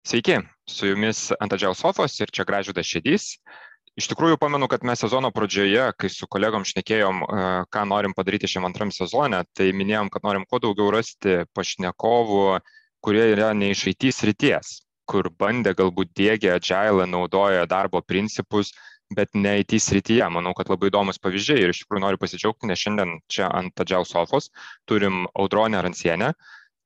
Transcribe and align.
Sveiki, 0.00 0.38
su 0.64 0.86
jumis 0.88 1.26
ant 1.44 1.52
Adžiaus 1.52 1.82
sofos 1.84 2.14
ir 2.24 2.30
čia 2.32 2.46
Gražydas 2.48 2.88
Šedys. 2.88 3.24
Iš 4.00 4.06
tikrųjų, 4.08 4.38
pamenu, 4.40 4.64
kad 4.72 4.84
mes 4.86 5.02
sezono 5.02 5.28
pradžioje, 5.34 5.90
kai 6.00 6.08
su 6.08 6.28
kolegom 6.30 6.62
šnekėjom, 6.64 7.18
e, 7.20 7.42
ką 7.74 7.82
norim 7.90 8.14
padaryti 8.16 8.48
šiam 8.48 8.64
antram 8.64 8.88
sezone, 8.96 9.42
tai 9.52 9.66
minėjom, 9.76 10.08
kad 10.14 10.24
norim 10.24 10.46
kuo 10.48 10.60
daugiau 10.62 10.88
rasti 10.94 11.42
pašnekovų, 11.58 12.44
kurie 13.04 13.26
yra 13.34 13.50
ne 13.52 13.68
iš 13.74 13.82
IT 13.92 14.08
srities, 14.16 14.70
kur 15.04 15.28
bandė 15.42 15.74
galbūt 15.82 16.14
dėgia 16.16 16.56
agile, 16.56 17.04
naudoja 17.04 17.68
darbo 17.68 18.00
principus, 18.00 18.72
bet 19.12 19.36
ne 19.36 19.58
IT 19.60 19.76
srityje. 19.84 20.24
Manau, 20.32 20.54
kad 20.56 20.72
labai 20.72 20.88
įdomus 20.88 21.20
pavyzdžiai 21.20 21.66
ir 21.66 21.74
iš 21.74 21.82
tikrųjų 21.84 22.06
noriu 22.06 22.22
pasidžiaugti, 22.24 22.72
nes 22.72 22.80
šiandien 22.86 23.18
čia 23.28 23.52
ant 23.52 23.84
Agile 23.84 24.08
sofos 24.08 24.48
turim 24.88 25.26
Audronę 25.34 25.84
Rancienę, 25.84 26.32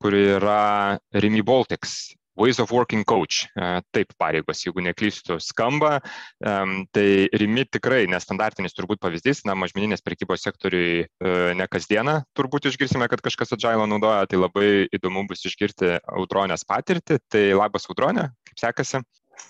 kuri 0.03 0.27
yra 0.41 0.99
Rimi 1.15 1.47
Baltics 1.47 2.17
Ways 2.41 2.59
of 2.63 2.73
Working 2.75 3.05
Coach, 3.07 3.47
e, 3.55 3.71
taip 3.95 4.15
pareigos, 4.19 4.65
jeigu 4.67 4.83
neklystu, 4.83 5.39
skamba. 5.43 6.01
Tai 6.41 7.09
rimi 7.39 7.65
tikrai 7.71 8.05
nestandartinis 8.11 8.75
turbūt 8.75 9.01
pavyzdys, 9.03 9.45
na, 9.49 9.55
mažmeninės 9.59 10.03
prekybos 10.05 10.43
sektoriui 10.45 11.05
e, 11.05 11.09
ne 11.55 11.67
kasdieną 11.71 12.21
turbūt 12.37 12.69
išgirsime, 12.71 13.09
kad 13.11 13.23
kažkas 13.25 13.55
Agile 13.57 13.87
naudoja, 13.91 14.27
tai 14.31 14.41
labai 14.41 14.69
įdomu 14.95 15.25
bus 15.31 15.45
išgirti 15.47 15.97
audronės 16.03 16.67
patirtį. 16.69 17.21
Tai 17.31 17.45
labas 17.59 17.89
audronė, 17.91 18.29
kaip 18.51 18.63
sekasi? 18.67 19.03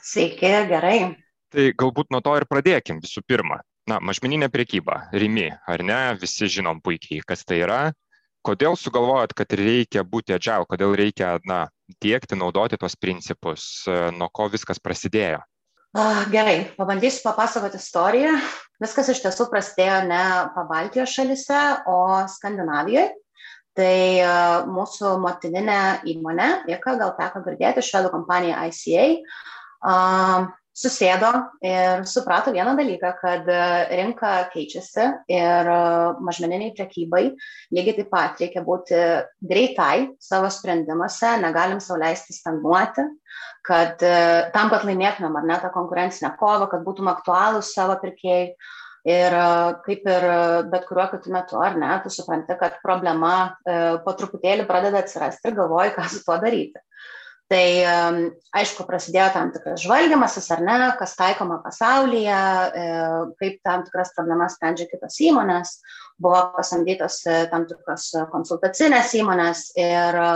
Sveiki, 0.05 0.50
gerai. 0.70 0.98
Tai 1.55 1.69
galbūt 1.78 2.12
nuo 2.12 2.20
to 2.24 2.34
ir 2.38 2.48
pradėkim 2.50 3.00
visų 3.05 3.24
pirma. 3.27 3.60
Na, 3.88 3.98
mažmeninė 4.00 4.48
prekyba, 4.48 5.10
rimi, 5.12 5.50
ar 5.69 5.82
ne, 5.84 6.00
visi 6.16 6.48
žinom 6.48 6.80
puikiai, 6.84 7.20
kas 7.27 7.44
tai 7.44 7.60
yra, 7.66 7.80
kodėl 8.44 8.78
sugalvojot, 8.80 9.34
kad 9.36 9.52
reikia 9.60 10.05
būti 10.08 10.32
agile, 10.36 10.64
kodėl 10.69 10.94
reikia, 10.96 11.34
na, 11.48 11.66
dėkti, 12.02 12.36
naudoti 12.38 12.78
tos 12.80 12.96
principus, 12.96 13.84
nuo 14.16 14.28
ko 14.32 14.48
viskas 14.52 14.80
prasidėjo? 14.82 15.42
Gerai, 16.32 16.56
pabandysiu 16.74 17.22
papasakoti 17.22 17.78
istoriją. 17.78 18.32
Viskas 18.82 19.12
iš 19.12 19.20
tiesų 19.22 19.46
prasidėjo 19.52 20.00
ne 20.08 20.22
Pabaltijos 20.56 21.12
šalise, 21.14 21.60
o 21.86 22.24
Skandinavijoje. 22.32 23.12
Tai 23.74 24.66
mūsų 24.70 25.16
motininė 25.22 25.78
įmonė, 26.10 26.48
jėka 26.70 26.94
gal 26.98 27.14
teko 27.18 27.42
girdėti, 27.46 27.82
švedų 27.82 28.12
kompanija 28.12 28.60
ICA, 28.70 29.06
susėdo 30.75 31.30
ir 31.62 32.03
suprato 32.11 32.53
vieną 32.55 32.75
dalyką, 32.78 33.12
kad 33.20 33.48
e, 33.48 33.58
rinka 33.94 34.33
keičiasi 34.50 35.06
ir 35.31 35.70
e, 35.70 35.81
mažmeniniai 36.27 36.75
prekybai 36.75 37.25
lygiai 37.75 37.97
taip 38.00 38.11
pat 38.11 38.42
reikia 38.42 38.64
būti 38.66 39.00
greitai 39.39 40.08
savo 40.22 40.50
sprendimuose, 40.50 41.36
negalim 41.42 41.83
sauliaisti 41.83 42.34
stagnuoti, 42.34 43.06
kad 43.66 44.03
e, 44.03 44.16
tam, 44.55 44.72
kad 44.72 44.86
laimėtumėm 44.89 45.39
ar 45.39 45.47
ne 45.53 45.61
tą 45.62 45.70
konkurencinę 45.75 46.34
kovą, 46.41 46.66
kad 46.72 46.83
būtum 46.86 47.12
aktualūs 47.14 47.75
savo 47.77 47.98
pirkėjai. 48.03 48.48
Ir 49.05 49.34
kaip 49.84 50.06
ir 50.09 50.22
bet 50.72 50.86
kuriuo 50.88 51.05
kitu 51.11 51.28
metu, 51.28 51.59
ar 51.61 51.75
ne, 51.77 51.91
tu 52.00 52.09
supranti, 52.09 52.55
kad 52.56 52.78
problema 52.81 53.50
po 54.00 54.14
truputėlį 54.16 54.64
pradeda 54.64 55.03
atsirasti 55.05 55.50
ir 55.50 55.59
galvoji, 55.59 55.92
ką 55.92 56.06
su 56.09 56.22
tuo 56.25 56.38
daryti. 56.41 56.81
Tai 57.53 57.64
aišku, 58.56 58.87
prasidėjo 58.89 59.27
tam 59.34 59.50
tikras 59.53 59.83
žvalgymasis, 59.84 60.47
ar 60.55 60.62
ne, 60.64 60.77
kas 60.97 61.12
taikoma 61.19 61.59
pasaulyje, 61.61 62.39
e, 62.81 62.87
kaip 63.41 63.59
tam 63.67 63.83
tikras 63.84 64.14
problemas 64.17 64.56
sprendžia 64.56 64.87
kitos 64.89 65.19
įmonės, 65.27 65.75
buvo 66.25 66.41
pasamdytos 66.55 67.19
e, 67.28 67.42
tam 67.53 67.67
tikros 67.69 68.09
konsultacinės 68.33 69.12
įmonės 69.20 69.67
ir 69.77 70.19
e, 70.22 70.31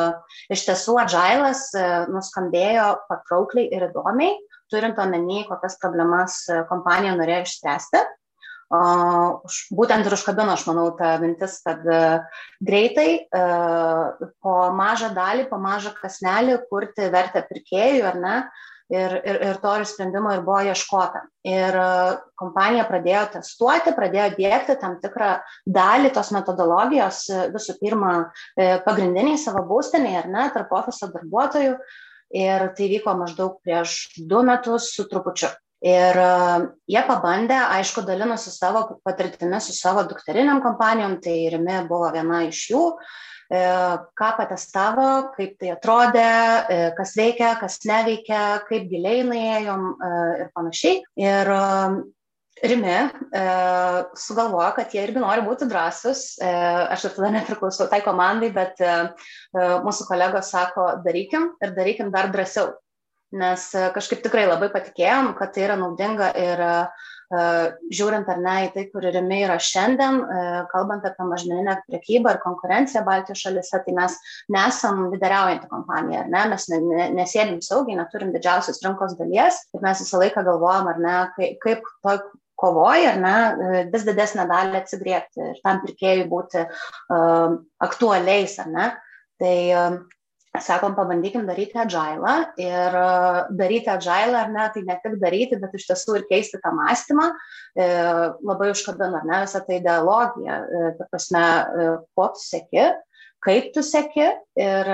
iš 0.53 0.67
tiesų 0.69 0.99
Agilas 1.07 1.65
nuskambėjo 2.13 2.91
patraukliai 3.09 3.73
ir 3.73 3.89
įdomiai, 3.89 4.37
turint 4.69 5.01
omeny, 5.01 5.47
kokias 5.49 5.81
problemas 5.81 6.43
kompanija 6.69 7.17
norėjo 7.17 7.47
išspręsti 7.47 8.05
būtent 8.69 10.07
ir 10.07 10.13
užkabino, 10.13 10.53
aš 10.53 10.67
manau, 10.69 10.91
tą 10.97 11.17
mintis, 11.23 11.61
kad 11.65 11.81
e, 11.89 12.01
greitai 12.61 13.11
e, 13.25 13.45
po 14.45 14.57
mažą 14.77 15.15
dalį, 15.17 15.49
po 15.49 15.57
mažą 15.57 15.95
kasnelį 15.97 16.59
kurti 16.69 17.09
vertę 17.09 17.47
pirkėjų, 17.49 18.03
ar 18.05 18.19
ne, 18.21 18.35
ir, 18.93 19.15
ir, 19.25 19.39
ir 19.49 19.61
to 19.63 19.73
ir 19.73 19.87
sprendimo 19.89 20.35
ir 20.37 20.45
buvo 20.45 20.61
ieškota. 20.69 21.23
Ir 21.49 21.79
e, 21.81 21.87
kompanija 22.37 22.85
pradėjo 22.91 23.23
testuoti, 23.39 23.95
pradėjo 23.97 24.35
dėkti 24.37 24.77
tam 24.83 24.99
tikrą 25.01 25.39
dalį 25.65 26.13
tos 26.13 26.33
metodologijos, 26.37 27.23
visų 27.55 27.79
pirma, 27.81 28.19
pagrindiniai 28.85 29.41
savo 29.41 29.65
būstiniai, 29.71 30.19
ar 30.21 30.29
ne, 30.29 30.45
tarp 30.53 30.77
ofiso 30.77 31.09
darbuotojų. 31.15 31.79
Ir 32.37 32.67
tai 32.77 32.91
vyko 32.93 33.15
maždaug 33.17 33.57
prieš 33.65 34.03
du 34.29 34.43
metus 34.45 34.91
su 34.93 35.09
trupučiu. 35.09 35.49
Ir 35.87 36.17
jie 36.91 37.01
pabandė, 37.07 37.55
aišku, 37.79 38.03
dalinosi 38.07 38.51
savo 38.51 38.99
patirtimi 39.07 39.61
su 39.63 39.75
savo 39.77 40.03
dukteriniam 40.11 40.59
kompanijom, 40.65 41.21
tai 41.23 41.37
Rimi 41.55 41.77
buvo 41.87 42.09
viena 42.11 42.41
iš 42.49 42.65
jų, 42.73 42.83
e, 43.55 43.61
ką 44.19 44.31
patestavo, 44.41 45.09
kaip 45.37 45.55
tai 45.61 45.71
atrodė, 45.77 46.27
e, 46.27 46.81
kas 46.99 47.15
veikia, 47.15 47.55
kas 47.61 47.79
neveikia, 47.87 48.43
kaip 48.67 48.91
giliai 48.91 49.23
nuėjom 49.31 49.87
e, 49.95 50.13
ir 50.43 50.51
panašiai. 50.59 51.03
Ir 51.23 51.55
Rimi 52.63 52.91
e, 52.91 53.43
sugalvojo, 54.19 54.73
kad 54.77 54.95
jie 54.95 55.05
irgi 55.07 55.23
nori 55.23 55.45
būti 55.47 55.69
drąsus. 55.71 56.23
E, 56.43 56.51
aš 56.95 57.07
ir 57.07 57.15
tada 57.15 57.31
nepriklausau 57.37 57.87
tai 57.91 58.01
komandai, 58.03 58.51
bet 58.55 58.83
e, 58.83 58.97
mūsų 59.87 60.09
kolegos 60.09 60.51
sako, 60.55 60.91
darykim 61.05 61.53
ir 61.63 61.75
darykim 61.79 62.11
dar 62.15 62.33
drąsiau 62.35 62.73
nes 63.33 63.75
e, 63.75 63.85
kažkaip 63.93 64.23
tikrai 64.25 64.47
labai 64.49 64.71
patikėjom, 64.73 65.35
kad 65.39 65.53
tai 65.53 65.67
yra 65.67 65.77
naudinga 65.81 66.31
ir 66.39 66.63
uh, 66.65 67.07
žiūrint 67.93 68.29
ar 68.33 68.41
ne 68.41 68.55
į 68.65 68.71
tai, 68.73 68.85
kur 68.89 69.05
rimi 69.05 69.43
yra 69.45 69.59
šiandien, 69.61 70.21
uh, 70.25 70.59
kalbant 70.73 71.05
apie 71.05 71.27
mažmeninę 71.29 71.77
prekybą 71.91 72.33
ir 72.35 72.41
konkurenciją 72.41 73.05
Baltijos 73.05 73.43
šalise, 73.45 73.83
tai 73.85 73.95
mes 73.97 74.17
nesam 74.55 75.05
lyderiaujanti 75.13 75.69
kompanija, 75.69 76.25
ar 76.25 76.33
ne, 76.33 76.45
mes 76.55 76.69
ne, 76.73 76.81
ne, 76.89 77.09
nesėdim 77.21 77.61
saugiai, 77.65 77.99
neturim 78.01 78.33
didžiausios 78.33 78.81
rinkos 78.85 79.17
dalies, 79.21 79.61
bet 79.75 79.85
mes 79.85 80.05
visą 80.05 80.25
laiką 80.25 80.45
galvojam, 80.49 80.89
ar 80.95 81.03
ne, 81.05 81.49
kaip, 81.65 81.85
toj 82.07 82.23
kovoja, 82.59 83.13
ar 83.13 83.21
ne, 83.23 83.87
vis 83.93 84.09
didesnę 84.09 84.49
dalį 84.49 84.81
atsigriepti 84.81 85.51
ir 85.53 85.61
tam 85.63 85.85
pirkėjui 85.85 86.25
būti 86.33 86.65
uh, 86.65 87.59
aktualiais, 87.85 88.57
ar 88.65 88.73
ne. 88.73 88.89
Tai 89.39 89.59
sakom, 90.65 90.95
pabandykim 90.97 91.47
daryti 91.49 91.79
agilą 91.79 92.35
ir 92.61 92.99
e, 93.01 93.09
daryti 93.59 93.91
agilą, 93.93 94.43
ar 94.43 94.53
ne, 94.55 94.67
tai 94.75 94.83
ne 94.87 94.99
tik 95.03 95.17
daryti, 95.23 95.59
bet 95.63 95.75
iš 95.79 95.89
tiesų 95.91 96.19
ir 96.19 96.27
keisti 96.31 96.61
tą 96.63 96.73
mąstymą, 96.77 97.29
e, 97.79 97.89
labai 98.51 98.71
užkabina, 98.75 99.23
ar 99.23 99.29
ne, 99.29 99.41
visą 99.47 99.63
tai 99.67 99.81
ideologiją, 99.81 100.59
e, 100.59 100.93
ta 100.99 101.09
prasme, 101.11 101.45
ko 102.17 102.29
tu 102.35 102.45
sėki, 102.45 102.87
kaip 103.45 103.73
tu 103.75 103.85
sėki 103.87 104.29
ir 104.59 104.93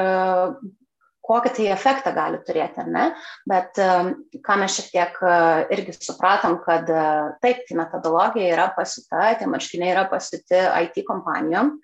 kokį 1.25 1.55
tai 1.57 1.69
efektą 1.73 2.12
gali 2.17 2.41
turėti, 2.45 2.83
ar 2.83 2.91
ne, 2.93 3.05
bet 3.49 3.79
ką 4.45 4.59
mes 4.61 4.77
šiek 4.77 4.91
tiek 4.93 5.19
irgi 5.73 5.97
supratom, 5.97 6.59
kad 6.67 6.91
taip, 7.41 7.65
tai 7.69 7.79
metodologija 7.81 8.53
yra 8.53 8.69
pasita, 8.77 9.31
tie 9.41 9.49
marškiniai 9.49 9.95
yra 9.95 10.05
pasiti 10.11 10.61
IT 10.85 11.01
kompanijom, 11.09 11.75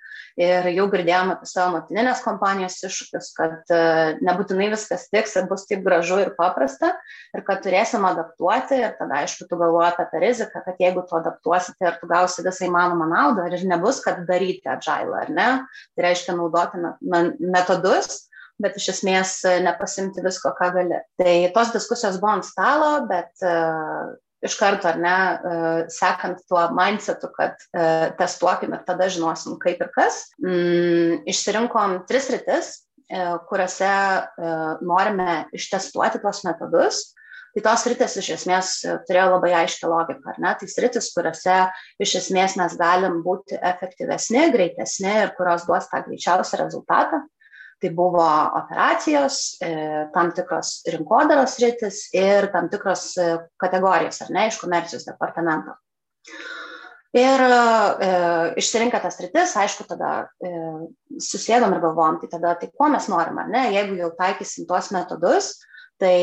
ir 0.40 0.68
jau 0.74 0.86
girdėjome 0.92 1.34
apie 1.34 1.48
savo 1.48 1.76
motininės 1.76 2.22
kompanijos 2.24 2.78
iššūkius, 2.86 3.30
kad 3.36 3.72
nebūtinai 4.24 4.70
viskas 4.72 5.08
tiks 5.12 5.36
ir 5.38 5.48
bus 5.50 5.66
taip 5.68 5.82
gražu 5.86 6.20
ir 6.22 6.32
paprasta 6.36 6.92
ir 7.36 7.44
kad 7.46 7.62
turėsim 7.64 8.06
adaptuoti 8.08 8.80
ir 8.80 8.96
tada 8.98 9.22
aišku 9.24 9.48
tu 9.50 9.58
galvoji 9.60 9.90
apie 9.90 10.08
tą 10.12 10.22
riziką, 10.24 10.64
kad 10.66 10.82
jeigu 10.82 11.04
tu 11.08 11.18
adaptuosite 11.18 11.88
ir 11.88 11.98
tu 12.00 12.10
gausi 12.10 12.46
visą 12.46 12.68
įmanomą 12.68 13.10
naudą 13.10 13.48
ir 13.50 13.66
nebus, 13.68 14.02
kad 14.04 14.24
daryti 14.28 14.70
agile 14.70 15.24
ar 15.24 15.32
ne, 15.34 15.50
tai 15.94 16.08
reiškia 16.08 16.36
naudoti 16.38 16.80
metodus, 17.40 18.26
bet 18.60 18.76
iš 18.76 18.90
esmės 18.94 19.38
nepasimti 19.64 20.24
visko, 20.24 20.52
ką 20.58 20.72
gali. 20.76 20.98
Tai 21.20 21.36
tos 21.54 21.72
diskusijos 21.76 22.20
buvo 22.20 22.36
ant 22.38 22.46
stalo, 22.46 22.92
bet 23.08 23.32
uh, 23.46 24.12
iš 24.44 24.56
karto, 24.58 24.88
ar 24.88 24.98
ne, 25.00 25.14
e, 25.14 25.54
sekant 25.92 26.40
tuo 26.48 26.62
mindsetu, 26.76 27.30
kad 27.36 27.60
e, 27.76 28.10
testuokim 28.18 28.74
ir 28.76 28.84
tada 28.88 29.08
žinosim, 29.12 29.58
kaip 29.60 29.80
ir 29.84 29.90
kas, 29.94 30.22
mm, 30.42 31.22
išsirinkom 31.30 32.00
tris 32.08 32.30
rytis, 32.32 32.72
e, 33.10 33.24
kuriuose 33.50 33.94
norime 34.86 35.44
ištestuoti 35.56 36.22
tuos 36.22 36.44
metodus. 36.48 37.08
Tai 37.50 37.64
tos 37.66 37.82
rytis 37.90 38.12
iš 38.20 38.28
esmės 38.36 38.68
turėjo 39.08 39.32
labai 39.32 39.50
aiškę 39.64 39.88
logiką, 39.90 40.22
ar 40.30 40.36
ne? 40.38 40.52
Tai 40.54 40.68
rytis, 40.84 41.08
kuriuose 41.16 41.56
iš 41.98 42.12
esmės 42.20 42.54
mes 42.60 42.76
galim 42.78 43.24
būti 43.24 43.58
efektyvesni, 43.58 44.44
greitesni 44.54 45.10
ir 45.24 45.34
kurios 45.34 45.66
duos 45.66 45.90
tą 45.90 46.04
greičiausią 46.06 46.62
rezultatą 46.62 47.24
tai 47.80 47.90
buvo 47.96 48.24
operacijos, 48.60 49.40
e, 49.64 49.72
tam 50.14 50.32
tikros 50.36 50.80
rinkodaros 50.92 51.58
rytis 51.62 52.06
ir 52.16 52.50
tam 52.54 52.68
tikros 52.72 53.04
e, 53.18 53.28
kategorijos, 53.60 54.22
ar 54.24 54.34
ne, 54.36 54.48
iš 54.50 54.60
komercijos 54.60 55.06
departamento. 55.08 55.78
Ir 57.16 57.42
e, 57.42 58.12
išsirinkę 58.60 59.00
tas 59.02 59.18
rytis, 59.22 59.56
aišku, 59.58 59.88
tada 59.88 60.12
e, 60.44 60.52
susėdom 61.30 61.74
ir 61.74 61.82
galvom, 61.82 62.20
tai 62.20 62.30
tada, 62.36 62.54
tai 62.60 62.70
ko 62.70 62.92
mes 62.92 63.08
norim, 63.10 63.40
ar 63.42 63.50
ne, 63.50 63.64
jeigu 63.74 63.98
jau 63.98 64.12
taikysim 64.20 64.68
tuos 64.68 64.92
metodus, 64.94 65.56
Tai 66.00 66.16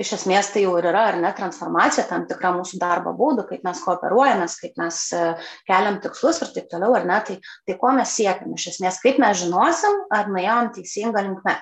iš 0.00 0.14
esmės 0.18 0.50
tai 0.52 0.64
jau 0.64 0.74
ir 0.78 0.88
yra, 0.90 1.08
ar 1.10 1.18
ne, 1.20 1.30
transformacija 1.36 2.06
tam 2.08 2.26
tikra 2.30 2.52
mūsų 2.56 2.78
darbo 2.82 3.14
būdų, 3.18 3.46
kaip 3.48 3.66
mes 3.66 3.82
kooperuojamės, 3.84 4.56
kaip 4.62 4.78
mes 4.80 5.00
e, 5.14 5.22
keliam 5.68 6.00
tikslus 6.04 6.40
ir 6.42 6.54
taip 6.54 6.70
toliau, 6.72 6.94
ar 6.98 7.06
ne, 7.08 7.18
tai, 7.26 7.36
tai 7.68 7.76
ko 7.80 7.92
mes 7.96 8.16
siekiam, 8.16 8.54
iš 8.56 8.72
esmės, 8.74 9.00
kaip 9.02 9.20
mes 9.22 9.38
žinosim, 9.42 10.00
ar 10.14 10.32
nuėjom 10.32 10.72
teisingą 10.78 11.24
linkmę. 11.28 11.58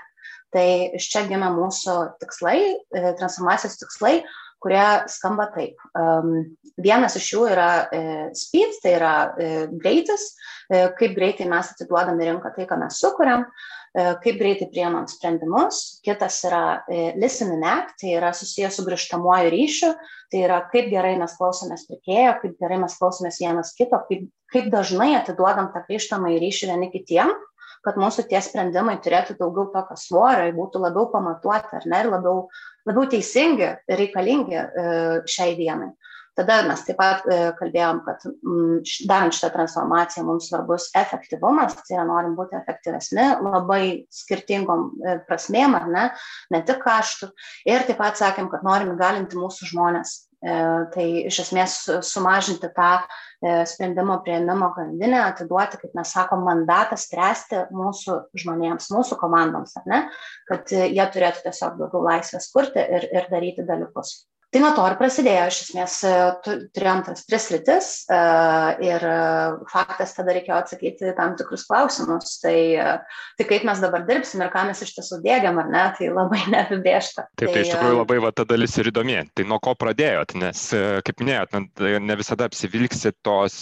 Tai 0.53 0.67
iš 0.99 1.09
čia 1.09 1.25
gimė 1.29 1.49
mūsų 1.57 1.99
tikslai, 2.23 2.59
e, 2.93 3.05
transformacijos 3.21 3.79
tikslai, 3.81 4.17
kurie 4.63 4.83
skamba 5.11 5.49
taip. 5.51 5.81
Vienas 6.79 7.17
iš 7.19 7.33
jų 7.33 7.49
yra 7.51 7.71
e, 7.91 8.03
speed, 8.39 8.77
tai 8.85 8.93
yra 8.95 9.15
greitis, 9.73 10.29
kaip 10.71 11.17
greitai 11.17 11.49
mes 11.51 11.73
atiduodam 11.73 12.21
į 12.23 12.29
rinką 12.29 12.53
tai, 12.55 12.69
ką 12.71 12.79
mes 12.85 13.01
sukūrėm. 13.03 13.43
E, 13.93 14.03
kaip 14.25 14.39
greitai 14.41 14.71
priemam 14.73 15.05
sprendimus, 15.05 16.01
kitas 16.07 16.39
yra 16.49 16.81
e, 16.89 17.11
listen 17.21 17.51
and 17.53 17.67
act, 17.69 17.99
tai 18.01 18.15
yra 18.17 18.31
susijęs 18.33 18.79
su 18.79 18.85
grįžtamuoju 18.87 19.51
ryšiu, 19.53 19.91
tai 20.33 20.45
yra 20.47 20.63
kaip 20.73 20.89
gerai 20.89 21.19
mes 21.21 21.35
klausomės 21.37 21.85
pirkėjo, 21.91 22.39
kaip 22.41 22.55
gerai 22.63 22.79
mes 22.81 22.97
klausomės 22.97 23.41
vienas 23.43 23.75
kito, 23.77 24.01
kaip, 24.09 24.31
kaip 24.55 24.71
dažnai 24.73 25.11
atiduodam 25.19 25.69
tą 25.75 25.85
grįžtamą 25.91 26.33
į 26.33 26.41
ryšį 26.41 26.71
vieni 26.71 26.89
kitiem, 26.95 27.35
kad 27.85 27.99
mūsų 28.01 28.25
tie 28.31 28.41
sprendimai 28.41 28.97
turėtų 29.05 29.37
daugiau 29.37 29.69
tokio 29.75 29.99
svorio, 30.01 30.49
būtų 30.57 30.81
labiau 30.87 31.11
pamatuoti 31.13 31.77
ar 31.83 31.85
ne, 31.85 32.01
ir 32.01 32.09
labiau, 32.15 32.47
labiau 32.89 33.05
teisingi, 33.13 33.75
reikalingi 33.93 34.57
e, 34.57 34.89
šiai 35.29 35.53
dienai. 35.61 35.93
Tada 36.33 36.63
mes 36.65 36.81
taip 36.87 36.97
pat 36.97 37.27
e, 37.29 37.39
kalbėjom, 37.59 37.99
kad 38.07 38.23
mm, 38.25 38.77
darant 39.09 39.35
šitą 39.37 39.51
transformaciją 39.53 40.25
mums 40.25 40.47
svarbus 40.49 40.89
efektyvumas, 40.97 41.75
tai 41.85 41.99
yra 41.99 42.07
norim 42.09 42.33
būti 42.39 42.57
efektyvesni 42.57 43.27
labai 43.43 43.83
skirtingom 44.13 44.87
e, 45.05 45.19
prasmėm, 45.29 45.77
ar 45.77 45.91
ne, 45.93 46.07
ne 46.55 46.63
tik 46.65 46.81
kaštų. 46.87 47.29
Ir 47.69 47.85
taip 47.85 48.01
pat 48.01 48.17
sakėm, 48.21 48.49
kad 48.53 48.65
norim 48.65 48.95
galinti 48.97 49.37
mūsų 49.37 49.69
žmonės. 49.75 50.15
E, 50.41 50.57
tai 50.97 51.07
iš 51.29 51.43
esmės 51.45 51.77
sumažinti 52.09 52.73
tą 52.75 52.95
sprendimo 53.69 54.17
prieimimo 54.25 54.73
grandinę, 54.73 55.21
atiduoti, 55.27 55.83
kaip 55.83 55.95
mes 55.99 56.17
sakom, 56.17 56.47
mandatą 56.47 56.97
spręsti 56.97 57.67
mūsų 57.75 58.21
žmonėms, 58.41 58.89
mūsų 58.95 59.19
komandoms, 59.21 59.77
ar 59.83 59.89
ne, 59.91 60.03
kad 60.49 60.73
jie 60.73 61.09
turėtų 61.13 61.45
tiesiog 61.51 61.81
daugiau 61.81 62.07
laisvės 62.07 62.49
kurti 62.55 62.81
ir, 62.81 63.11
ir 63.11 63.27
daryti 63.35 63.67
dalykus. 63.67 64.23
Tai 64.53 64.61
nuo 64.61 64.71
to 64.77 64.83
ir 64.85 64.99
prasidėjo, 65.01 65.45
iš 65.49 65.59
esmės 65.63 65.95
e, 66.05 66.11
turėjom 66.45 66.99
tas 67.07 67.23
tris 67.25 67.47
rytis 67.55 67.87
e, 68.05 68.17
ir 68.85 69.05
e, 69.09 69.13
faktas 69.73 70.11
tada 70.13 70.35
reikėjo 70.37 70.59
atsakyti 70.59 71.15
tam 71.17 71.39
tikrus 71.39 71.63
klausimus. 71.65 72.35
Tai, 72.43 72.59
tai 73.39 73.47
kaip 73.49 73.65
mes 73.65 73.81
dabar 73.81 74.05
dirbsim 74.05 74.43
ir 74.45 74.51
ką 74.53 74.67
mes 74.69 74.83
iš 74.85 74.93
tiesų 74.99 75.23
dėgiam, 75.25 75.57
ar 75.63 75.71
ne, 75.73 75.85
tai 75.97 76.11
labai 76.13 76.43
neapibriešta. 76.53 77.25
Taip, 77.31 77.47
tai, 77.47 77.55
tai 77.55 77.63
iš 77.65 77.71
tikrųjų 77.73 78.03
labai 78.03 78.19
va, 78.27 78.33
ta 78.37 78.45
dalis 78.51 78.77
ir 78.77 78.91
įdomi. 78.93 79.23
Tai 79.33 79.47
nuo 79.49 79.57
ko 79.65 79.73
pradėjot, 79.81 80.37
nes, 80.43 80.67
kaip 81.09 81.25
minėjot, 81.25 81.57
ne 82.05 82.19
visada 82.21 82.51
apsivilksi 82.51 83.15
tos 83.25 83.57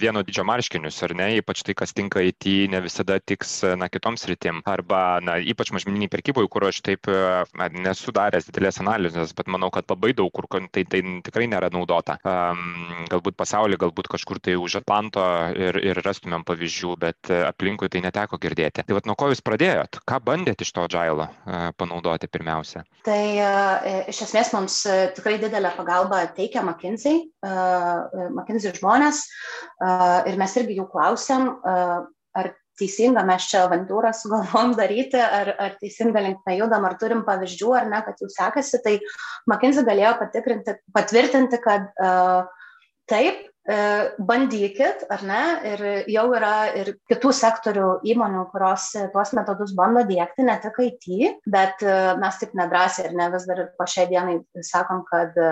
vieno 0.00 0.24
didžio 0.24 0.46
marškinius, 0.48 1.02
ar 1.04 1.12
ne, 1.20 1.28
ypač 1.42 1.66
tai, 1.68 1.76
kas 1.76 1.92
tinka 1.92 2.24
IT, 2.24 2.48
ne 2.72 2.80
visada 2.86 3.20
tiks 3.20 3.58
na, 3.76 3.90
kitoms 3.92 4.24
rytim. 4.32 4.64
Arba, 4.72 5.20
na, 5.20 5.36
ypač 5.36 5.74
mažmeniniai 5.76 6.16
prekyboje, 6.16 6.48
kur 6.48 6.70
aš 6.72 6.80
taip 6.88 7.12
na, 7.12 7.68
nesu 7.76 8.16
daręs 8.16 8.48
didelės 8.48 8.80
analizės, 8.80 9.36
bet 9.36 9.52
manau, 9.52 9.68
kad 9.74 9.84
labai 9.92 10.13
daug 10.16 10.32
kur 10.34 10.48
tai, 10.48 10.84
tai 10.88 11.00
tikrai 11.24 11.48
nėra 11.50 11.70
naudota. 11.74 12.16
Um, 12.24 13.04
galbūt 13.10 13.36
pasaulyje, 13.38 13.80
galbūt 13.82 14.08
kažkur 14.12 14.40
tai 14.42 14.56
už 14.60 14.78
Atlanto 14.82 15.24
ir, 15.58 15.78
ir 15.82 16.00
rastumėm 16.04 16.44
pavyzdžių, 16.46 16.94
bet 17.00 17.30
e, 17.32 17.40
aplinkui 17.46 17.90
tai 17.92 18.02
neteko 18.04 18.38
girdėti. 18.42 18.84
Tai 18.86 18.96
vad 18.96 19.08
nuo 19.08 19.16
ko 19.18 19.30
jūs 19.32 19.42
pradėjot? 19.44 20.00
Ką 20.08 20.20
bandėt 20.24 20.64
iš 20.64 20.72
to 20.76 20.86
džailo 20.90 21.28
uh, 21.28 21.68
panaudoti 21.78 22.30
pirmiausia? 22.30 22.84
Tai 23.06 23.20
uh, 23.36 23.88
iš 24.10 24.24
esmės 24.28 24.52
mums 24.56 24.80
tikrai 25.16 25.36
didelę 25.42 25.74
pagalbą 25.78 26.24
teikia 26.36 26.64
McKinsey, 26.64 27.24
uh, 27.46 28.28
McKinsey 28.30 28.74
žmonės 28.78 29.24
uh, 29.24 30.22
ir 30.28 30.38
mes 30.40 30.58
irgi 30.60 30.78
jų 30.80 30.88
klausėm, 30.92 31.50
uh, 31.60 32.04
ar 32.34 32.54
teisinga 32.80 33.24
mes 33.26 33.46
čia 33.50 33.64
avantūrą 33.68 34.12
sugalvom 34.16 34.74
daryti, 34.80 35.20
ar, 35.20 35.54
ar 35.60 35.78
teisinga 35.80 36.22
linkme 36.26 36.58
judam, 36.58 36.86
ar 36.88 36.98
turim 37.00 37.24
pavyzdžių, 37.28 37.72
ar 37.78 37.88
ne, 37.92 38.02
kad 38.06 38.20
jau 38.22 38.30
sekasi, 38.32 38.82
tai 38.84 38.98
McKinsey 39.50 39.86
galėjo 39.86 40.14
patikrinti, 40.20 40.78
patvirtinti, 40.96 41.60
kad 41.64 41.90
uh, 42.02 42.70
taip, 43.10 43.46
bandykit, 43.64 45.06
ar 45.08 45.22
ne, 45.24 45.42
ir 45.70 45.82
jau 46.12 46.24
yra 46.36 46.52
ir 46.76 46.90
kitų 47.08 47.30
sektorių 47.32 47.86
įmonių, 48.12 48.42
kurios 48.52 48.90
tuos 49.14 49.32
metodus 49.36 49.72
bando 49.76 50.02
dėkti, 50.04 50.44
ne 50.44 50.56
tik 50.60 50.76
IT, 50.84 51.06
bet 51.48 51.80
e, 51.80 51.94
mes 52.20 52.40
taip 52.40 52.52
nedrasiai 52.58 53.08
ir 53.08 53.16
ne 53.16 53.30
vis 53.32 53.46
dar 53.48 53.62
po 53.78 53.86
šiai 53.88 54.04
dienai 54.10 54.36
sakom, 54.68 55.00
kad 55.08 55.32
e, 55.40 55.48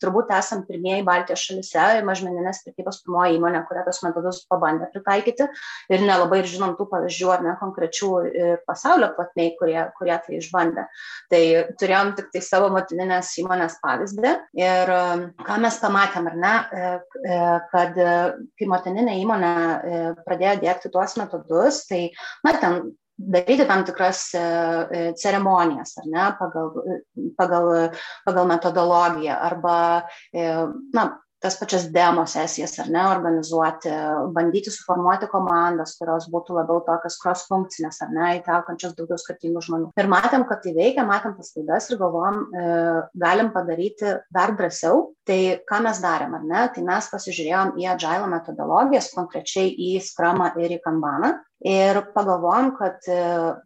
turbūt 0.00 0.32
esam 0.32 0.64
pirmieji 0.68 1.04
Baltijos 1.04 1.44
šalise, 1.44 1.84
mažmeninės 2.08 2.62
prekybos 2.64 3.02
pirmoji 3.04 3.36
įmonė, 3.36 3.62
kuria 3.68 3.84
tos 3.84 4.00
metodus 4.06 4.42
pabandė 4.48 4.88
pritaikyti. 4.94 5.50
Ir 5.92 6.06
nelabai 6.06 6.40
ir 6.40 6.48
žinom 6.48 6.78
tų 6.80 6.88
pavyzdžių 6.94 7.32
ar 7.34 7.44
ne 7.44 7.56
konkrečių 7.60 8.10
pasaulio 8.64 9.12
platniai, 9.18 9.52
kurie, 9.60 9.78
kurie 9.98 10.16
tai 10.24 10.40
išbandė. 10.40 10.88
Tai 11.28 11.42
turėjom 11.80 12.16
tik 12.16 12.32
tai 12.32 12.44
savo 12.44 12.72
motininės 12.72 13.36
įmonės 13.42 13.78
pavyzdį. 13.84 14.34
Ir 14.62 14.96
ką 15.44 15.60
mes 15.60 15.80
pamatėm, 15.82 16.32
ar 16.32 16.40
ne, 16.40 16.56
E, 16.72 17.00
kad 17.72 17.98
e, 18.00 18.16
kai 18.58 18.68
motininė 18.70 19.18
įmonė 19.20 19.52
e, 19.52 20.00
pradėjo 20.26 20.56
dėkti 20.64 20.90
tuos 20.94 21.16
metodus, 21.20 21.84
tai, 21.90 22.02
na, 22.46 22.54
ten 22.62 22.92
daryti 23.22 23.66
tam 23.68 23.84
tikras 23.86 24.22
ceremonijas, 25.20 25.92
ar 26.00 26.06
ne, 26.10 26.24
pagal, 26.40 26.70
pagal, 27.38 27.68
pagal 28.26 28.48
metodologiją, 28.50 29.36
arba, 29.46 29.74
na, 30.96 31.04
tas 31.42 31.56
pačias 31.58 31.88
demo 31.92 32.24
sesijas 32.30 32.76
ar 32.82 32.90
ne 32.92 33.02
organizuoti, 33.10 33.90
bandyti 34.34 34.70
suformuoti 34.72 35.28
komandas, 35.32 35.96
kurios 35.98 36.28
būtų 36.32 36.56
labiau 36.60 36.82
tokios 36.86 37.18
cross 37.22 37.48
funkcinės 37.50 38.02
ar 38.04 38.12
ne, 38.14 38.28
įtraukiančios 38.38 38.94
daugiau 38.98 39.18
skirtingų 39.20 39.64
žmonių. 39.66 39.90
Ir 39.98 40.10
matėm, 40.12 40.46
kad 40.48 40.62
tai 40.64 40.74
veikia, 40.76 41.06
matėm 41.08 41.34
tas 41.38 41.52
klaidas 41.54 41.90
ir 41.90 41.98
galvom, 42.00 42.44
e, 42.54 42.66
galim 43.24 43.50
padaryti 43.54 44.16
dar 44.34 44.54
drąsiau. 44.58 45.08
Tai 45.26 45.40
ką 45.68 45.82
mes 45.84 46.02
darėm, 46.02 46.32
ar 46.38 46.46
ne, 46.46 46.62
tai 46.74 46.82
mes 46.86 47.08
pasižiūrėjom 47.12 47.76
į 47.78 47.88
agile 47.92 48.30
metodologijas, 48.30 49.12
konkrečiai 49.14 49.70
į 49.70 49.92
skramą 50.02 50.50
ir 50.62 50.78
į 50.78 50.80
kanbaną 50.82 51.36
ir 51.62 52.00
pagalvojom, 52.14 52.72
kad 52.78 53.06
e, 53.10 53.18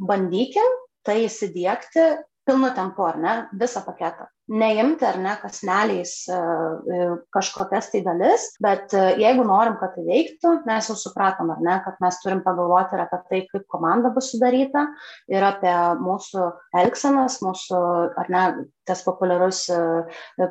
bandykim 0.04 0.74
tai 1.06 1.22
įsidėkti 1.28 2.06
pilnu 2.46 2.72
tempu, 2.76 3.04
ar 3.10 3.20
ne, 3.22 3.36
visą 3.60 3.82
paketą 3.86 4.30
neimti 4.46 5.06
ar 5.06 5.18
ne 5.18 5.32
kasneliais 5.42 6.12
e, 6.30 6.36
e, 6.36 7.06
kažkokias 7.34 7.90
tai 7.90 8.02
dalis, 8.06 8.46
bet 8.62 8.94
e, 8.94 9.02
jeigu 9.18 9.42
norim, 9.46 9.74
kad 9.80 9.96
tai 9.96 10.04
veiktų, 10.06 10.52
mes 10.68 10.90
jau 10.90 10.94
supratom 10.98 11.50
ar 11.50 11.62
ne, 11.64 11.74
kad 11.84 11.98
mes 12.02 12.20
turim 12.22 12.44
pagalvoti 12.46 12.94
ir 12.94 13.02
apie 13.02 13.20
tai, 13.30 13.40
kaip 13.50 13.66
komanda 13.72 14.12
bus 14.14 14.30
sudaryta 14.30 14.86
ir 15.32 15.46
apie 15.46 15.74
mūsų 16.02 16.46
elgsenas, 16.82 17.40
mūsų, 17.42 17.82
ar 18.22 18.32
ne, 18.32 18.44
tas 18.86 19.02
populiarus 19.02 19.64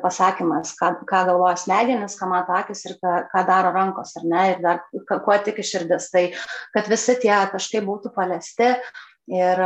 pasakymas, 0.02 0.74
ką, 0.76 0.90
ką 1.08 1.22
galvoja 1.30 1.56
smegenis, 1.56 2.18
ką 2.20 2.28
mato 2.28 2.52
akis 2.52 2.84
ir 2.84 2.98
ką, 3.00 3.14
ką 3.32 3.44
daro 3.48 3.72
rankos, 3.72 4.12
ar 4.20 4.26
ne, 4.28 4.42
ir 4.52 4.60
dar 4.60 4.82
kuo 5.24 5.38
tik 5.40 5.62
iširdis. 5.64 6.10
Tai 6.12 6.26
kad 6.76 6.92
visi 6.92 7.16
tie 7.22 7.32
taškai 7.54 7.80
būtų 7.86 8.12
paliesti, 8.12 8.74
Ir, 9.26 9.58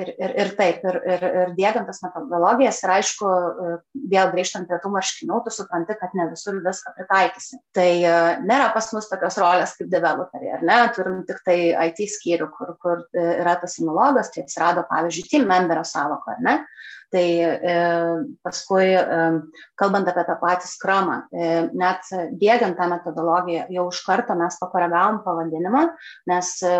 ir, 0.00 0.10
ir, 0.16 0.30
ir 0.40 0.50
taip, 0.56 0.84
ir, 0.88 0.96
ir, 1.04 1.24
ir 1.42 1.50
dėgiant 1.58 1.84
tas 1.90 1.98
metodologijas, 2.00 2.78
ir 2.80 2.92
aišku, 2.94 3.32
vėl 4.08 4.30
grįžtant 4.32 4.64
prie 4.70 4.78
tų 4.80 4.92
marškinių, 4.94 5.40
tu 5.44 5.52
supranti, 5.52 5.96
kad 6.00 6.14
ne 6.16 6.24
visur 6.30 6.56
viską 6.64 6.94
pritaikysi. 6.96 7.60
Tai 7.76 7.90
e, 7.92 8.14
nėra 8.48 8.70
pas 8.72 8.88
mus 8.96 9.10
tokios 9.10 9.36
rolės 9.42 9.76
kaip 9.76 9.92
developeriai, 9.92 10.54
ar 10.56 10.64
ne? 10.64 10.80
Turim 10.96 11.20
tik 11.28 11.44
tai 11.44 11.58
IT 11.90 12.00
skyrių, 12.16 12.48
kur, 12.56 12.72
kur 12.80 13.04
e, 13.12 13.28
yra 13.42 13.58
tas 13.60 13.76
sinologas, 13.76 14.32
tai 14.32 14.46
atsirado, 14.46 14.88
pavyzdžiui, 14.88 15.28
team 15.28 15.48
memberio 15.52 15.84
savoko, 15.84 16.32
ar 16.32 16.40
ne? 16.48 16.58
Tai 17.12 17.28
e, 17.44 17.78
paskui, 18.42 18.88
e, 18.88 19.24
kalbant 19.78 20.08
apie 20.10 20.24
tą 20.30 20.40
patį 20.40 20.70
skramą, 20.72 21.22
e, 21.28 21.54
net 21.76 22.08
dėgiant 22.40 22.80
tą 22.80 22.88
metodologiją, 22.96 23.68
jau 23.76 23.90
iš 23.92 24.00
karto 24.08 24.40
mes 24.40 24.56
pakoregavom 24.64 25.20
pavadinimą, 25.28 25.90
nes 26.32 26.56
e, 26.64 26.78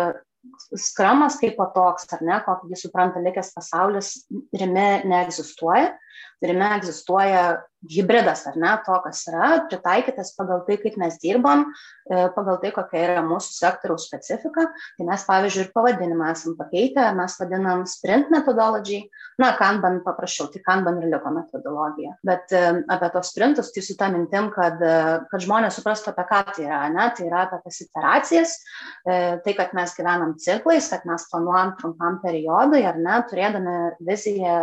skramas 0.79 1.37
kaip 1.41 1.59
toks, 1.75 2.07
ar 2.15 2.23
ne, 2.25 2.39
kokį 2.45 2.71
jį 2.71 2.79
supranta 2.79 3.21
likęs 3.23 3.53
pasaulis, 3.55 4.11
rime 4.55 4.87
neegzistuoja. 5.07 5.93
Kuriame 6.41 6.75
egzistuoja 6.77 7.45
hybridas 7.89 8.45
ar 8.47 8.57
ne 8.57 8.71
to, 8.85 8.95
kas 9.03 9.23
yra, 9.29 9.49
pritaikytas 9.69 10.33
pagal 10.37 10.63
tai, 10.67 10.77
kaip 10.81 10.97
mes 11.01 11.17
dirbam, 11.21 11.65
e, 12.09 12.25
pagal 12.35 12.57
tai, 12.61 12.71
kokia 12.75 13.03
yra 13.03 13.23
mūsų 13.25 13.53
sektoriaus 13.55 14.07
specifika. 14.07 14.67
Tai 14.97 15.07
mes, 15.07 15.25
pavyzdžiui, 15.27 15.65
ir 15.67 15.71
pavadinimą 15.75 16.31
esam 16.33 16.55
pakeitę, 16.59 17.05
mes 17.17 17.37
vadinam 17.41 17.85
sprint 17.89 18.31
methodology, 18.33 19.03
na, 19.41 19.51
kanban 19.59 20.01
paprasčiau, 20.05 20.49
tai 20.53 20.63
kanban 20.65 21.01
ir 21.01 21.11
liko 21.13 21.33
metodologija. 21.35 22.15
Bet 22.25 22.53
e, 22.55 22.63
apie 22.95 23.11
tos 23.13 23.31
sprintus, 23.33 23.71
tai 23.75 23.85
su 23.85 23.97
tą 23.99 24.09
mintim, 24.13 24.49
kad, 24.55 24.81
e, 24.81 24.95
kad 25.31 25.45
žmonės 25.45 25.79
suprastų, 25.79 26.13
apie 26.13 26.27
ką 26.31 26.41
tai 26.55 26.67
yra, 26.67 26.81
ne, 26.93 27.09
tai 27.17 27.29
yra 27.29 27.45
apie 27.45 27.61
tas 27.65 27.81
iteracijas, 27.85 28.57
tai, 29.05 29.53
kad 29.57 29.73
mes 29.77 29.93
gyvenam 29.97 30.33
ciklais, 30.41 30.87
kad 30.89 31.05
mes 31.07 31.25
planuojam 31.29 31.73
trumpam 31.79 32.17
periodui, 32.23 32.81
ar 32.87 32.97
ne, 33.01 33.17
turėdami 33.29 33.75
viziją 34.05 34.55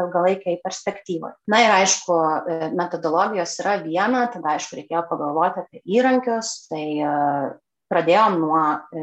ilgalaikiai 0.00 0.60
perspektyvai. 0.64 0.91
Na 1.50 1.60
ir 1.64 1.72
aišku, 1.74 2.16
metodologijos 2.76 3.56
yra 3.62 3.78
viena, 3.82 4.26
tada 4.32 4.56
aišku 4.56 4.78
reikėjo 4.78 5.02
pagalvoti 5.08 5.64
apie 5.64 5.82
įrankius, 5.96 6.52
tai 6.70 6.84
e, 7.00 7.10
pradėjom 7.92 8.38
nuo 8.40 8.62
e, 8.62 9.02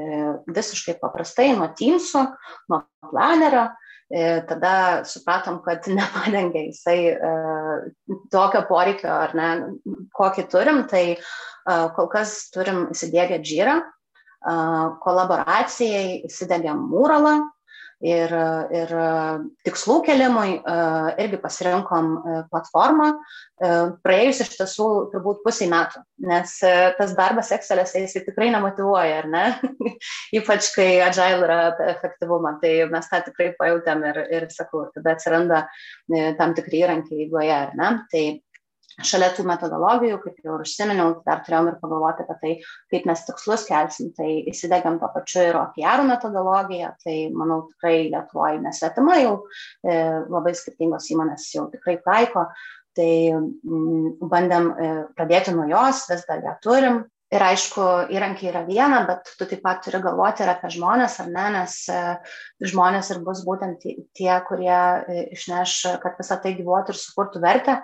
visiškai 0.56 0.98
paprastai, 1.02 1.52
nuo 1.58 1.70
Teamsų, 1.78 2.24
nuo 2.72 2.82
planerio, 3.12 3.68
e, 4.10 4.40
tada 4.50 4.74
supratom, 5.10 5.62
kad 5.66 5.88
nepadengia 6.00 6.66
jisai 6.70 6.98
tokio 8.34 8.66
poreikio 8.70 9.14
ar 9.14 9.38
ne, 9.38 9.52
kokį 10.16 10.50
turim, 10.52 10.84
tai 10.90 11.06
kol 11.96 12.08
kas 12.10 12.50
turim 12.54 12.88
įsidėgę 12.94 13.38
džyrą, 13.46 13.76
kolaboracijai 15.04 16.22
įsidėgėm 16.26 16.80
mūralą, 16.90 17.36
ir, 18.06 18.34
ir 18.74 18.92
tikslų 19.68 20.00
kelimui 20.08 20.58
irgi 21.20 21.40
pasirinkom 21.42 22.12
platformą, 22.52 23.10
praėjus 24.06 24.42
iš 24.46 24.52
tiesų 24.56 24.88
turbūt 25.14 25.42
pusiai 25.44 25.70
metų, 25.72 26.04
nes 26.32 26.56
tas 27.00 27.16
darbas 27.18 27.52
Excel'e 27.56 27.86
jis 27.88 28.16
tikrai 28.28 28.50
nemotivuoja, 28.56 29.24
ar 29.24 29.30
ne? 29.32 29.46
Ypač 30.40 30.72
kai 30.76 30.90
agile 31.04 31.44
yra 31.44 31.60
apie 31.74 31.90
efektyvumą, 31.94 32.56
tai 32.64 32.74
mes 32.92 33.10
tą 33.12 33.22
tikrai 33.28 33.52
pajutėm 33.60 34.06
ir, 34.12 34.22
ir 34.40 34.50
sakau, 34.56 34.88
tada 34.96 35.18
atsiranda 35.18 35.66
tam 36.40 36.56
tikri 36.58 36.86
įrankiai 36.86 37.28
įgoje, 37.28 37.56
ar 37.56 37.76
ne? 37.80 37.92
Tai 38.12 38.24
šalia 39.06 39.30
tų 39.36 39.46
metodologijų, 39.48 40.20
kaip 40.24 40.40
jau 40.44 40.56
ir 40.58 40.64
užsiminiau, 40.66 41.12
dar 41.26 41.44
turėjom 41.46 41.72
ir 41.72 41.78
pagalvoti 41.82 42.26
apie 42.26 42.38
tai, 42.42 42.54
kaip 42.94 43.06
mes 43.10 43.24
tikslus 43.28 43.66
kelsim. 43.70 44.12
Tai 44.18 44.30
įsidėgiam 44.52 45.00
to 45.02 45.12
pačiu 45.14 45.46
ir 45.48 45.60
OKR 45.60 46.04
metodologiją, 46.08 46.94
tai 47.04 47.18
manau 47.36 47.62
tikrai 47.70 48.10
Lietuvoje 48.10 48.64
nesvetima 48.64 49.20
jau, 49.22 49.36
e, 49.84 50.02
labai 50.30 50.56
skirtingos 50.58 51.10
įmonės 51.14 51.48
jau 51.56 51.70
tikrai 51.74 52.00
taiko. 52.06 52.50
Tai 52.98 53.12
m, 53.38 53.46
mm, 53.64 54.30
bandėm 54.32 54.74
e, 54.74 54.92
pradėti 55.16 55.54
nuo 55.56 55.70
jos, 55.70 56.08
vis 56.10 56.26
dar 56.28 56.44
ją 56.44 56.58
turim. 56.64 57.06
Ir 57.30 57.44
aišku, 57.46 57.84
įrankiai 58.10 58.50
yra 58.50 58.64
viena, 58.66 59.04
bet 59.06 59.28
tu 59.38 59.46
taip 59.46 59.60
pat 59.62 59.84
turi 59.86 60.00
galvoti 60.02 60.42
ir 60.42 60.50
apie 60.50 60.72
žmonės, 60.74 61.20
ar 61.22 61.28
ne, 61.30 61.44
nes 61.60 61.76
e, 61.94 62.00
žmonės 62.72 63.12
ir 63.14 63.20
bus 63.22 63.44
būtent 63.46 63.86
tie, 63.86 64.32
kurie 64.48 64.74
e, 64.74 65.28
išneš, 65.38 65.76
kad 66.02 66.18
visą 66.18 66.40
tai 66.42 66.56
gyvuotų 66.58 66.96
ir 66.96 66.98
sukurtų 66.98 67.44
vertę 67.44 67.76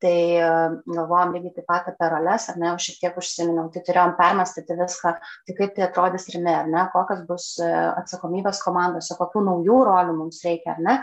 tai 0.00 0.16
e, 0.40 0.50
galvojom 0.88 1.34
lygiai 1.36 1.54
taip 1.56 1.66
pat 1.68 1.88
apie 1.90 2.08
roles, 2.12 2.46
ar 2.50 2.60
ne, 2.60 2.70
aš 2.72 2.88
šiek 2.88 3.00
tiek 3.02 3.18
užsiminiau, 3.20 3.68
tai 3.74 3.82
turėjom 3.86 4.14
permastyti 4.18 4.76
viską, 4.78 5.12
tai 5.46 5.56
kaip 5.58 5.74
tai 5.76 5.86
atrodys 5.86 6.28
rime, 6.34 6.54
ar 6.62 6.70
ne, 6.70 6.86
kokios 6.94 7.24
bus 7.28 7.50
e, 7.62 7.68
atsakomybės 8.00 8.62
komandose, 8.64 9.16
kokių 9.18 9.44
naujų 9.48 9.82
rolių 9.90 10.16
mums 10.22 10.40
reikia, 10.46 10.76
ar 10.76 10.86
ne. 10.86 10.96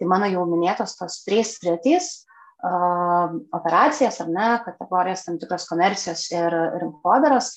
Tai 0.00 0.10
mano 0.10 0.30
jau 0.30 0.46
minėtos 0.48 0.96
tos 0.98 1.20
trys 1.26 1.58
sritys 1.58 2.06
uh, 2.64 3.34
operacijas, 3.52 4.20
ar 4.24 4.30
ne, 4.32 4.48
kategorijas 4.64 5.26
tam 5.26 5.36
tikros 5.40 5.66
komercijos 5.68 6.24
ir 6.32 6.56
rinkodaros. 6.80 7.52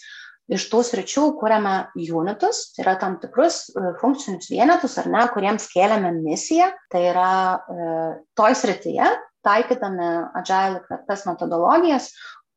Iš 0.52 0.66
tų 0.68 0.82
sričių 0.84 1.22
kūrėme 1.40 1.76
unitus, 1.96 2.74
tai 2.76 2.84
yra 2.84 2.98
tam 3.00 3.16
tikrus 3.22 3.70
funkcinius 4.02 4.50
vienetus, 4.52 4.98
ar 5.00 5.08
ne, 5.08 5.22
kuriems 5.32 5.70
kėlėme 5.72 6.12
misiją, 6.18 6.68
tai 6.92 7.06
yra 7.14 7.30
e, 7.56 7.86
toj 8.36 8.58
srityje 8.60 9.08
taikydami 9.44 10.10
agile 10.40 11.00
tas 11.08 11.26
metodologijas, 11.28 12.12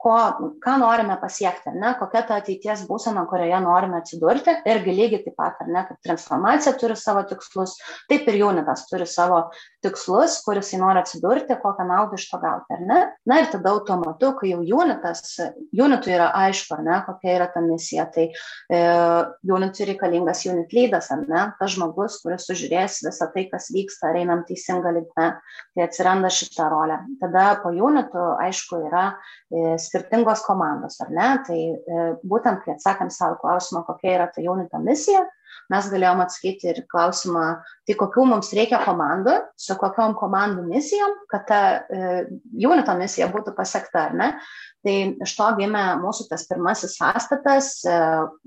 ko, 0.06 0.16
ką 0.62 0.76
norime 0.78 1.16
pasiekti, 1.18 1.72
ne, 1.75 1.92
kokia 1.98 2.22
ta 2.28 2.38
ateities 2.40 2.84
būsena, 2.86 3.25
kurioje 3.30 3.58
norime 3.64 3.98
atsidurti. 3.98 4.54
Irgi 4.68 4.94
lygiai 4.94 5.22
taip 5.25 5.34
pat, 5.38 5.58
ar 5.64 5.70
ne, 5.72 5.82
kad 5.88 5.98
transformacija 6.06 6.76
turi 6.78 6.94
savo 6.98 7.25
tikslus, 7.26 7.75
taip 8.10 8.28
ir 8.30 8.38
jaunitas 8.44 8.84
turi 8.90 9.08
savo 9.10 9.48
tikslus, 9.82 10.38
kuris 10.46 10.70
jį 10.72 10.80
nori 10.82 11.02
atsidurti, 11.02 11.56
kokią 11.62 11.86
naudą 11.88 12.18
iš 12.18 12.28
to 12.30 12.38
gauti, 12.42 12.76
ar 12.76 12.84
ne. 12.86 13.00
Na 13.26 13.40
ir 13.42 13.50
tada 13.50 13.72
automatu, 13.75 14.32
kai 14.38 14.52
jau 14.52 14.60
jaunitas, 14.66 15.25
jaunitui 15.75 16.14
yra 16.14 16.30
aišku, 16.44 16.76
ar 16.78 16.84
ne, 16.86 17.00
kokia 17.08 17.34
yra 17.40 17.50
ta 17.54 17.62
misija, 17.64 18.06
tai 18.14 18.28
e, 18.30 18.80
jaunitui 19.50 19.90
reikalingas 19.90 20.44
jaunit 20.46 20.75
lydas, 20.76 21.10
ar 21.14 21.25
ne, 21.26 21.42
tas 21.58 21.75
žmogus, 21.75 22.20
kuris 22.22 22.46
sužiūrės 22.46 23.00
visą 23.08 23.30
tai, 23.34 23.46
kas 23.50 23.70
vyksta, 23.75 24.12
ar 24.12 24.20
einam 24.22 24.46
teisinga 24.46 24.94
linkme, 25.00 25.28
tai 25.75 25.86
atsiranda 25.86 26.30
šitą 26.32 26.70
rolę. 26.70 27.02
Tada 27.22 27.48
po 27.62 27.75
jaunitų, 27.75 28.30
aišku, 28.46 28.84
yra 28.86 29.06
e, 29.10 29.76
skirtingos 29.96 30.44
komandos, 30.44 31.00
ar 31.00 31.10
ne? 31.10 31.28
Tai 31.46 31.58
e, 31.58 32.06
būtent, 32.26 32.62
kai 32.64 32.74
atsakėm 32.76 33.10
savo 33.10 33.38
klausimą, 33.40 33.84
kokia 33.86 34.14
yra 34.16 34.28
ta 34.32 34.44
jaunito 34.44 34.78
misija, 34.82 35.24
mes 35.72 35.88
galėjom 35.92 36.22
atsakyti 36.24 36.70
ir 36.72 36.82
klausimą, 36.90 37.46
tai 37.86 37.96
kokių 37.98 38.26
mums 38.32 38.52
reikia 38.56 38.80
komandų, 38.82 39.36
su 39.60 39.76
kokiom 39.78 40.16
komandų 40.18 40.66
misijom, 40.66 41.12
kad 41.30 41.46
ta 41.48 41.60
e, 41.86 42.14
jaunito 42.58 42.96
misija 42.98 43.30
būtų 43.32 43.54
pasiekta, 43.58 44.08
ar 44.08 44.16
ne? 44.18 44.30
Tai 44.86 44.94
iš 45.24 45.32
to 45.34 45.46
gimė 45.58 45.82
mūsų 45.98 46.28
tas 46.30 46.44
pirmasis 46.46 46.92
sąstatas, 46.94 47.68
e, 47.90 47.94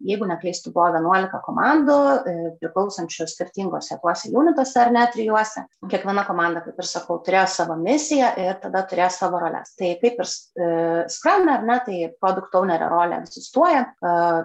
jeigu 0.08 0.28
neklystų, 0.30 0.72
buvo 0.72 0.88
11 0.96 1.42
komandų, 1.44 1.98
e, 2.00 2.36
priklausančių 2.62 3.28
skirtingose 3.28 3.98
tuose 4.00 4.32
unituose 4.32 4.80
ar 4.80 4.94
net 4.96 5.12
trijuose. 5.18 5.66
Kiekviena 5.92 6.24
komanda, 6.28 6.62
kaip 6.64 6.80
ir 6.80 6.88
sakau, 6.88 7.18
turėjo 7.26 7.44
savo 7.52 7.76
misiją 7.80 8.32
ir 8.40 8.56
tada 8.64 8.86
turėjo 8.88 9.10
savo 9.18 9.42
roles. 9.44 9.74
Tai 9.80 9.92
kaip 10.00 10.22
ir 10.24 10.30
e, 10.30 10.70
Scrum, 11.12 11.50
ar 11.52 11.66
ne, 11.68 11.78
tai 11.84 12.00
produkt 12.24 12.56
ownerio 12.56 12.88
rolė 12.94 13.20
egzistuoja. 13.20 13.84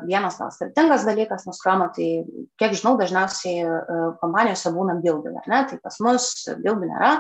Vienas 0.08 0.40
gal 0.40 0.50
skirtingas 0.54 1.06
dalykas, 1.06 1.46
nuo 1.46 1.54
Scrum, 1.54 1.86
tai 1.94 2.08
kiek 2.58 2.74
žinau, 2.74 2.96
dažniausiai 2.98 3.62
kompanijose 4.18 4.74
būna 4.74 4.84
building, 5.05 5.37
ar 5.41 5.49
ne, 5.50 5.61
tai 5.71 5.79
pas 5.83 5.97
mus 6.05 6.31
building 6.62 6.93
nėra. 6.93 7.12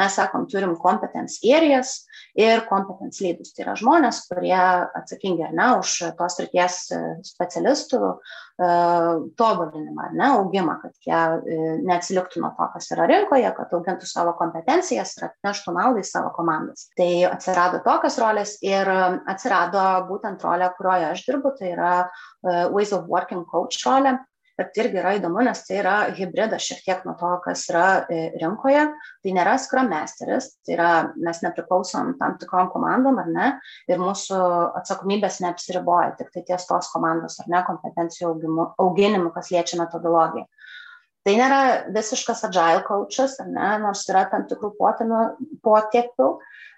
Mes 0.00 0.16
sakom, 0.18 0.46
turim 0.50 0.74
competence 0.80 1.40
areas 1.46 2.02
ir 2.38 2.64
competence 2.68 3.22
leadus. 3.24 3.52
Tai 3.52 3.66
yra 3.66 3.74
žmonės, 3.78 4.22
kurie 4.30 4.56
atsakingi 4.56 5.44
ar 5.46 5.52
ne 5.56 5.68
už 5.80 5.94
tos 6.18 6.38
ryties 6.40 6.78
e, 6.94 7.00
specialistų 7.26 8.00
e, 8.08 8.14
tobulinimą 9.40 10.08
ar 10.08 10.16
ne, 10.16 10.30
augimą, 10.38 10.78
kad 10.82 11.06
jie 11.06 11.20
e, 11.20 11.76
neatsiliktų 11.84 12.42
nuo 12.42 12.52
to, 12.58 12.68
kas 12.74 12.90
yra 12.96 13.08
rinkoje, 13.10 13.52
kad 13.58 13.76
augintų 13.76 14.08
savo 14.08 14.34
kompetencijas 14.40 15.16
ir 15.18 15.28
atneštų 15.30 15.76
naudą 15.76 16.02
į 16.02 16.08
savo 16.08 16.32
komandas. 16.36 16.88
Tai 16.98 17.10
atsirado 17.30 17.82
tokios 17.84 18.18
rolės 18.22 18.56
ir 18.64 18.88
atsirado 18.90 19.86
būtent 20.10 20.44
rolė, 20.44 20.72
kurioje 20.78 21.12
aš 21.12 21.24
dirbu, 21.28 21.56
tai 21.58 21.72
yra 21.76 21.94
Ways 22.42 22.90
of 22.96 23.06
Working 23.10 23.44
Coach 23.46 23.84
rolė 23.86 24.16
bet 24.62 24.78
irgi 24.78 25.00
yra 25.02 25.16
įdomu, 25.18 25.42
nes 25.44 25.60
tai 25.66 25.80
yra 25.80 25.94
hybridas 26.16 26.62
šiek 26.64 26.82
tiek 26.86 27.02
nuo 27.06 27.14
to, 27.18 27.30
kas 27.44 27.64
yra 27.70 27.86
e, 28.06 28.22
rinkoje. 28.40 28.86
Tai 29.22 29.34
nėra 29.36 29.56
Scrum 29.60 29.90
Masteris, 29.90 30.52
tai 30.62 30.76
yra 30.76 30.90
mes 31.16 31.42
nepriklausom 31.44 32.14
tam 32.20 32.38
tikrom 32.40 32.70
komandom 32.72 33.20
ar 33.22 33.30
ne, 33.34 33.50
ir 33.90 34.00
mūsų 34.02 34.38
atsakomybės 34.80 35.40
neapsiriboja 35.44 36.14
tik 36.20 36.32
tai 36.34 36.46
ties 36.52 36.68
tos 36.70 36.90
komandos 36.94 37.40
ar 37.42 37.50
ne 37.52 37.64
kompetencijų 37.66 38.34
auginimu, 38.80 39.34
kas 39.34 39.52
liečia 39.54 39.82
metodologiją. 39.82 40.46
Tai 41.22 41.36
nėra 41.38 41.60
visiškas 41.94 42.40
agile 42.48 42.82
coachas, 42.86 43.36
ne, 43.46 43.68
nors 43.82 44.02
yra 44.10 44.24
tam 44.30 44.48
tikrų 44.50 44.72
potėpių, 45.62 46.32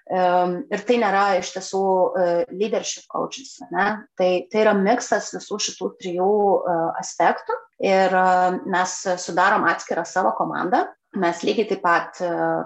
Ir 0.05 0.81
tai 0.85 0.99
nėra 1.01 1.23
iš 1.39 1.49
tiesų 1.55 1.81
e, 1.81 2.25
leadership 2.53 3.07
coaches. 3.09 3.55
Ne? 3.73 3.85
Tai, 4.19 4.29
tai 4.51 4.59
yra 4.61 4.75
miksas 4.77 5.31
visų 5.33 5.57
šitų 5.65 5.87
trijų 5.97 6.35
e, 6.61 6.75
aspektų 7.01 7.55
ir 7.83 8.15
e, 8.19 8.27
mes 8.71 8.99
sudarom 9.23 9.65
atskirą 9.71 10.05
savo 10.07 10.35
komandą. 10.37 10.85
Mes 11.15 11.45
lygiai 11.47 11.69
taip 11.69 11.79
pat 11.79 12.17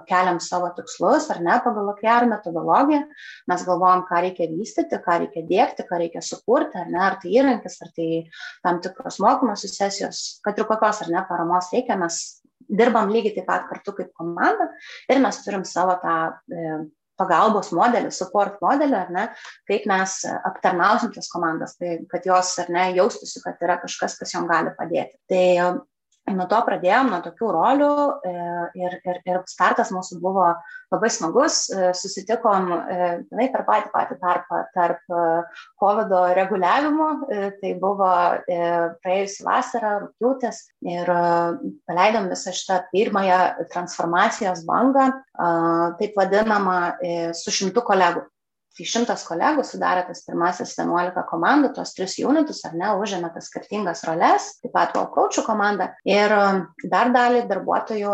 keliam 0.10 0.40
savo 0.42 0.72
tikslus, 0.74 1.28
ar 1.30 1.38
ne, 1.46 1.60
pagal 1.62 1.92
OKR 1.92 2.26
metodologiją. 2.32 3.04
Mes 3.52 3.66
galvojam, 3.68 4.02
ką 4.08 4.24
reikia 4.26 4.48
vystyti, 4.50 4.98
ką 5.06 5.20
reikia 5.22 5.44
dėkti, 5.46 5.86
ką 5.86 6.00
reikia 6.02 6.24
sukurti, 6.26 6.80
ar 6.82 6.90
ne, 6.90 6.98
ar 7.12 7.20
tai 7.22 7.36
įrankis, 7.38 7.78
ar 7.86 7.94
tai 7.94 8.10
tam 8.66 8.82
tikros 8.82 9.22
mokymosi 9.22 9.70
sesijos, 9.70 10.24
kad 10.42 10.58
ir 10.58 10.66
kokios, 10.66 11.04
ar 11.06 11.14
ne, 11.14 11.22
paramos 11.30 11.70
reikia, 11.76 12.00
mes 12.02 12.18
dirbam 12.70 13.14
lygiai 13.14 13.38
taip 13.38 13.48
pat 13.50 13.70
kartu 13.70 13.94
kaip 13.98 14.14
komanda 14.18 14.70
ir 15.10 15.22
mes 15.22 15.44
turim 15.46 15.66
savo 15.66 15.96
tą 16.02 16.18
pagalbos 17.20 17.74
modelį, 17.76 18.12
support 18.16 18.58
modelį, 18.64 18.98
ar 18.98 19.14
ne, 19.14 19.28
kaip 19.70 19.86
mes 19.90 20.18
aptarnausim 20.48 21.14
tas 21.16 21.30
komandas, 21.32 21.76
tai 21.80 22.00
kad 22.12 22.26
jos, 22.28 22.56
ar 22.64 22.72
ne, 22.74 22.90
jaustųsi, 22.98 23.44
kad 23.46 23.62
yra 23.66 23.80
kažkas, 23.84 24.18
kas 24.20 24.34
jom 24.36 24.48
gali 24.50 24.74
padėti. 24.80 25.20
Tai 25.30 25.46
nuo 26.36 26.46
to 26.50 26.60
pradėjom, 26.66 27.10
nuo 27.12 27.20
tokių 27.26 27.50
rolių 27.56 27.90
e, 28.28 28.34
ir, 28.80 28.96
ir, 29.08 29.20
ir 29.28 29.40
startas 29.50 29.92
mūsų 29.96 30.20
buvo 30.24 30.46
labai 30.94 31.10
smagus. 31.14 31.62
E, 31.70 31.92
susitikom 31.98 32.70
ne, 32.72 33.48
per 33.54 33.66
patį 33.68 33.92
patį 33.94 34.18
tarpą 34.22 34.62
tarp 34.76 35.14
COVID 35.82 36.16
reguliavimo, 36.38 37.10
tai 37.62 37.74
buvo 37.82 38.10
praėjusi 39.04 39.46
vasara, 39.46 39.94
rūpiutis 40.06 40.64
ir 40.88 41.14
paleidom 41.90 42.30
visą 42.32 42.54
šitą 42.56 42.82
pirmąją 42.94 43.40
transformacijos 43.74 44.66
bangą, 44.68 45.12
taip 46.02 46.18
vadinamą, 46.20 46.82
su 47.38 47.54
šimtu 47.54 47.86
kolegų 47.86 48.26
tai 48.80 48.88
šimtas 48.88 49.26
kolegų 49.28 49.66
sudarė 49.68 50.06
tas 50.08 50.24
pirmasis 50.24 50.72
11 50.80 51.26
komandų, 51.28 51.74
tuos 51.76 51.92
tris 51.98 52.16
unitus, 52.24 52.62
ar 52.68 52.78
ne, 52.80 52.94
užėmė 52.96 53.34
tas 53.34 53.50
skirtingas 53.52 54.06
roles, 54.08 54.54
taip 54.64 54.72
pat 54.76 54.94
buvo 54.96 55.10
kaučių 55.18 55.44
komanda. 55.44 55.92
Ir 56.08 56.32
um, 56.32 56.62
dar 56.88 57.12
dalį 57.12 57.44
darbuotojų 57.50 58.14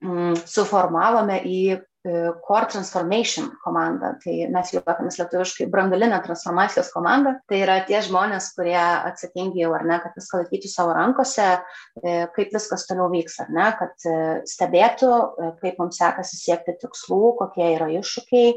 mm, 0.00 0.38
suformavome 0.48 1.42
į 1.44 1.60
core 2.02 2.66
Transformation 2.66 3.52
komanda. 3.62 4.16
Tai 4.22 4.34
mes 4.50 4.72
juokiamės 4.74 5.18
lietuviškai 5.20 5.68
brandalinė 5.70 6.18
transformacijos 6.24 6.90
komanda. 6.94 7.36
Tai 7.48 7.60
yra 7.62 7.78
tie 7.86 8.00
žmonės, 8.02 8.50
kurie 8.56 8.78
atsakingi 8.78 9.62
jau 9.62 9.70
ar 9.76 9.86
ne, 9.86 9.98
kad 10.02 10.16
viską 10.18 10.42
laikytų 10.42 10.70
savo 10.72 10.96
rankose, 10.96 11.46
e, 12.02 12.16
kaip 12.34 12.50
viskas 12.54 12.88
toliau 12.88 13.06
vyks, 13.12 13.38
ar 13.44 13.52
ne, 13.54 13.68
kad 13.78 14.06
e, 14.08 14.16
stebėtų, 14.50 15.12
kaip 15.60 15.78
mums 15.78 16.00
sekasi 16.02 16.40
siekti 16.40 16.74
tikslų, 16.82 17.20
kokie 17.38 17.68
yra 17.76 17.88
iššūkiai. 18.00 18.50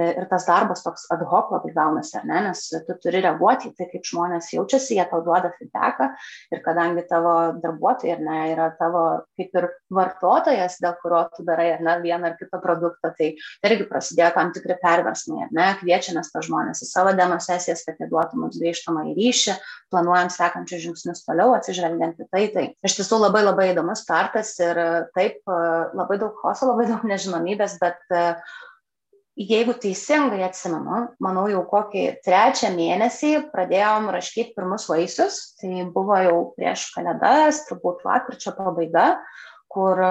Ir 0.00 0.28
tas 0.30 0.44
darbas 0.48 0.84
toks 0.84 1.06
ad 1.12 1.24
hoc 1.28 1.50
labai 1.54 1.72
gaunasi, 1.74 2.18
ar 2.20 2.28
ne, 2.28 2.44
nes 2.50 2.66
tu 2.86 2.98
turi 3.00 3.24
reaguoti 3.24 3.70
į 3.70 3.74
tai, 3.78 3.88
kaip 3.94 4.04
žmonės 4.06 4.52
jaučiasi, 4.52 4.98
jie 4.98 5.08
tau 5.08 5.22
duoda 5.24 5.52
feedbacką. 5.56 6.10
Ir 6.52 6.62
kadangi 6.66 7.06
tavo 7.08 7.34
darbuotojai, 7.62 8.18
ar 8.18 8.22
ne, 8.26 8.38
yra 8.52 8.68
tavo 8.78 9.04
kaip 9.40 9.56
ir 9.56 9.70
vartotojas, 9.94 10.78
dėl 10.84 10.96
kurio 11.00 11.24
tu 11.36 11.48
darai, 11.48 11.70
ar 11.78 11.84
ne, 11.86 11.96
vieną 12.04 12.32
ar 12.32 12.38
kitą 12.40 12.60
produktą 12.62 12.89
produktą, 12.90 13.12
tai 13.16 13.70
irgi 13.70 13.86
prasidėjo 13.88 14.30
tam 14.34 14.52
tikri 14.54 14.76
perversmai, 14.82 15.48
ne, 15.54 15.68
kviečiamės 15.80 16.32
tą 16.32 16.42
žmonės 16.44 16.82
į 16.84 16.88
savo 16.90 17.14
dienos 17.16 17.46
sesijas, 17.46 17.84
kad 17.86 18.00
jie 18.00 18.08
duotų 18.10 18.40
mums 18.40 18.58
grįžtamą 18.60 19.06
į 19.10 19.16
ryšį, 19.18 19.56
planuojam 19.92 20.30
sekančius 20.30 20.84
žingsnius 20.84 21.24
toliau, 21.26 21.54
atsižvelgiant 21.56 22.20
į 22.20 22.28
tai. 22.30 22.46
Tai 22.54 22.66
iš 22.86 22.96
tiesų 22.98 23.20
labai 23.20 23.44
labai 23.44 23.70
įdomus 23.72 24.02
startas 24.04 24.56
ir 24.60 24.80
taip 25.14 25.42
labai 25.46 26.18
daug 26.20 26.34
hoso, 26.42 26.70
labai 26.70 26.88
daug 26.90 27.06
nežinomybės, 27.06 27.78
bet 27.82 28.02
jeigu 29.40 29.72
teisingai 29.80 30.42
atsimenu, 30.44 31.06
manau, 31.22 31.46
jau 31.48 31.62
kokį 31.68 32.20
trečią 32.26 32.72
mėnesį 32.74 33.32
pradėjom 33.54 34.10
raškyti 34.12 34.56
pirmus 34.56 34.88
vaisius, 34.90 35.54
tai 35.60 35.86
buvo 35.94 36.18
jau 36.20 36.38
prieš 36.58 36.90
kalėdas, 36.96 37.64
turbūt 37.70 38.04
lapkričio 38.04 38.52
pabaiga, 38.58 39.14
kur 39.70 40.02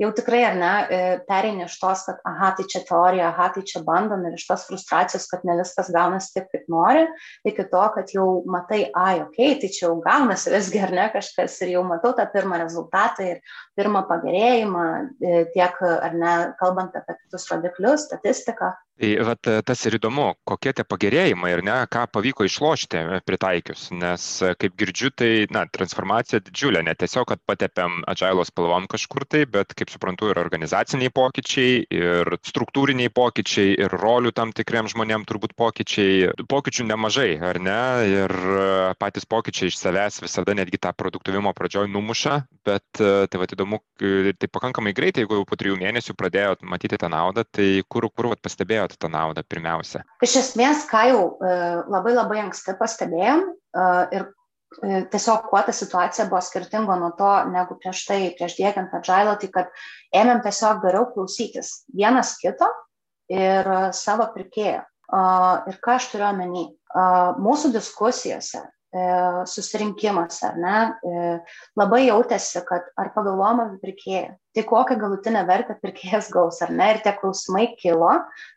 jau 0.00 0.10
tikrai 0.16 0.40
ar 0.48 0.56
ne 0.58 0.72
e, 0.88 1.00
pereini 1.28 1.66
iš 1.66 1.76
tos, 1.80 2.04
kad, 2.08 2.20
aha, 2.28 2.50
tai 2.56 2.66
čia 2.70 2.82
teorija, 2.88 3.28
aha, 3.30 3.50
tai 3.54 3.62
čia 3.68 3.82
bandom 3.86 4.24
ir 4.26 4.36
iš 4.38 4.46
tos 4.48 4.66
frustracijos, 4.68 5.28
kad 5.30 5.44
ne 5.48 5.58
viskas 5.60 5.90
gaunasi 5.94 6.32
taip, 6.36 6.48
kaip 6.54 6.68
nori, 6.72 7.04
iki 7.48 7.66
to, 7.72 7.82
kad 7.96 8.12
jau 8.14 8.26
matai, 8.50 8.82
ai, 8.96 9.20
okei, 9.26 9.52
okay, 9.52 9.58
tai 9.62 9.72
čia 9.76 9.86
jau 9.86 9.96
gaunasi 10.04 10.54
visgi 10.54 10.82
ar 10.86 10.94
ne 10.96 11.08
kažkas 11.14 11.58
ir 11.66 11.74
jau 11.76 11.84
matau 11.88 12.14
tą 12.16 12.26
pirmą 12.32 12.62
rezultatą 12.62 13.28
ir 13.34 13.56
pirmą 13.78 14.06
pagerėjimą, 14.10 14.86
e, 15.20 15.44
tiek 15.54 15.82
ar 15.90 16.16
ne, 16.16 16.36
kalbant 16.62 16.96
apie 16.96 17.18
kitus 17.20 17.48
rodiklius, 17.52 18.08
statistiką. 18.08 18.72
Tai 19.00 19.10
vat, 19.24 19.48
tas 19.64 19.80
ir 19.88 19.94
įdomu, 19.96 20.26
kokie 20.44 20.74
tie 20.76 20.84
pagerėjimai 20.84 21.54
ir 21.54 21.62
ne, 21.64 21.72
ką 21.88 22.02
pavyko 22.12 22.44
išlošti 22.44 22.98
e, 23.00 23.20
pritaikius, 23.24 23.86
nes 23.96 24.24
e, 24.44 24.50
kaip 24.60 24.74
girdžiu, 24.76 25.08
tai 25.16 25.30
na, 25.48 25.62
transformacija 25.72 26.42
didžiulė, 26.44 26.82
ne 26.84 26.92
tiesiog, 27.00 27.24
kad 27.30 27.40
patepėm 27.48 28.02
agilo 28.12 28.44
spalvom 28.44 28.84
kažkur 28.92 29.24
tai, 29.24 29.46
bet 29.48 29.72
kaip 29.78 29.88
suprantu, 29.88 30.28
ir 30.28 30.40
organizaciniai 30.42 31.12
pokyčiai, 31.16 31.78
ir 31.96 32.28
struktūriniai 32.44 33.08
pokyčiai, 33.16 33.78
ir 33.80 33.96
rolių 34.02 34.34
tam 34.36 34.52
tikriem 34.52 34.90
žmonėm 34.92 35.24
turbūt 35.30 35.56
pokyčiai. 35.56 36.34
Pokyčių 36.52 36.90
nemažai, 36.90 37.30
ar 37.40 37.56
ne? 37.56 37.80
Ir 38.04 38.36
e, 38.36 38.68
patys 39.00 39.24
pokyčiai 39.24 39.72
iš 39.72 39.80
savęs 39.80 40.20
visada 40.26 40.52
netgi 40.60 40.76
tą 40.76 40.92
produktivimo 40.92 41.54
pradžioj 41.56 41.88
numuša, 41.88 42.42
bet 42.68 42.84
tai 43.00 43.40
va 43.40 43.48
įdomu, 43.48 43.80
tai 43.96 44.48
pakankamai 44.52 44.92
greitai, 44.92 45.24
jeigu 45.24 45.40
jau 45.40 45.48
po 45.48 45.56
trijų 45.56 45.80
mėnesių 45.80 46.14
pradėjot 46.20 46.68
matyti 46.68 47.00
tą 47.00 47.08
naudą, 47.08 47.46
tai 47.48 47.80
kur, 47.88 48.10
kur 48.12 48.28
vat, 48.34 48.44
pastebėjot 48.44 48.89
tą 48.98 49.10
naudą 49.12 49.44
pirmiausia? 49.46 50.02
Iš 50.24 50.36
esmės, 50.42 50.84
ką 50.90 51.04
jau 51.10 51.22
e, 51.38 51.54
labai 51.90 52.14
labai 52.16 52.40
anksti 52.44 52.74
pastebėjom 52.78 53.44
e, 53.46 53.84
ir 54.16 54.24
e, 54.26 55.02
tiesiog 55.12 55.48
kuo 55.50 55.62
ta 55.66 55.74
situacija 55.76 56.28
buvo 56.30 56.42
skirtinga 56.44 56.98
nuo 57.00 57.12
to, 57.18 57.30
negu 57.52 57.78
prieš 57.82 58.04
tai, 58.08 58.20
prieš 58.38 58.58
dėkiant 58.58 58.94
agilą, 59.00 59.36
tai 59.40 59.52
kad 59.54 59.70
ėmėm 60.22 60.42
tiesiog 60.46 60.82
geriau 60.84 61.08
klausytis 61.14 61.80
vienas 61.94 62.36
kito 62.42 62.70
ir 63.30 63.68
savo 63.94 64.26
pirkėjo. 64.34 64.82
Ir 65.70 65.76
ką 65.82 65.96
aš 65.98 66.04
turiu 66.12 66.28
omeny? 66.28 66.68
Mūsų 67.42 67.72
diskusijose 67.74 68.60
susirinkimuose, 68.90 70.48
ar 70.48 70.56
ne, 70.58 70.78
labai 71.78 72.00
jautėsi, 72.08 72.62
kad 72.66 72.88
ar 72.98 73.12
pagalvojama 73.14 73.68
apie 73.68 73.78
pirkėją, 73.84 74.32
tai 74.56 74.64
kokią 74.66 74.96
galutinę 74.98 75.44
vertę 75.46 75.76
pirkėjas 75.78 76.30
gaus, 76.34 76.58
ar 76.64 76.72
ne, 76.74 76.88
ir 76.94 77.02
tie 77.04 77.12
klausimai 77.20 77.68
kilo, 77.78 78.10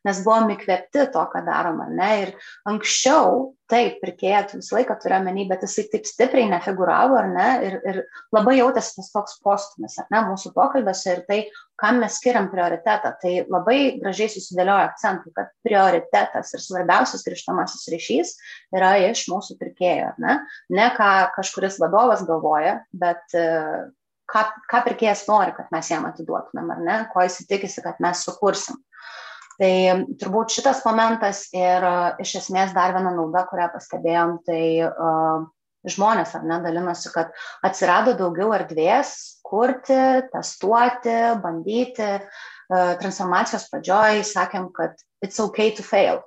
nes 0.07 0.23
buvom 0.25 0.49
įkvėpti 0.55 1.05
to, 1.13 1.25
ką 1.29 1.43
darom, 1.45 1.83
ar 1.85 1.93
ne, 1.93 2.09
ir 2.23 2.33
anksčiau, 2.69 3.53
taip, 3.73 3.97
pirkėją 4.03 4.41
visą 4.53 4.77
laiką 4.77 4.95
turėjo 5.01 5.19
menį, 5.25 5.47
bet 5.49 5.63
jisai 5.65 5.87
taip 5.91 6.05
stipriai 6.07 6.49
nefiguravo, 6.51 7.17
ar 7.19 7.29
ne, 7.31 7.47
ir, 7.67 7.77
ir 7.89 7.99
labai 8.35 8.59
jautėsi 8.59 8.99
tas 8.99 9.09
toks 9.13 9.39
postumis, 9.45 9.97
ar 10.01 10.09
ne, 10.13 10.21
mūsų 10.29 10.53
pokalbėse 10.55 11.15
ir 11.15 11.23
tai, 11.29 11.39
kam 11.81 11.99
mes 12.03 12.19
skiriam 12.19 12.51
prioritetą, 12.51 13.15
tai 13.21 13.33
labai 13.49 13.79
gražiai 14.01 14.29
susidėlioja 14.35 14.91
akcentai, 14.91 15.33
kad 15.35 15.49
prioritetas 15.65 16.53
ir 16.53 16.63
svarbiausias 16.63 17.25
grįžtamasis 17.25 17.89
ryšys 17.95 18.37
yra 18.77 18.93
iš 19.09 19.25
mūsų 19.33 19.57
pirkėjo, 19.61 20.13
ar 20.13 20.21
ne, 20.21 20.37
ne 20.77 20.87
ką 20.95 21.09
kažkuris 21.39 21.81
vadovas 21.81 22.23
galvoja, 22.29 22.79
bet 22.93 23.25
ką, 24.29 24.45
ką 24.69 24.81
pirkėjas 24.87 25.25
nori, 25.29 25.53
kad 25.57 25.69
mes 25.73 25.89
jam 25.91 26.07
atiduotumėm, 26.09 26.73
ar 26.75 26.83
ne, 26.85 26.97
ko 27.13 27.25
jis 27.25 27.41
tikisi, 27.49 27.83
kad 27.85 27.99
mes 28.03 28.23
sukursim. 28.25 28.79
Tai 29.63 29.75
turbūt 30.19 30.51
šitas 30.57 30.81
momentas 30.83 31.45
ir 31.55 31.85
iš 32.19 32.33
esmės 32.41 32.73
dar 32.75 32.91
viena 32.91 33.13
nauda, 33.15 33.45
kurią 33.47 33.69
pastebėjom, 33.71 34.33
tai 34.43 34.63
uh, 34.83 35.45
žmonės 35.87 36.33
ar 36.35 36.43
ne 36.49 36.57
dalinosi, 36.65 37.07
kad 37.13 37.31
atsirado 37.63 38.11
daugiau 38.19 38.51
erdvės 38.57 39.13
kurti, 39.47 40.01
testuoti, 40.33 41.15
bandyti. 41.45 42.09
Uh, 42.67 42.91
transformacijos 42.99 43.69
pradžioj 43.71 44.25
sakėm, 44.27 44.67
kad 44.75 44.99
it's 45.23 45.39
okay 45.39 45.71
to 45.71 45.85
fail. 45.85 46.19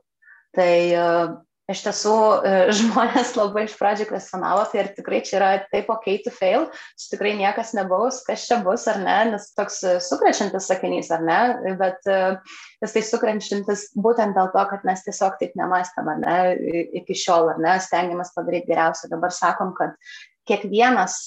Tai 0.56 0.72
uh, 0.96 1.36
iš 1.70 1.82
tiesų 1.86 2.14
e, 2.46 2.52
žmonės 2.78 3.32
labai 3.38 3.66
iš 3.66 3.74
pradžių 3.78 4.08
kvestionavo, 4.10 4.66
tai 4.70 4.82
ar 4.84 4.90
tikrai 4.96 5.22
čia 5.26 5.38
yra 5.40 5.50
taip 5.72 5.90
ok 5.92 6.06
to 6.26 6.32
fail, 6.34 6.68
čia 6.98 7.10
tikrai 7.14 7.34
niekas 7.38 7.74
nebaus, 7.78 8.22
kas 8.26 8.46
čia 8.48 8.60
bus 8.66 8.86
ar 8.90 9.00
ne, 9.02 9.18
nes 9.32 9.50
toks 9.58 9.80
e, 9.82 9.96
sukrečiantis 10.04 10.70
sakinys 10.70 11.10
ar 11.14 11.26
ne, 11.26 11.40
bet 11.80 12.06
e, 12.10 12.20
jis 12.84 12.96
tai 12.96 13.04
sukrečiantis 13.10 13.90
būtent 13.98 14.38
dėl 14.38 14.52
to, 14.54 14.68
kad 14.70 14.86
mes 14.86 15.02
tiesiog 15.06 15.36
taip 15.42 15.58
nemastėm 15.58 16.14
ar 16.14 16.22
ne, 16.22 16.38
iki 17.02 17.18
šiol 17.18 17.52
ar 17.56 17.60
ne, 17.62 17.76
stengiamės 17.82 18.34
padaryti 18.36 18.70
geriausia. 18.70 19.10
Dabar 19.10 19.34
sakom, 19.34 19.74
kad 19.76 19.96
kiekvienas, 20.46 21.24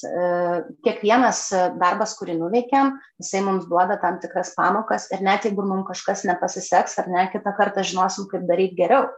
kiekvienas 0.86 1.39
darbas, 1.75 2.13
kurį 2.15 2.38
nuveikėm, 2.39 2.93
jisai 3.19 3.41
mums 3.43 3.65
duoda 3.67 3.97
tam 3.99 4.15
tikras 4.23 4.54
pamokas 4.56 5.10
ir 5.12 5.25
net 5.25 5.43
jeigu 5.43 5.65
mums 5.67 5.89
kažkas 5.89 6.23
nepasiseks 6.30 6.95
ar 7.04 7.10
ne, 7.12 7.25
kitą 7.34 7.52
kartą 7.58 7.84
žinosim, 7.84 8.30
kaip 8.32 8.47
daryti 8.47 8.80
geriau. 8.80 9.10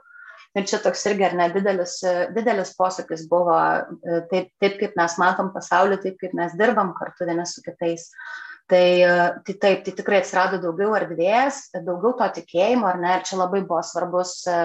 Ir 0.59 0.65
čia 0.67 0.81
toks 0.83 1.05
irgi 1.07 1.23
ar 1.23 1.35
ne 1.39 1.45
didelis, 1.53 1.93
didelis 2.35 2.73
posūkis 2.75 3.23
buvo 3.31 3.55
e, 3.55 4.17
taip, 4.31 4.49
taip, 4.59 4.73
kaip 4.81 4.97
mes 4.99 5.13
matom 5.21 5.53
pasaulį, 5.55 6.01
taip, 6.03 6.17
kaip 6.19 6.33
mes 6.35 6.57
dirbam 6.59 6.91
kartu 6.97 7.27
vieni 7.29 7.45
su 7.47 7.63
kitais. 7.63 8.09
Uh, 8.11 8.30
Tai, 8.71 9.41
tai 9.43 9.55
taip, 9.59 9.81
tai 9.83 9.91
tikrai 9.97 10.21
atsirado 10.21 10.55
daugiau 10.63 10.93
erdvės, 10.95 11.65
daugiau 11.83 12.13
to 12.15 12.27
tikėjimo, 12.37 12.85
ar 12.87 12.99
ne, 13.01 13.09
ir 13.17 13.25
čia 13.27 13.39
labai 13.41 13.59
buvo 13.67 13.81
svarbus 13.83 14.45
e, 14.47 14.59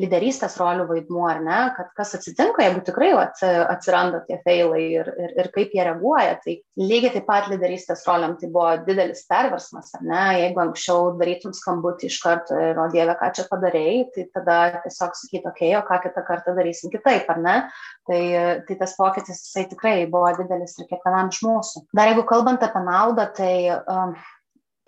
lyderystės 0.00 0.56
rolių 0.56 0.86
vaidmuo, 0.88 1.26
ar 1.28 1.42
ne, 1.44 1.58
kad 1.76 1.90
kas 1.98 2.14
atsitinka, 2.16 2.64
jeigu 2.64 2.80
tikrai 2.86 3.10
at, 3.20 3.42
atsiranda 3.74 4.22
tie 4.24 4.38
failai 4.46 4.80
ir, 5.02 5.10
ir, 5.20 5.34
ir 5.42 5.50
kaip 5.52 5.74
jie 5.76 5.84
reaguoja. 5.84 6.38
Tai 6.46 6.54
lygiai 6.80 7.12
taip 7.18 7.26
pat 7.28 7.50
lyderystės 7.52 8.06
roliam 8.08 8.38
tai 8.40 8.48
buvo 8.54 8.70
didelis 8.86 9.26
perversmas, 9.28 9.92
ar 9.98 10.06
ne, 10.08 10.24
jeigu 10.40 10.64
anksčiau 10.64 11.12
darytum 11.20 11.52
skambutį 11.60 12.08
iš 12.08 12.18
karto 12.24 12.56
ir, 12.56 12.80
o 12.80 12.88
Dieve, 12.94 13.18
ką 13.20 13.30
čia 13.36 13.44
padarėjai, 13.52 14.00
tai 14.16 14.26
tada 14.38 14.58
tiesiog 14.86 15.20
sakyti, 15.20 15.44
okei, 15.44 15.74
okay, 15.74 15.76
o 15.76 15.84
ką 15.84 16.00
kitą 16.06 16.24
kartą 16.24 16.56
darysim 16.56 16.94
kitaip, 16.94 17.28
ar 17.36 17.44
ne. 17.44 17.58
Tai, 18.06 18.22
tai 18.64 18.78
tas 18.78 18.96
pokytis, 18.96 19.44
jisai 19.44 19.66
tikrai 19.68 19.94
buvo 20.08 20.30
didelis 20.38 20.76
ir 20.78 20.88
kiekvienam 20.88 21.32
iš 21.32 21.40
mūsų. 21.44 21.86
Dar 21.96 22.12
jeigu 22.12 22.22
kalbant 22.28 22.62
apie 22.62 22.82
naudą, 22.86 23.25
tai 23.36 23.52
um, 23.76 24.14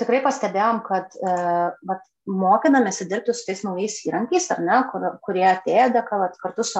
tikrai 0.00 0.22
pastebėjom, 0.24 0.80
kad 0.86 1.18
uh, 1.22 1.74
vat, 1.88 2.04
mokydamėsi 2.28 3.08
dirbti 3.08 3.34
su 3.34 3.46
tais 3.48 3.62
naujais 3.64 4.00
įrankiais, 4.06 4.48
ar 4.52 4.60
ne, 4.64 4.80
kur, 4.92 5.06
kurie 5.24 5.46
atėjo 5.48 5.88
dėka 5.94 6.18
vat, 6.20 6.34
kartu 6.42 6.66
su 6.66 6.78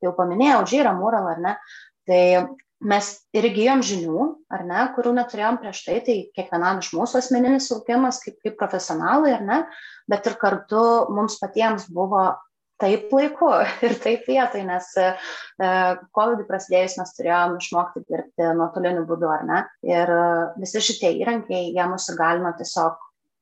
tai 0.00 0.08
jau 0.08 0.14
paminėjau, 0.16 0.64
Žyra, 0.72 0.94
Mural, 0.98 1.28
ar 1.30 1.44
ne, 1.44 1.52
tai 2.08 2.22
mes 2.78 3.06
ir 3.34 3.46
įgyjom 3.48 3.82
žinių, 3.86 4.26
ar 4.54 4.64
ne, 4.66 4.82
kurių 4.94 5.14
neturėjom 5.16 5.60
prieš 5.62 5.84
tai, 5.86 5.98
tai 6.06 6.16
kiekvienam 6.34 6.82
iš 6.82 6.92
mūsų 6.94 7.22
asmeninis 7.22 7.70
augimas 7.74 8.20
kaip, 8.22 8.38
kaip 8.44 8.58
profesionalai, 8.58 9.34
ar 9.38 9.46
ne, 9.46 9.58
bet 10.10 10.26
ir 10.30 10.38
kartu 10.40 10.82
mums 11.14 11.38
patiems 11.42 11.88
buvo 11.94 12.30
taip 12.82 13.12
laiku 13.14 13.50
ir 13.86 13.96
taip 14.02 14.26
vietoj, 14.28 14.64
nes 14.68 14.90
e, 15.00 15.10
COVID 16.18 16.46
prasidėjus 16.48 16.98
mes 17.00 17.14
turėjom 17.18 17.58
išmokti 17.60 18.04
dirbti 18.06 18.50
nuotoliniu 18.58 19.04
būdu, 19.08 19.30
ar 19.32 19.46
ne? 19.48 19.62
Ir 19.88 20.14
e, 20.14 20.24
visi 20.62 20.84
šitie 20.90 21.14
įrankiai, 21.22 21.72
jie 21.74 21.88
mus 21.90 22.10
įgalino 22.14 22.54
tiesiog 22.58 22.98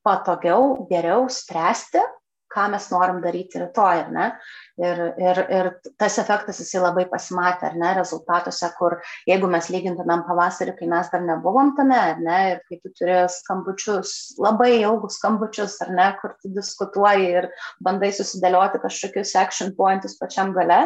patogiau, 0.06 0.86
geriau 0.90 1.26
spręsti 1.32 2.04
ką 2.56 2.70
mes 2.72 2.88
norim 2.92 3.20
daryti 3.24 3.60
rytoj, 3.60 4.02
ar 4.06 4.12
ne? 4.14 4.26
Ir, 4.76 4.98
ir, 5.16 5.38
ir 5.56 5.68
tas 5.96 6.18
efektas 6.20 6.58
jisai 6.60 6.82
labai 6.82 7.06
pasimatė, 7.08 7.70
ar 7.70 7.76
ne, 7.80 7.94
rezultatuose, 7.96 8.68
kur 8.76 8.98
jeigu 9.24 9.48
mes 9.48 9.70
lygintumėm 9.72 10.26
pavasarį, 10.28 10.74
kai 10.76 10.88
mes 10.90 11.08
dar 11.14 11.24
nebuvom 11.24 11.72
tame, 11.78 11.96
ar 11.96 12.20
ne, 12.20 12.40
ir 12.50 12.60
kai 12.68 12.76
tu 12.82 12.92
turi 12.98 13.22
skambučius, 13.32 14.12
labai 14.36 14.74
ilgus 14.82 15.16
skambučius, 15.16 15.78
ar 15.86 15.94
ne, 15.96 16.10
kur 16.20 16.36
tu 16.42 16.52
diskutuoji 16.52 17.30
ir 17.40 17.48
bandai 17.88 18.12
susidėlioti 18.18 18.82
kažkokius 18.84 19.32
action 19.40 19.72
pointus 19.80 20.18
pačiam 20.20 20.52
gale, 20.56 20.82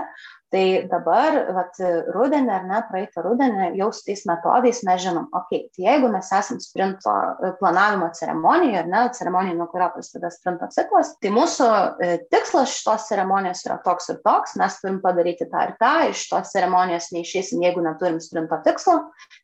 Tai 0.50 0.62
dabar, 0.90 1.37
vat, 1.55 1.76
rudenį 2.11 2.50
ar 2.50 2.64
ne, 2.66 2.79
praeitą 2.88 3.22
rudenį, 3.22 3.68
jau 3.79 3.87
su 3.94 4.03
tais 4.09 4.24
metodais 4.26 4.81
mes 4.83 4.98
žinom, 4.98 5.29
okei, 5.31 5.61
okay, 5.61 5.68
tai 5.76 5.85
jeigu 5.85 6.09
mes 6.11 6.31
esam 6.35 6.59
sprinto 6.59 7.12
e, 7.14 7.53
planavimo 7.61 8.09
ceremonijoje, 8.18 8.81
ar 8.81 8.88
ne, 8.90 9.05
ceremonija, 9.14 9.55
nuo 9.55 9.68
kurio 9.70 9.87
prasideda 9.94 10.33
sprinto 10.35 10.66
ciklas, 10.74 11.12
tai 11.22 11.31
mūsų 11.37 11.68
e, 12.03 12.16
tikslas 12.35 12.74
šitos 12.81 13.07
ceremonijos 13.12 13.62
yra 13.68 13.79
toks 13.84 14.10
ir 14.12 14.18
toks, 14.24 14.56
mes 14.60 14.76
turim 14.80 14.98
padaryti 15.02 15.46
tą 15.50 15.64
ir 15.68 15.74
tą, 15.80 15.92
iš 16.10 16.24
tos 16.30 16.52
ceremonijos 16.54 17.10
neišeisim, 17.14 17.62
jeigu 17.64 17.84
neturim 17.84 18.18
sprinto 18.22 18.58
tikslo 18.64 18.96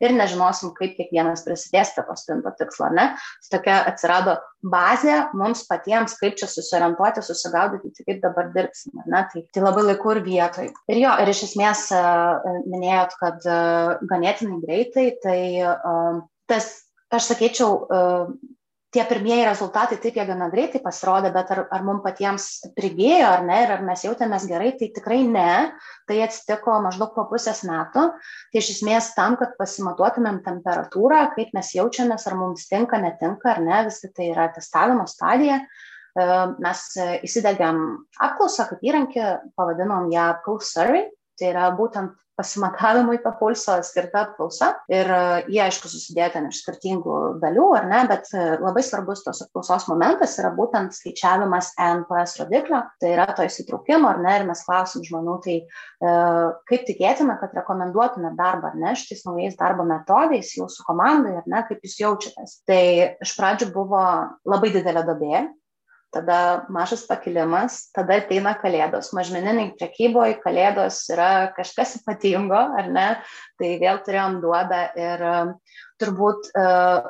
ir 0.03 0.15
nežinosim, 0.17 0.73
kaip 0.77 0.95
kiekvienas 0.97 1.45
prisidės 1.45 1.93
prie 1.95 2.05
to 2.07 2.17
sprinto 2.19 2.53
tikslo, 2.59 2.89
ne. 2.95 3.09
Tai 3.45 3.53
tokia 3.57 3.77
atsirado 3.91 4.37
bazė 4.65 5.17
mums 5.37 5.63
patiems, 5.69 6.17
kaip 6.19 6.37
čia 6.39 6.49
susiorientuoti, 6.51 7.23
susigaudyti, 7.25 7.93
tai 7.97 8.07
kaip 8.09 8.21
dabar 8.25 8.51
dirbsim, 8.55 8.97
ne, 9.05 9.23
tai, 9.31 9.45
tai 9.53 9.63
labai 9.63 9.85
laiku 9.91 10.15
ir 10.15 10.23
vietoj. 10.25 10.71
Ir 10.91 11.01
jo, 11.01 11.13
ir 11.23 11.31
iš 11.33 11.45
esmės 11.51 11.87
e, 11.95 12.03
minėjot, 12.71 13.15
kad 13.21 13.47
e, 13.47 13.61
ganėtinai 14.09 14.61
greitai, 14.65 15.07
tai 15.23 15.39
e, 15.61 15.73
tas, 16.49 16.71
aš 17.13 17.31
sakyčiau, 17.31 17.73
tie 18.95 19.03
pirmieji 19.07 19.45
rezultatai 19.45 19.97
taip 20.01 20.15
jie 20.15 20.23
gana 20.27 20.47
greitai 20.51 20.79
pasirodė, 20.83 21.31
bet 21.35 21.51
ar, 21.53 21.63
ar 21.73 21.83
mums 21.85 22.03
patiems 22.05 22.45
prigėjo 22.77 23.27
ar 23.33 23.43
ne, 23.47 23.57
ir 23.65 23.73
ar 23.75 23.83
mes 23.87 24.05
jautėmės 24.05 24.47
gerai, 24.49 24.71
tai 24.79 24.89
tikrai 24.95 25.19
ne. 25.27 25.73
Tai 26.07 26.21
atsitiko 26.23 26.77
maždaug 26.85 27.11
po 27.15 27.25
pusės 27.31 27.65
metų. 27.67 28.05
Tai 28.53 28.61
iš 28.61 28.71
esmės 28.77 29.11
tam, 29.17 29.35
kad 29.39 29.57
pasimatuotumėm 29.59 30.39
temperatūrą, 30.45 31.25
kaip 31.35 31.51
mes 31.57 31.73
jaučiamės, 31.75 32.29
ar 32.29 32.39
mums 32.39 32.69
tinka, 32.71 33.01
netinka 33.03 33.53
ar 33.55 33.61
ne, 33.65 33.83
visi 33.89 34.11
tai 34.15 34.31
yra 34.31 34.47
testavimo 34.55 35.07
stadija. 35.11 35.59
E, 35.59 36.29
mes 36.63 36.87
įsidegėm 37.27 37.83
apklausą 38.23 38.69
kaip 38.71 38.87
įrankį, 38.87 39.27
pavadinom 39.59 40.07
ją 40.15 40.31
Pulse 40.47 40.71
Survey, 40.71 41.09
tai 41.39 41.51
yra 41.53 41.69
būtent 41.77 42.15
pasimatavimui 42.37 43.17
to 43.23 43.31
pulso 43.39 43.75
skirta 43.83 44.21
apklausa 44.27 44.69
ir 44.93 45.09
e, 45.09 45.21
jie, 45.49 45.61
aišku, 45.63 45.89
susidėjo 45.89 46.27
ten 46.35 46.49
iš 46.51 46.61
skirtingų 46.61 47.15
dalių, 47.41 47.65
ar 47.79 47.87
ne, 47.89 48.03
bet 48.11 48.29
e, 48.37 48.43
labai 48.61 48.83
svarbus 48.85 49.23
tos 49.25 49.41
apklausos 49.47 49.87
momentas 49.89 50.37
yra 50.41 50.51
būtent 50.55 50.93
skaičiavimas 50.93 51.71
NPS 51.81 52.37
rodiklio, 52.43 52.83
tai 53.01 53.15
yra 53.15 53.25
to 53.33 53.47
įsitraukimo, 53.47 54.11
ar 54.11 54.21
ne, 54.21 54.37
ir 54.37 54.47
mes 54.51 54.61
klausim 54.67 55.05
žmonių, 55.07 55.37
tai 55.47 55.57
e, 55.63 56.15
kaip 56.69 56.85
tikėtina, 56.91 57.39
kad 57.41 57.57
rekomenduotume 57.57 58.35
darbą, 58.37 58.71
ar 58.71 58.81
ne, 58.85 58.93
šitais 59.01 59.25
naujais 59.25 59.57
darbo 59.57 59.87
metodais 59.89 60.53
jūsų 60.59 60.85
komandai, 60.85 61.39
ar 61.41 61.49
ne, 61.49 61.65
kaip 61.65 61.81
jūs 61.81 61.97
jaučiatės. 62.03 62.59
Tai 62.69 62.83
iš 63.25 63.33
pradžių 63.39 63.73
buvo 63.73 64.03
labai 64.45 64.75
didelė 64.77 65.07
dobė, 65.09 65.47
tada 66.15 66.65
mažas 66.73 67.03
pakilimas, 67.09 67.87
tada 67.95 68.19
ateina 68.21 68.53
kalėdos. 68.59 69.11
Mažmeniniai 69.17 69.73
prekyboje 69.79 70.39
kalėdos 70.43 71.03
yra 71.13 71.51
kažkas 71.57 71.97
ypatingo, 72.01 72.59
ar 72.79 72.89
ne? 72.91 73.07
Tai 73.59 73.71
vėl 73.81 74.01
turėjom 74.05 74.41
duobę 74.43 74.81
ir 74.97 75.25
turbūt 76.01 76.51
uh, 76.55 77.07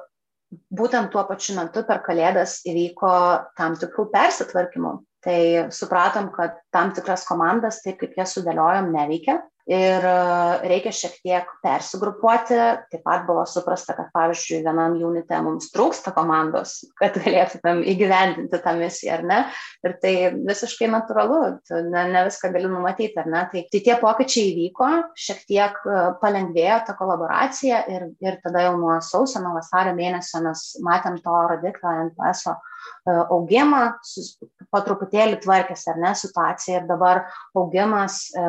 būtent 0.71 1.11
tuo 1.11 1.23
pačiu 1.27 1.57
metu 1.57 1.83
per 1.87 2.01
kalėdas 2.05 2.61
įvyko 2.67 3.11
tam 3.59 3.75
tikrų 3.79 4.07
persitvarkymų. 4.13 4.93
Tai 5.27 5.39
supratom, 5.73 6.29
kad 6.31 6.59
tam 6.71 6.93
tikras 6.95 7.25
komandas, 7.27 7.81
taip 7.83 7.97
kaip 7.99 8.15
jas 8.19 8.37
sudėliojom, 8.37 8.93
neveikia 8.93 9.41
ir 9.67 10.05
e, 10.07 10.15
reikia 10.71 10.93
šiek 10.95 11.17
tiek 11.23 11.49
persigrupuoti. 11.63 12.57
Taip 12.91 13.03
pat 13.05 13.25
buvo 13.27 13.43
suprasta, 13.49 13.95
kad 13.97 14.09
pavyzdžiui, 14.15 14.61
vienam 14.65 14.95
unite 15.07 15.39
mums 15.43 15.69
trūksta 15.73 16.13
komandos, 16.15 16.79
kad 16.99 17.17
galėtumėm 17.19 17.83
įgyvendinti 17.93 18.61
tą 18.63 18.75
misiją, 18.79 19.19
ar 19.19 19.25
ne? 19.27 19.39
Ir 19.85 19.97
tai 20.03 20.13
visiškai 20.37 20.89
natūralu, 20.93 21.41
ne, 21.91 22.05
ne 22.13 22.23
viską 22.29 22.51
gali 22.55 22.71
numatyti, 22.71 23.15
ar 23.19 23.29
ne? 23.31 23.43
Tai, 23.51 23.65
tai 23.73 23.83
tie 23.89 23.97
pokyčiai 24.01 24.53
įvyko, 24.53 24.91
šiek 25.27 25.43
tiek 25.49 25.81
e, 25.83 25.99
palengvėjo 26.23 26.79
ta 26.87 26.97
kolaboracija 26.99 27.83
ir, 27.91 28.09
ir 28.23 28.39
tada 28.45 28.67
jau 28.69 28.77
nuo 28.79 28.97
sausio, 29.03 29.43
nuo 29.43 29.57
vasario 29.59 29.95
mėnesio 29.97 30.43
mes 30.47 30.67
matėm 30.83 31.19
to 31.23 31.43
rodiklio 31.51 31.95
NPS 32.07 32.47
E, 32.47 32.76
augimą, 33.07 33.81
po 34.71 34.81
truputėlį 34.83 35.39
tvarkėsi 35.43 35.91
ar 35.93 35.99
ne 36.01 36.13
situacija 36.17 36.81
ir 36.81 36.87
dabar 36.89 37.21
augimas, 37.55 38.19
e, 38.35 38.47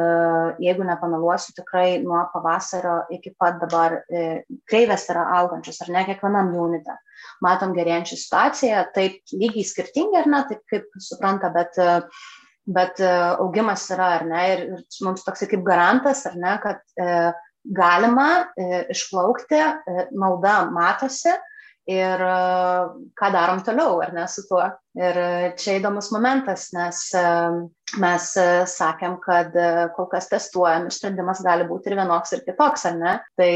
jeigu 0.64 0.87
nepameluosiu, 0.88 1.55
tikrai 1.59 2.01
nuo 2.03 2.24
pavasario 2.33 2.96
iki 3.14 3.35
pat 3.38 3.61
dabar 3.62 4.01
e, 4.11 4.24
kreivės 4.68 5.07
yra 5.12 5.29
augančios 5.38 5.79
ar 5.85 5.92
ne 5.94 6.05
kiekvienam 6.09 6.51
unite. 6.59 6.96
Matom 7.44 7.74
gerėjančią 7.77 8.18
situaciją, 8.18 8.83
taip 8.94 9.22
lygiai 9.35 9.66
skirtingi 9.66 10.18
ar 10.18 10.29
ne, 10.31 10.42
taip 10.51 10.66
kaip 10.70 11.01
supranta, 11.03 11.53
bet 11.55 11.79
bet 12.68 13.01
augimas 13.40 13.87
yra, 13.94 14.11
ar 14.18 14.24
ne, 14.29 14.40
ir, 14.53 14.64
mums 15.01 15.22
toks 15.24 15.46
kaip 15.48 15.62
garantas, 15.64 16.27
ar 16.29 16.35
ne, 16.37 16.51
kad 16.61 16.83
e, 17.01 17.31
galima 17.64 18.29
e, 18.57 18.85
išplaukti, 18.92 19.59
e, 19.59 20.09
nauda 20.16 20.61
matosi, 20.72 21.33
ir 21.88 22.22
ką 23.18 23.33
darom 23.33 23.64
toliau, 23.64 24.03
ar 24.05 24.12
ne 24.16 24.29
su 24.29 24.44
tuo. 24.48 24.66
Ir 24.98 25.18
čia 25.61 25.77
įdomus 25.79 26.09
momentas, 26.11 26.72
nes 26.74 27.05
mes 28.03 28.24
sakėm, 28.72 29.14
kad 29.22 29.55
kol 29.94 30.09
kas 30.11 30.27
testuojam 30.29 30.88
ir 30.88 30.94
sprendimas 30.94 31.38
gali 31.44 31.68
būti 31.68 31.92
ir 31.92 31.96
vienoks, 32.01 32.33
ir 32.35 32.42
kitoks, 32.46 32.85
ar 32.90 32.96
ne. 32.98 33.12
Tai 33.38 33.51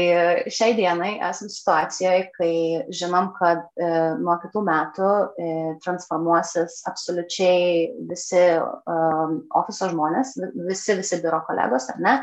šiai 0.47 0.77
dienai 0.77 1.11
esam 1.27 1.51
situacijoje, 1.51 2.29
kai 2.37 2.53
žinom, 2.95 3.33
kad 3.35 3.65
e, 3.75 3.89
nuo 4.21 4.37
kitų 4.41 4.63
metų 4.69 5.11
e, 5.11 5.51
transformuosis 5.83 6.79
absoliučiai 6.89 7.91
visi 8.09 8.39
e, 8.39 8.57
ofiso 9.59 9.91
žmonės, 9.91 10.37
visi, 10.69 10.95
visi 11.01 11.19
biuro 11.23 11.43
kolegos, 11.49 11.89
ar 11.93 12.01
ne, 12.03 12.15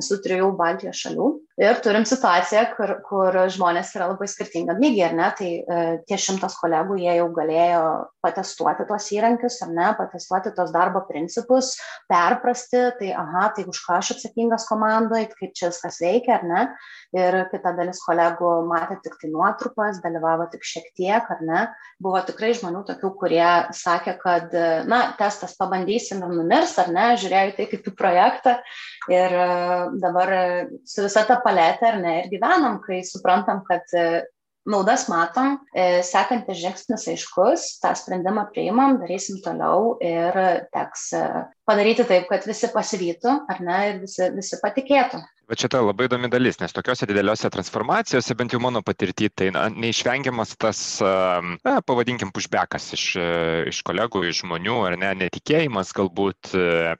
visų 0.00 0.20
trijų 0.24 0.50
Baltijos 0.58 1.06
šalių. 1.06 1.30
Ir 1.54 1.76
turim 1.78 2.02
situaciją, 2.02 2.64
kur, 2.74 2.90
kur 3.06 3.36
žmonės 3.54 3.92
yra 3.94 4.08
labai 4.10 4.26
skirtingam 4.26 4.80
lygiai, 4.82 5.04
ar 5.06 5.12
ne, 5.14 5.26
tai 5.38 5.50
e, 5.62 5.82
tie 6.08 6.16
šimtas 6.18 6.56
kolegų, 6.58 6.96
jie 6.98 7.12
jau 7.14 7.28
galėjo 7.36 7.82
patestuoti 8.26 8.82
tuos 8.88 9.06
įrankius, 9.14 9.60
ar 9.62 9.70
ne, 9.70 9.92
patestuoti 9.94 10.50
tos 10.56 10.72
darbo 10.74 11.04
principus, 11.06 11.76
perprasti, 12.10 12.80
tai 12.98 13.12
aha, 13.14 13.44
tai 13.54 13.66
už 13.70 13.78
ką 13.84 14.00
aš 14.00 14.10
atsakingas 14.16 14.66
komandoje, 14.66 15.28
kaip 15.38 15.52
čia 15.54 15.70
viskas 15.70 16.00
veikia, 16.02 16.40
ar 16.40 16.48
ne. 16.48 16.64
Ir 17.14 17.38
kita 17.52 17.70
dalis 17.78 18.02
kolegų 18.02 18.50
matė 18.72 18.98
tik 19.04 19.14
tai 19.20 19.30
nuotrupas, 19.30 20.02
dalyvavo 20.02 20.48
tik 20.50 20.66
šiek 20.66 20.90
tiek, 20.98 21.30
ar 21.36 21.46
ne. 21.46 21.62
Buvo 22.02 22.18
tikrai 22.26 22.50
žmonių 22.58 22.82
tokių, 22.90 23.12
kurie 23.20 23.46
sakė, 23.70 24.16
kad, 24.18 24.58
na, 24.90 25.04
testas 25.22 25.54
pabandysim 25.60 26.26
ir 26.26 26.34
numirs, 26.34 26.74
ar 26.82 26.90
ne, 26.90 27.12
žiūrėjau 27.22 27.54
tai 27.60 27.70
kaip 27.70 27.88
į 27.92 27.94
projektą. 27.94 28.58
Ir 29.12 29.38
e, 29.38 29.48
dabar 30.02 30.36
su 30.88 31.04
visa 31.06 31.22
ta 31.28 31.38
paletė, 31.44 31.92
ar 31.92 32.00
ne, 32.02 32.14
ir 32.22 32.30
gyvenam, 32.32 32.80
kai 32.84 33.02
suprantam, 33.06 33.62
kad 33.68 33.92
naudas 34.64 35.08
matom, 35.12 35.58
e, 35.76 36.00
sekantis 36.06 36.58
žingsnis 36.62 37.06
aiškus, 37.12 37.66
tą 37.82 37.92
sprendimą 37.98 38.46
priimam, 38.52 38.98
darysim 39.02 39.40
toliau 39.44 39.94
ir 40.04 40.38
teks 40.72 41.10
e, 41.18 41.24
padaryti 41.68 42.06
taip, 42.08 42.28
kad 42.30 42.46
visi 42.48 42.70
pasivytų, 42.74 43.38
ar 43.54 43.62
ne, 43.64 43.78
ir 43.92 44.02
visi, 44.04 44.28
visi 44.36 44.60
patikėtų. 44.62 45.22
Va 45.44 45.56
čia 45.60 45.68
ta 45.68 45.82
labai 45.84 46.06
įdomi 46.08 46.30
dalis, 46.32 46.56
nes 46.56 46.72
tokiuose 46.72 47.04
dideliuose 47.04 47.50
transformacijose, 47.52 48.32
bent 48.38 48.54
jau 48.54 48.60
mano 48.64 48.80
patirtį, 48.80 49.26
tai 49.36 49.50
na, 49.52 49.66
neišvengiamas 49.68 50.54
tas, 50.56 50.78
na, 51.04 51.74
pavadinkim, 51.84 52.30
pushbackas 52.32 52.86
iš, 52.96 53.04
iš 53.68 53.80
kolegų, 53.84 54.22
iš 54.30 54.40
žmonių, 54.40 54.76
ar 54.88 54.96
ne, 55.02 55.10
netikėjimas 55.26 55.92
galbūt, 55.96 56.54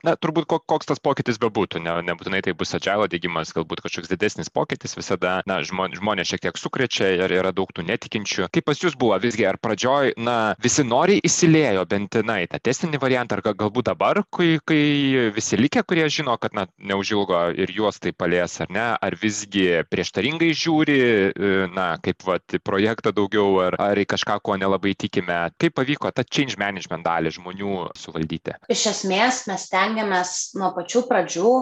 na, 0.05 0.13
turbūt 0.21 0.45
koks 0.53 0.91
tas 0.91 1.01
pokytis 1.01 1.41
bebūtų, 1.41 1.81
ne, 1.87 1.95
nebūtinai 2.11 2.43
tai 2.45 2.53
bus 2.53 2.77
agilo 2.77 3.09
dėgymas, 3.09 3.55
galbūt 3.57 3.81
kažkoks 3.87 4.13
didesnis 4.13 4.53
pokytis 4.53 4.93
visada, 4.99 5.39
na, 5.49 5.63
žmonės 5.65 6.29
šiek 6.29 6.45
tiek 6.45 6.61
sukrečia 6.61 7.15
ir 7.17 7.33
yra 7.41 7.55
daug 7.57 7.73
tų 7.73 7.87
netikinčių. 7.89 8.51
Kaip 8.53 8.69
pas 8.69 8.85
jūs 8.85 8.99
buvo, 9.01 9.17
visgi 9.25 9.49
ar 9.49 9.57
pradžioj, 9.57 10.19
na, 10.21 10.37
visi 10.61 10.85
noriai 10.85 11.25
įsilėjo 11.25 11.89
bent, 11.89 12.21
na, 12.29 12.43
į 12.45 12.53
tą 12.53 12.61
testinį 12.69 13.01
variantą, 13.01 13.41
ar 13.41 13.57
galbūt 13.65 13.89
dabar, 13.89 14.21
kai 14.29 14.54
kai 14.67 15.31
visi 15.35 15.59
likę, 15.59 15.83
kurie 15.87 16.07
žino, 16.13 16.37
kad 16.41 16.55
na, 16.57 16.67
neužilgo 16.79 17.41
ir 17.59 17.73
juos 17.75 18.01
tai 18.03 18.13
palies, 18.17 18.57
ar 18.63 18.73
ne, 18.73 18.87
ar 18.97 19.17
visgi 19.21 19.67
prieštaringai 19.91 20.51
žiūri, 20.57 20.99
e, 20.99 21.53
na, 21.75 21.95
kaip 22.05 22.27
vat, 22.29 22.59
projektą 22.67 23.15
daugiau, 23.17 23.61
ar, 23.67 23.79
ar 23.83 24.01
į 24.01 24.07
kažką, 24.15 24.39
ko 24.45 24.59
nelabai 24.61 24.95
tikime, 24.99 25.39
kaip 25.61 25.77
pavyko 25.79 26.13
tą 26.15 26.27
change 26.29 26.59
management 26.61 27.07
dalį 27.07 27.35
žmonių 27.39 27.89
suvaldyti? 27.99 28.59
Iš 28.71 28.87
esmės 28.95 29.45
mes 29.51 29.67
tengiamės 29.73 30.37
nuo 30.59 30.75
pačių 30.77 31.07
pradžių 31.11 31.55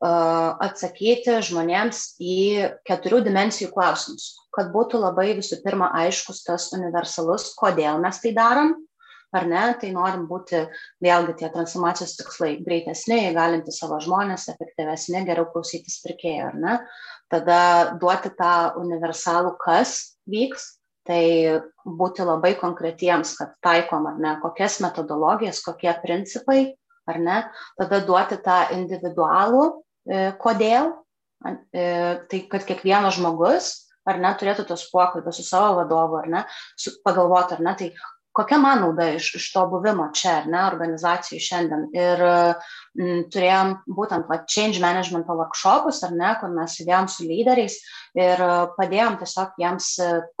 atsakyti 0.00 1.34
žmonėms 1.44 2.14
į 2.24 2.36
keturių 2.88 3.20
dimensijų 3.26 3.68
klausimus, 3.74 4.30
kad 4.54 4.70
būtų 4.72 5.00
labai 5.02 5.34
visų 5.36 5.60
pirma 5.64 5.90
aiškus 6.00 6.40
tas 6.46 6.70
universalus, 6.72 7.50
kodėl 7.58 8.00
mes 8.00 8.20
tai 8.22 8.32
darom, 8.32 8.72
ar 9.36 9.46
ne, 9.50 9.62
tai 9.80 9.92
norim 9.94 10.26
būti 10.30 10.64
vėlgi 11.04 11.36
tie 11.40 11.50
transformacijos 11.54 12.16
tikslai 12.18 12.54
greitesni, 12.64 13.20
įgalinti 13.30 13.74
savo 13.74 14.00
žmonės, 14.02 14.48
efektyvesni, 14.52 15.24
geriau 15.28 15.48
klausytis 15.52 16.00
pirkėjų, 16.04 16.50
ar 16.50 16.58
ne, 16.64 16.76
tada 17.32 17.60
duoti 18.00 18.32
tą 18.38 18.54
universalų, 18.80 19.54
kas 19.62 20.16
vyks, 20.30 20.76
tai 21.06 21.22
būti 21.84 22.26
labai 22.26 22.54
konkretiems, 22.60 23.36
kad 23.38 23.54
taikom 23.64 24.10
ar 24.10 24.18
ne, 24.20 24.34
kokias 24.42 24.80
metodologijas, 24.84 25.62
kokie 25.64 25.92
principai, 26.02 26.74
ar 27.10 27.22
ne, 27.22 27.38
tada 27.78 28.02
duoti 28.06 28.38
tą 28.44 28.64
individualų 28.76 29.70
E, 30.08 30.30
kodėl, 30.40 30.94
e, 31.44 31.84
tai 32.30 32.40
kad 32.50 32.64
kiekvienas 32.68 33.18
žmogus 33.18 33.70
ar 34.08 34.18
ne 34.18 34.30
turėtų 34.40 34.64
tos 34.70 34.86
pokalbės 34.90 35.38
su 35.38 35.44
savo 35.44 35.76
vadovu, 35.82 36.22
ar 36.22 36.30
ne, 36.32 36.40
pagalvoti, 37.04 37.58
ar 37.58 37.64
ne, 37.66 37.74
tai 37.76 37.90
kokia 38.36 38.58
man 38.62 38.82
nauda 38.84 39.08
iš, 39.16 39.32
iš 39.38 39.48
to 39.54 39.64
buvimo 39.70 40.06
čia, 40.14 40.36
ar 40.40 40.48
ne, 40.50 40.60
organizacijų 40.68 41.40
šiandien. 41.42 41.86
Ir 41.96 42.24
m, 42.26 43.24
turėjom 43.32 43.74
būtent 43.98 44.30
va, 44.30 44.40
change 44.46 44.82
management 44.82 45.30
workshopus, 45.30 46.02
ar 46.06 46.14
ne, 46.16 46.30
kur 46.40 46.52
mes 46.54 46.78
sėdėjom 46.78 47.10
su 47.10 47.26
lyderiais 47.26 47.80
ir 48.18 48.44
padėjom 48.76 49.18
tiesiog 49.20 49.58
jiems, 49.60 49.90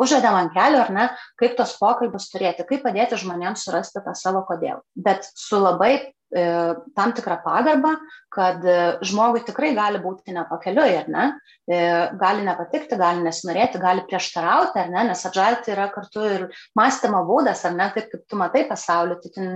užvedėm 0.00 0.38
ant 0.42 0.54
kelio, 0.54 0.84
ar 0.84 0.94
ne, 0.94 1.08
kaip 1.40 1.58
tos 1.58 1.76
pokalbius 1.80 2.30
turėti, 2.32 2.66
kaip 2.68 2.86
padėti 2.86 3.18
žmonėms 3.20 3.66
surasti 3.66 4.02
tą 4.04 4.16
savo 4.18 4.42
kodėl. 4.48 4.82
Bet 4.96 5.28
su 5.34 5.60
labai 5.60 5.94
E, 6.30 6.74
tam 6.94 7.10
tikrą 7.12 7.40
pagarbą, 7.42 7.96
kad 8.30 8.62
e, 8.62 8.74
žmogui 9.02 9.40
tikrai 9.42 9.72
gali 9.74 9.98
būti 9.98 10.30
nepakeliui, 10.30 10.92
ar 11.00 11.08
ne? 11.10 11.24
E, 11.66 11.80
gali 12.20 12.44
nepatikti, 12.46 12.94
gali 13.00 13.24
nesinorėti, 13.24 13.80
gali 13.82 14.04
prieštarauti, 14.06 14.78
ar 14.78 14.92
ne? 14.94 15.08
Nes 15.08 15.24
agile 15.26 15.58
tai 15.64 15.74
yra 15.74 15.88
kartu 15.90 16.22
ir 16.28 16.44
mąstymo 16.78 17.24
būdas, 17.26 17.64
ar 17.66 17.74
ne? 17.74 17.88
Taip 17.96 18.12
kaip 18.12 18.22
tu 18.30 18.38
matai 18.38 18.62
pasaulį, 18.70 19.18
tai 19.24 19.32
tu 19.34 19.48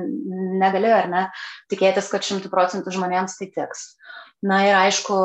negali, 0.64 0.90
ar 0.90 1.06
ne, 1.12 1.22
tikėtis, 1.70 2.10
kad 2.10 2.26
šimtų 2.26 2.50
procentų 2.50 2.96
žmonėms 2.98 3.38
tai 3.38 3.52
tiks. 3.54 3.92
Na 4.44 4.58
ir 4.66 4.74
aišku, 4.76 5.16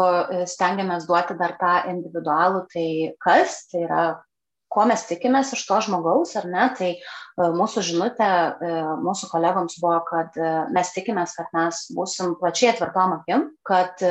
stengiamės 0.48 1.08
duoti 1.10 1.36
dar 1.40 1.58
tą 1.60 1.74
individualų, 1.92 2.66
tai 2.72 2.90
kas, 3.20 3.66
tai 3.72 3.82
yra 3.84 4.04
ko 4.74 4.86
mes 4.90 5.04
tikimės 5.10 5.54
iš 5.58 5.66
to 5.68 5.80
žmogaus, 5.86 6.36
ar 6.40 6.48
ne, 6.50 6.66
tai 6.78 6.90
e, 6.94 7.02
mūsų 7.58 7.84
žinutė 7.90 8.28
e, 8.28 8.74
mūsų 9.02 9.32
kolegoms 9.32 9.80
buvo, 9.82 9.98
kad 10.10 10.38
e, 10.38 10.52
mes 10.76 10.94
tikimės, 10.96 11.36
kad 11.40 11.50
mes 11.58 11.82
būsim 11.98 12.36
plačiai 12.42 12.74
atvertom 12.74 13.18
akim, 13.20 13.48
kad 13.68 14.02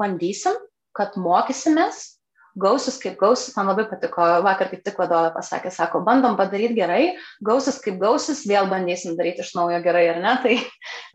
bandysim, 0.00 0.56
kad 0.96 1.18
mokysimės, 1.20 2.17
gausis 2.60 2.98
kaip 3.02 3.18
gausis, 3.20 3.54
man 3.56 3.70
labai 3.70 3.86
patiko, 3.90 4.24
vakar 4.46 4.70
kaip 4.72 4.82
tik 4.86 4.98
vadovė 5.00 5.30
pasakė, 5.36 5.72
sako, 5.74 6.02
bandom 6.06 6.36
padaryti 6.38 6.76
gerai, 6.78 7.02
gausis 7.44 7.80
kaip 7.84 8.00
gausis, 8.02 8.44
vėl 8.48 8.68
bandysim 8.70 9.16
daryti 9.18 9.44
iš 9.44 9.54
naujo 9.58 9.78
gerai 9.84 10.08
ar 10.14 10.20
ne, 10.24 10.34
tai 10.44 10.58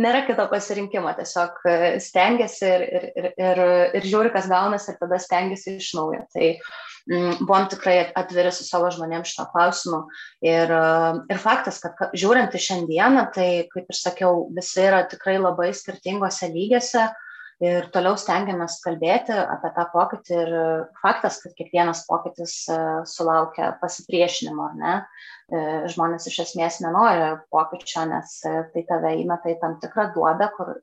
nėra 0.03 0.23
kito 0.29 0.47
pasirinkimo, 0.51 1.11
tiesiog 1.19 1.61
stengiasi 2.03 2.71
ir, 2.71 2.87
ir, 2.87 3.11
ir, 3.19 3.29
ir, 3.43 3.63
ir 3.99 4.09
žiūri, 4.09 4.33
kas 4.33 4.49
gaunasi 4.51 4.93
ir 4.93 4.99
tada 5.03 5.21
stengiasi 5.21 5.77
iš 5.77 5.93
naujo. 5.99 6.25
Tai, 6.33 6.55
Mm, 7.11 7.43
buvom 7.43 7.65
tikrai 7.67 7.97
atviri 8.15 8.51
su 8.55 8.63
savo 8.63 8.87
žmonėms 8.93 9.33
šito 9.33 9.43
klausimu. 9.51 10.05
Ir, 10.45 10.71
ir 11.33 11.41
faktas, 11.43 11.81
kad 11.83 11.99
žiūrint 12.15 12.55
į 12.55 12.61
šiandieną, 12.63 13.25
tai, 13.35 13.47
kaip 13.73 13.91
ir 13.91 13.97
sakiau, 13.97 14.45
visi 14.55 14.85
yra 14.85 15.01
tikrai 15.11 15.35
labai 15.35 15.73
skirtingose 15.75 16.47
lygiuose 16.53 17.09
ir 17.61 17.87
toliau 17.93 18.15
stengiamės 18.19 18.79
kalbėti 18.83 19.35
apie 19.35 19.71
tą 19.75 19.85
pokytį 19.93 20.35
ir 20.39 20.53
faktas, 21.01 21.39
kad 21.43 21.53
kiekvienas 21.57 22.03
pokytis 22.07 22.55
e, 22.71 22.77
sulaukia 23.09 23.73
pasipriešinimo, 23.81 24.69
ar 24.69 24.79
ne? 24.79 24.93
E, 25.53 25.61
žmonės 25.93 26.25
iš 26.31 26.39
esmės 26.47 26.79
nenori 26.83 27.35
pokyčio, 27.53 28.05
nes 28.09 28.39
e, 28.47 28.55
tai 28.73 28.85
tave 28.89 29.13
įmeta 29.21 29.51
į 29.53 29.59
tam 29.61 29.77
tikrą 29.83 30.09
duobę, 30.15 30.49
kur 30.57 30.73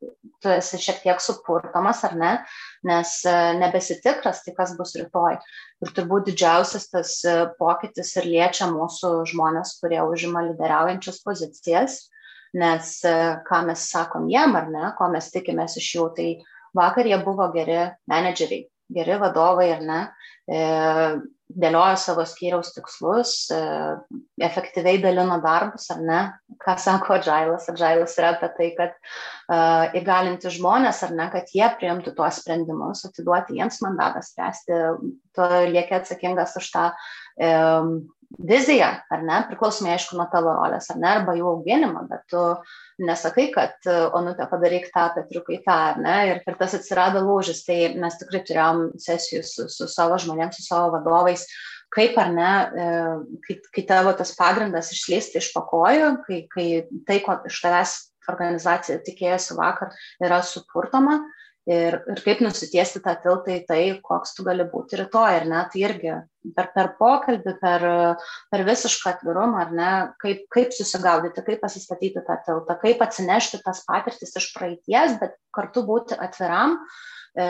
tu 0.40 0.52
esi 0.52 0.80
šiek 0.80 1.02
tiek 1.02 1.24
supurtomas, 1.24 2.04
ar 2.06 2.14
ne? 2.20 2.36
Nes 2.86 3.16
nebesitikras, 3.60 4.44
tai 4.44 4.54
kas 4.56 4.76
bus 4.78 4.94
rytoj. 4.96 5.40
Ir 5.84 5.92
turbūt 5.96 6.30
didžiausias 6.30 6.88
tas 6.92 7.18
pokytis 7.58 8.14
ir 8.20 8.30
liečia 8.30 8.70
mūsų 8.70 9.12
žmonės, 9.32 9.76
kurie 9.82 10.00
užima 10.06 10.46
lyderiaujančias 10.48 11.20
pozicijas 11.26 12.06
nes 12.56 12.86
ką 13.46 13.60
mes 13.68 13.82
sakom 13.92 14.24
jiem 14.30 14.56
ar 14.58 14.70
ne, 14.72 14.88
ko 14.98 15.06
mes 15.12 15.28
tikimės 15.30 15.76
iš 15.78 15.90
jų, 15.94 16.06
tai 16.16 16.30
Vakar 16.76 17.08
jie 17.08 17.18
buvo 17.24 17.48
geri 17.54 17.82
menedžeriai, 18.10 18.64
geri 18.94 19.18
vadovai 19.20 19.68
ir 19.72 19.84
ne, 19.86 20.00
e, 20.50 20.60
dėliojo 21.50 21.96
savo 21.98 22.24
skyriaus 22.28 22.70
tikslus, 22.76 23.32
e, 23.54 23.58
efektyviai 24.46 25.00
dalino 25.02 25.40
darbus 25.42 25.88
ar 25.94 26.02
ne. 26.04 26.20
Ką 26.62 26.76
sako 26.78 27.16
Adžailas? 27.18 27.68
Adžailas 27.72 28.14
yra 28.20 28.34
apie 28.36 28.50
tai, 28.56 28.68
kad 28.76 28.94
uh, 29.00 29.86
įgalinti 29.96 30.52
žmonės 30.52 31.00
ar 31.06 31.14
ne, 31.16 31.26
kad 31.32 31.48
jie 31.54 31.66
priimtų 31.80 32.12
tuos 32.18 32.42
sprendimus, 32.42 33.06
atiduoti 33.08 33.56
jiems 33.56 33.80
mandatą 33.84 34.20
spręsti, 34.24 34.80
tu 35.36 35.50
lieki 35.72 35.96
atsakingas 35.96 36.58
už 36.60 36.68
tą 36.74 36.84
um, 37.40 37.94
viziją, 38.38 38.90
ar 39.10 39.24
ne, 39.26 39.40
priklausomai 39.48 39.94
aišku 39.96 40.18
nuo 40.18 40.26
tavo 40.30 40.52
rolės, 40.54 40.90
ar 40.92 41.00
ne, 41.00 41.08
arba 41.10 41.34
jų 41.38 41.48
auginimą, 41.50 42.04
bet 42.10 42.22
tu 42.30 42.42
nesakai, 43.02 43.48
kad 43.54 43.88
onutė 44.16 44.46
padaryk 44.50 44.90
tą, 44.94 45.08
petriukai 45.16 45.58
tą, 45.64 45.78
ar 45.90 46.00
ne, 46.02 46.16
ir 46.30 46.42
per 46.44 46.58
tas 46.60 46.76
atsirado 46.78 47.24
lūžis, 47.26 47.64
tai 47.66 47.80
mes 47.98 48.18
tikrai 48.20 48.42
turėjom 48.46 48.84
sesijų 49.02 49.42
su, 49.46 49.66
su 49.72 49.88
savo 49.90 50.18
žmonėms, 50.22 50.60
su 50.60 50.68
savo 50.68 50.92
vadovais, 50.94 51.46
kaip 51.94 52.18
ar 52.22 52.30
ne, 52.34 52.52
e, 52.84 52.86
kai, 53.46 53.58
kai 53.74 53.86
tavo 53.88 54.14
tas 54.18 54.32
pagrindas 54.38 54.92
išslysta 54.94 55.42
iš 55.42 55.50
pakojų, 55.56 56.12
kai, 56.26 56.44
kai 56.52 56.68
tai, 57.08 57.18
ko 57.24 57.40
iš 57.50 57.60
tavęs 57.64 57.96
organizacija 58.30 59.00
tikėjosi 59.02 59.58
vakar, 59.58 59.94
yra 60.22 60.38
supurtoma, 60.46 61.18
ir, 61.70 61.96
ir 62.10 62.22
kaip 62.24 62.42
nusitiesti 62.44 63.02
tą 63.04 63.14
tiltą 63.22 63.54
į 63.54 63.60
tai, 63.68 63.80
koks 64.04 64.34
tu 64.36 64.44
gali 64.46 64.66
būti 64.70 64.98
rytoj, 65.00 65.38
ar 65.40 65.46
ne, 65.48 65.60
tai 65.72 65.84
irgi 65.86 66.16
per, 66.56 66.70
per 66.74 66.90
pokalbį, 66.98 67.54
per, 67.62 67.86
per 68.52 68.66
visišką 68.66 69.14
atvirumą, 69.14 69.64
ar 69.66 69.76
ne, 69.76 69.92
kaip, 70.22 70.42
kaip 70.54 70.74
susigaudyti, 70.76 71.44
kaip 71.46 71.62
pasistatyti 71.62 72.24
tą 72.26 72.40
tiltą, 72.48 72.76
kaip 72.82 73.06
atsinešti 73.06 73.62
tas 73.64 73.84
patirtis 73.86 74.36
iš 74.40 74.50
praeities, 74.56 75.16
bet 75.22 75.38
kartu 75.56 75.86
būti 75.86 76.18
atviram, 76.18 76.78
uh, 76.80 77.08
E, 77.38 77.44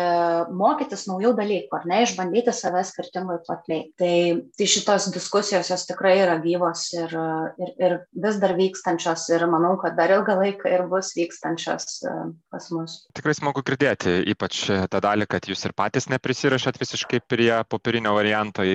mokytis 0.52 1.06
naujų 1.08 1.32
dalykų, 1.38 1.72
ar 1.78 1.86
ne, 1.88 2.02
išbandyti 2.04 2.52
save 2.52 2.82
skirtingai 2.84 3.38
platniai. 3.46 3.86
Tai, 3.96 4.14
tai 4.58 4.66
šitos 4.68 5.08
diskusijos 5.14 5.70
jos 5.72 5.86
tikrai 5.88 6.18
yra 6.20 6.36
gyvos 6.42 6.82
ir, 6.92 7.14
ir, 7.56 7.70
ir 7.80 7.94
vis 8.12 8.36
dar 8.42 8.52
vykstančios 8.58 9.24
ir 9.32 9.46
manau, 9.48 9.78
kad 9.80 9.96
dar 9.96 10.12
ilgą 10.12 10.36
laiką 10.36 10.68
ir 10.68 10.84
bus 10.90 11.14
vykstančios 11.16 12.02
e, 12.04 12.12
pas 12.52 12.68
mus. 12.76 12.98
Tikrai 13.16 13.34
smagu 13.38 13.64
girdėti, 13.64 14.18
ypač 14.34 14.66
tą 14.92 15.00
dalį, 15.00 15.28
kad 15.32 15.48
jūs 15.48 15.64
ir 15.64 15.74
patys 15.78 16.10
neprisirašat 16.12 16.76
visiškai 16.80 17.22
prie 17.24 17.52
popierinio 17.70 18.12
varianto, 18.18 18.66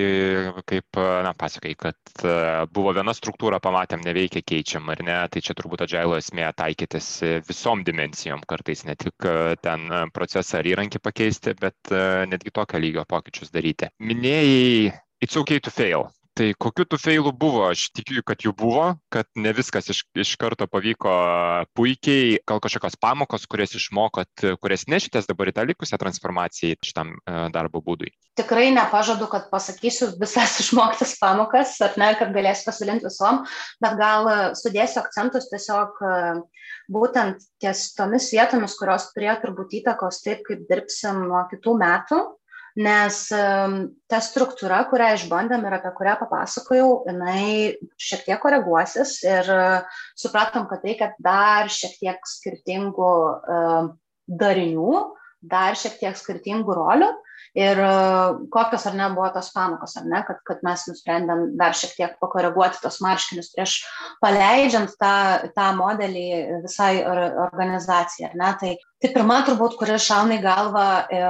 kaip, 0.66 0.98
na, 0.98 1.36
pasakai, 1.38 1.76
kad 1.78 2.26
e, 2.26 2.34
buvo 2.74 2.96
viena 2.98 3.14
struktūra, 3.14 3.62
pamatėm, 3.62 4.02
neveikia, 4.06 4.42
keičiam, 4.42 4.90
ar 4.90 5.04
ne, 5.06 5.20
tai 5.30 5.44
čia 5.44 5.54
turbūt 5.54 5.86
adžailo 5.86 6.18
esmė 6.18 6.50
taikytis 6.58 7.14
visom 7.46 7.86
dimensijom, 7.86 8.42
kartais 8.50 8.82
ne 8.88 8.98
tik 8.98 9.30
ten 9.62 9.88
procesą 10.16 10.58
ar 10.58 10.72
įrankį 10.74 10.95
įrankį 10.96 11.02
pakeisti, 11.02 11.54
bet 11.60 11.76
e, 11.92 12.26
netgi 12.26 12.52
tokio 12.52 12.78
lygio 12.80 13.04
pokyčius 13.06 13.52
daryti. 13.52 13.90
Minėjai, 14.00 14.92
it's 15.20 15.36
okay 15.36 15.60
to 15.60 15.70
fail. 15.70 16.10
Tai 16.36 16.52
kokiu 16.60 16.84
tų 16.84 16.98
failų 17.00 17.32
buvo? 17.32 17.70
Aš 17.70 17.92
tikiu, 17.96 18.20
kad 18.22 18.42
jų 18.44 18.52
buvo, 18.52 18.98
kad 19.08 19.24
ne 19.40 19.54
viskas 19.56 19.88
iš, 19.88 20.02
iš 20.12 20.34
karto 20.36 20.66
pavyko 20.68 21.08
puikiai, 21.72 22.42
gal 22.44 22.60
kažkokios 22.60 22.98
pamokos, 23.00 23.46
kurias 23.48 23.72
išmokot, 23.72 24.44
kurias 24.60 24.84
nešitės 24.84 25.26
dabar 25.30 25.48
į 25.48 25.54
tą 25.56 25.64
likusią 25.64 25.96
transformaciją 25.96 26.76
šitam 26.84 27.14
e, 27.16 27.48
darbo 27.54 27.80
būdui. 27.80 28.12
Tikrai 28.36 28.68
nepažadu, 28.76 29.30
kad 29.32 29.48
pasakysiu 29.48 30.10
visas 30.20 30.58
išmoktas 30.62 31.16
pamokas, 31.16 31.78
ar 31.80 31.96
ne, 31.96 32.12
kad 32.20 32.36
galėsiu 32.36 32.68
pasidalinti 32.68 33.08
visom, 33.08 33.46
bet 33.80 33.96
gal 33.96 34.28
sudėsiu 34.60 35.00
akcentus 35.06 35.48
tiesiog 35.48 36.04
uh, 36.04 36.44
būtent 36.92 37.44
ties 37.62 37.90
tomis 37.96 38.30
vietomis, 38.34 38.76
kurios 38.78 39.10
turėjo 39.14 39.36
turbūt 39.44 39.76
įtakos 39.80 40.22
taip, 40.24 40.42
kaip 40.46 40.66
dirbsim 40.70 41.24
nuo 41.26 41.42
kitų 41.50 41.74
metų, 41.80 42.20
nes 42.76 43.18
ta 43.32 44.20
struktūra, 44.20 44.82
kurią 44.90 45.14
išbandėm 45.16 45.64
ir 45.64 45.76
apie 45.78 45.92
kurią 45.96 46.16
papasakojau, 46.20 46.90
jinai 47.08 47.76
šiek 47.96 48.26
tiek 48.26 48.40
koreguosis 48.42 49.18
ir 49.24 49.48
supratom, 50.18 50.68
kad 50.68 50.84
reikia 50.84 51.14
dar 51.22 51.72
šiek 51.72 51.96
tiek 52.02 52.28
skirtingų 52.28 53.12
darinių, 54.26 54.98
dar 55.40 55.78
šiek 55.78 55.96
tiek 56.02 56.18
skirtingų 56.18 56.76
rolių 56.76 57.14
ir 57.56 57.80
e, 57.80 57.90
kokios 58.52 58.86
ar 58.88 58.96
ne 58.98 59.08
buvo 59.14 59.28
tos 59.34 59.48
pamokos, 59.54 59.96
ar 60.00 60.08
ne, 60.10 60.22
kad, 60.28 60.40
kad 60.46 60.64
mes 60.66 60.86
nusprendėm 60.90 61.44
dar 61.58 61.76
šiek 61.76 61.94
tiek 61.96 62.16
pakoreguoti 62.22 62.82
tos 62.82 63.00
marškinius 63.04 63.52
prieš 63.54 63.78
paleidžiant 64.22 64.92
tą, 65.00 65.14
tą 65.56 65.70
modelį 65.78 66.26
visai 66.66 66.92
organizacijai, 67.06 68.30
ar 68.30 68.36
ne. 68.42 68.50
Tai, 68.60 68.74
tai 69.02 69.14
pirma 69.14 69.40
turbūt, 69.48 69.78
kuris 69.80 70.04
šauna 70.08 70.36
į 70.36 70.44
galvą 70.44 70.88
e, 71.08 71.24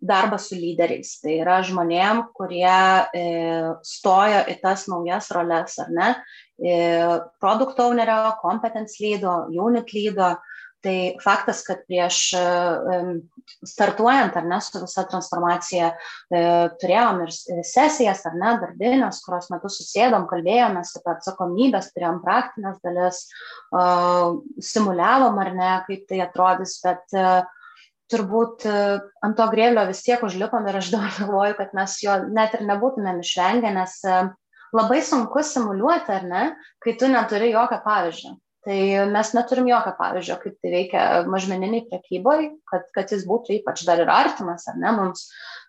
darbas 0.00 0.48
su 0.48 0.58
lyderiais. 0.58 1.16
Tai 1.22 1.34
yra 1.42 1.58
žmonėm, 1.66 2.28
kurie 2.36 2.68
e, 2.68 3.24
stojo 3.86 4.44
į 4.50 4.58
tas 4.62 4.86
naujas 4.90 5.30
roles, 5.34 5.74
ar 5.82 5.90
ne, 5.94 6.12
e, 6.58 6.76
produkt 7.42 7.80
ownerio, 7.82 8.36
competence 8.42 9.02
lydo, 9.02 9.40
unit 9.66 9.92
lydo, 9.94 10.36
Tai 10.84 10.98
faktas, 11.18 11.64
kad 11.66 11.80
prieš 11.90 12.18
startuojant 13.66 14.36
ar 14.36 14.46
ne 14.46 14.60
su 14.60 14.80
visa 14.82 15.04
transformacija 15.08 15.90
e, 15.90 16.40
turėjom 16.80 17.22
ir 17.24 17.32
sesijas 17.66 18.24
ar 18.28 18.36
ne 18.38 18.54
darbinės, 18.62 19.20
kurios 19.24 19.48
metu 19.52 19.70
susėdom, 19.72 20.28
kalbėjomės 20.30 20.94
apie 21.00 21.14
atsakomybės, 21.14 21.90
turėjom 21.94 22.20
praktinės 22.24 22.80
dalis, 22.84 23.22
simuliavom 24.70 25.38
ar 25.44 25.54
ne, 25.56 25.70
kaip 25.88 26.08
tai 26.10 26.22
atrodys, 26.26 26.78
bet 26.84 27.16
e, 27.16 27.28
turbūt 28.12 28.66
e, 28.68 28.80
ant 29.26 29.38
to 29.38 29.46
grėlio 29.52 29.86
vis 29.88 30.02
tiek 30.06 30.22
užlipom 30.24 30.68
ir 30.68 30.80
aš 30.80 30.92
dabar 30.94 31.14
galvoju, 31.20 31.58
kad 31.60 31.78
mes 31.78 31.98
jo 32.04 32.18
net 32.28 32.58
ir 32.58 32.66
nebūtumėm 32.68 33.22
išvengę, 33.24 33.72
nes 33.74 34.00
labai 34.74 35.00
sunku 35.04 35.42
simuliuoti, 35.44 36.12
ar 36.20 36.28
ne, 36.28 36.44
kai 36.84 36.94
tu 37.00 37.08
neturi 37.10 37.54
jokio 37.54 37.80
pavyzdžio. 37.84 38.36
Tai 38.66 38.78
mes 39.12 39.28
neturim 39.36 39.68
jokio 39.70 39.94
pavyzdžio, 39.98 40.36
kaip 40.42 40.56
tai 40.58 40.70
veikia 40.72 41.02
mažmeniniai 41.30 41.86
prekyboje, 41.86 42.50
kad, 42.68 42.88
kad 42.96 43.12
jis 43.14 43.22
būtų 43.28 43.60
ypač 43.60 43.84
dar 43.86 44.02
ir 44.02 44.10
artimas, 44.10 44.66
ar 44.70 44.80
ne 44.82 44.94
mums. 44.96 45.28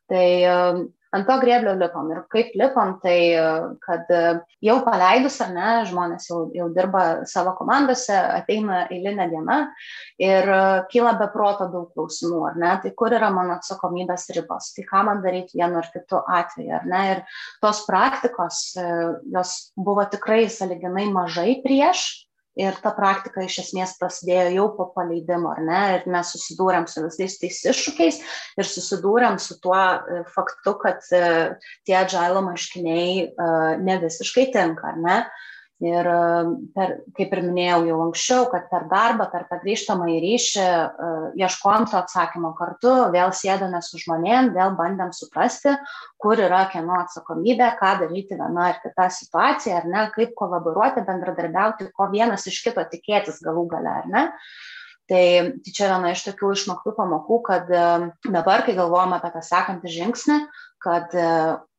Tai 0.09 0.25
um, 0.49 0.79
ant 1.13 1.27
to 1.29 1.35
grėblio 1.37 1.75
lipom. 1.77 2.07
Ir 2.09 2.23
kaip 2.33 2.55
lipom, 2.57 2.95
tai 3.03 3.17
uh, 3.37 3.67
kad 3.83 4.09
uh, 4.09 4.39
jau 4.65 4.79
paleidus 4.87 5.37
ar 5.45 5.51
ne, 5.53 5.67
žmonės 5.85 6.25
jau, 6.31 6.39
jau 6.57 6.65
dirba 6.73 7.03
savo 7.29 7.53
komandose, 7.59 8.15
ateina 8.39 8.79
eilinė 8.87 9.27
diena 9.35 9.57
ir 10.17 10.49
kyla 10.89 11.13
be 11.19 11.27
proto 11.33 11.67
daug 11.69 11.91
klausimų, 11.93 12.39
ar 12.49 12.57
ne, 12.57 12.71
tai 12.81 12.93
kur 12.97 13.13
yra 13.13 13.29
mano 13.35 13.59
atsakomybės 13.59 14.31
ribos, 14.33 14.71
tai 14.73 14.87
ką 14.89 15.03
man 15.11 15.21
daryti 15.21 15.61
vienu 15.61 15.77
ar 15.83 15.91
kitu 15.93 16.23
atveju, 16.25 16.73
ar 16.79 16.89
ne. 16.89 17.03
Ir 17.13 17.21
tos 17.61 17.83
praktikos, 17.85 18.63
jos 19.29 19.53
buvo 19.77 20.07
tikrai 20.09 20.47
saliginai 20.49 21.05
mažai 21.13 21.61
prieš 21.61 22.07
Ir 22.59 22.75
ta 22.83 22.91
praktika 22.91 23.45
iš 23.45 23.59
esmės 23.61 23.93
prasidėjo 23.99 24.49
jau 24.57 24.65
po 24.75 24.89
paleidimo, 24.95 25.53
ar 25.55 25.61
ne? 25.63 25.83
Ir 25.95 26.07
mes 26.11 26.31
susidūrėm 26.35 26.89
su 26.91 27.05
visais 27.05 27.37
tais 27.39 27.59
iššūkiais 27.71 28.17
ir 28.59 28.67
susidūrėm 28.67 29.37
su 29.39 29.55
tuo 29.63 29.77
e, 29.79 30.23
faktu, 30.33 30.73
kad 30.81 31.05
e, 31.15 31.21
tie 31.87 31.95
agilo 32.01 32.41
marškiniai 32.49 33.13
e, 33.23 33.29
ne 33.85 33.95
visiškai 34.03 34.49
tinka, 34.55 34.91
ar 34.91 34.99
ne? 35.05 35.21
Ir 35.79 36.07
per, 36.75 36.89
kaip 37.15 37.31
ir 37.31 37.39
minėjau 37.45 37.85
jau 37.87 37.97
anksčiau, 38.03 38.47
kad 38.51 38.65
per 38.67 38.89
darbą, 38.91 39.29
per 39.31 39.45
tą 39.47 39.61
grįžtamą 39.61 40.09
į 40.11 40.17
ryšį 40.25 40.65
ieškojom 41.39 41.85
to 41.87 41.95
atsakymo 42.01 42.51
kartu, 42.57 42.91
vėl 43.13 43.31
sėdame 43.31 43.79
su 43.85 44.01
žmonėm, 44.01 44.49
vėl 44.57 44.73
bandėm 44.75 45.13
suprasti, 45.15 45.77
kur 46.19 46.41
yra 46.43 46.65
kieno 46.73 46.97
atsakomybė, 46.99 47.69
ką 47.79 47.93
daryti 48.01 48.35
viena 48.35 48.65
ar 48.73 48.81
kita 48.83 49.07
situacija, 49.21 49.77
ar 49.79 49.87
ne, 49.87 50.03
kaip 50.17 50.35
kolaboruoti, 50.41 51.05
bendradarbiauti, 51.07 51.87
ko 51.95 52.09
vienas 52.11 52.43
iš 52.51 52.59
kito 52.67 52.83
tikėtis 52.91 53.39
galų 53.45 53.69
gale, 53.71 53.95
ar 54.03 54.11
ne. 54.11 54.25
Tai, 55.09 55.23
tai 55.63 55.71
čia 55.73 55.93
viena 55.93 56.11
iš 56.11 56.27
tokių 56.27 56.51
išmoktų 56.57 56.91
pamokų, 56.99 57.39
kad 57.47 57.71
dabar, 58.27 58.67
kai 58.67 58.75
galvojame 58.75 59.15
apie 59.15 59.31
tą 59.31 59.47
sekantį 59.47 59.95
žingsnį, 59.95 60.41
kad 60.83 61.15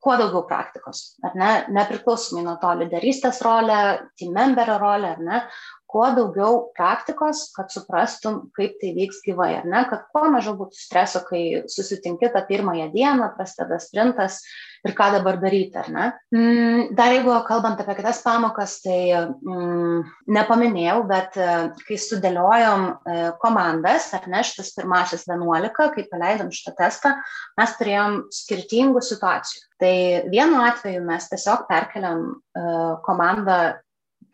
kuo 0.00 0.16
daugiau 0.16 0.46
praktikos, 0.48 1.02
ar 1.26 1.34
ne, 1.36 1.50
nepriklausomai 1.76 2.44
nuo 2.46 2.56
to 2.62 2.72
lyderystės 2.80 3.42
rolę, 3.44 3.80
team 4.16 4.32
memberio 4.36 4.78
rolę, 4.80 5.14
ar 5.16 5.20
ne, 5.26 5.40
kuo 5.90 6.06
daugiau 6.14 6.60
praktikos, 6.76 7.48
kad 7.56 7.72
suprastum, 7.74 8.44
kaip 8.56 8.78
tai 8.80 8.92
vyks 8.94 9.20
gyvai, 9.26 9.52
ar 9.58 9.66
ne, 9.68 9.82
kad 9.90 10.06
kuo 10.14 10.28
mažiau 10.30 10.54
būtų 10.58 10.78
streso, 10.78 11.22
kai 11.26 11.64
susitinki 11.70 12.30
tą 12.30 12.44
pirmąją 12.46 12.90
dieną, 12.94 13.32
prasideda 13.36 13.80
sprintas 13.82 14.38
ir 14.86 14.94
ką 14.96 15.10
dabar 15.16 15.40
daryti, 15.42 15.76
ar 15.76 15.90
ne. 15.92 16.06
Mm, 16.34 16.94
dar 16.96 17.12
jeigu 17.12 17.34
kalbant 17.48 17.80
apie 17.82 17.96
kitas 17.98 18.22
pamokas, 18.24 18.78
tai 18.84 19.00
mm, 19.18 20.06
nepaminėjau, 20.36 21.02
bet 21.10 21.36
e, 21.36 21.48
kai 21.88 21.98
sudėliojom 22.00 22.86
e, 22.86 23.18
komandas, 23.42 24.08
ar 24.16 24.30
ne, 24.30 24.44
šitas 24.46 24.72
pirmasis 24.78 25.26
11, 25.28 25.74
kai 25.96 26.06
paleidom 26.12 26.54
šitą 26.54 26.76
testą, 26.78 27.16
mes 27.60 27.76
turėjom 27.80 28.22
skirtingų 28.40 29.04
situacijų. 29.04 29.66
Tai 29.80 29.94
vienu 30.30 30.62
atveju 30.62 31.02
mes 31.06 31.24
tiesiog 31.30 31.62
perkeliam 31.64 32.26
uh, 32.28 32.98
komandą 33.00 33.56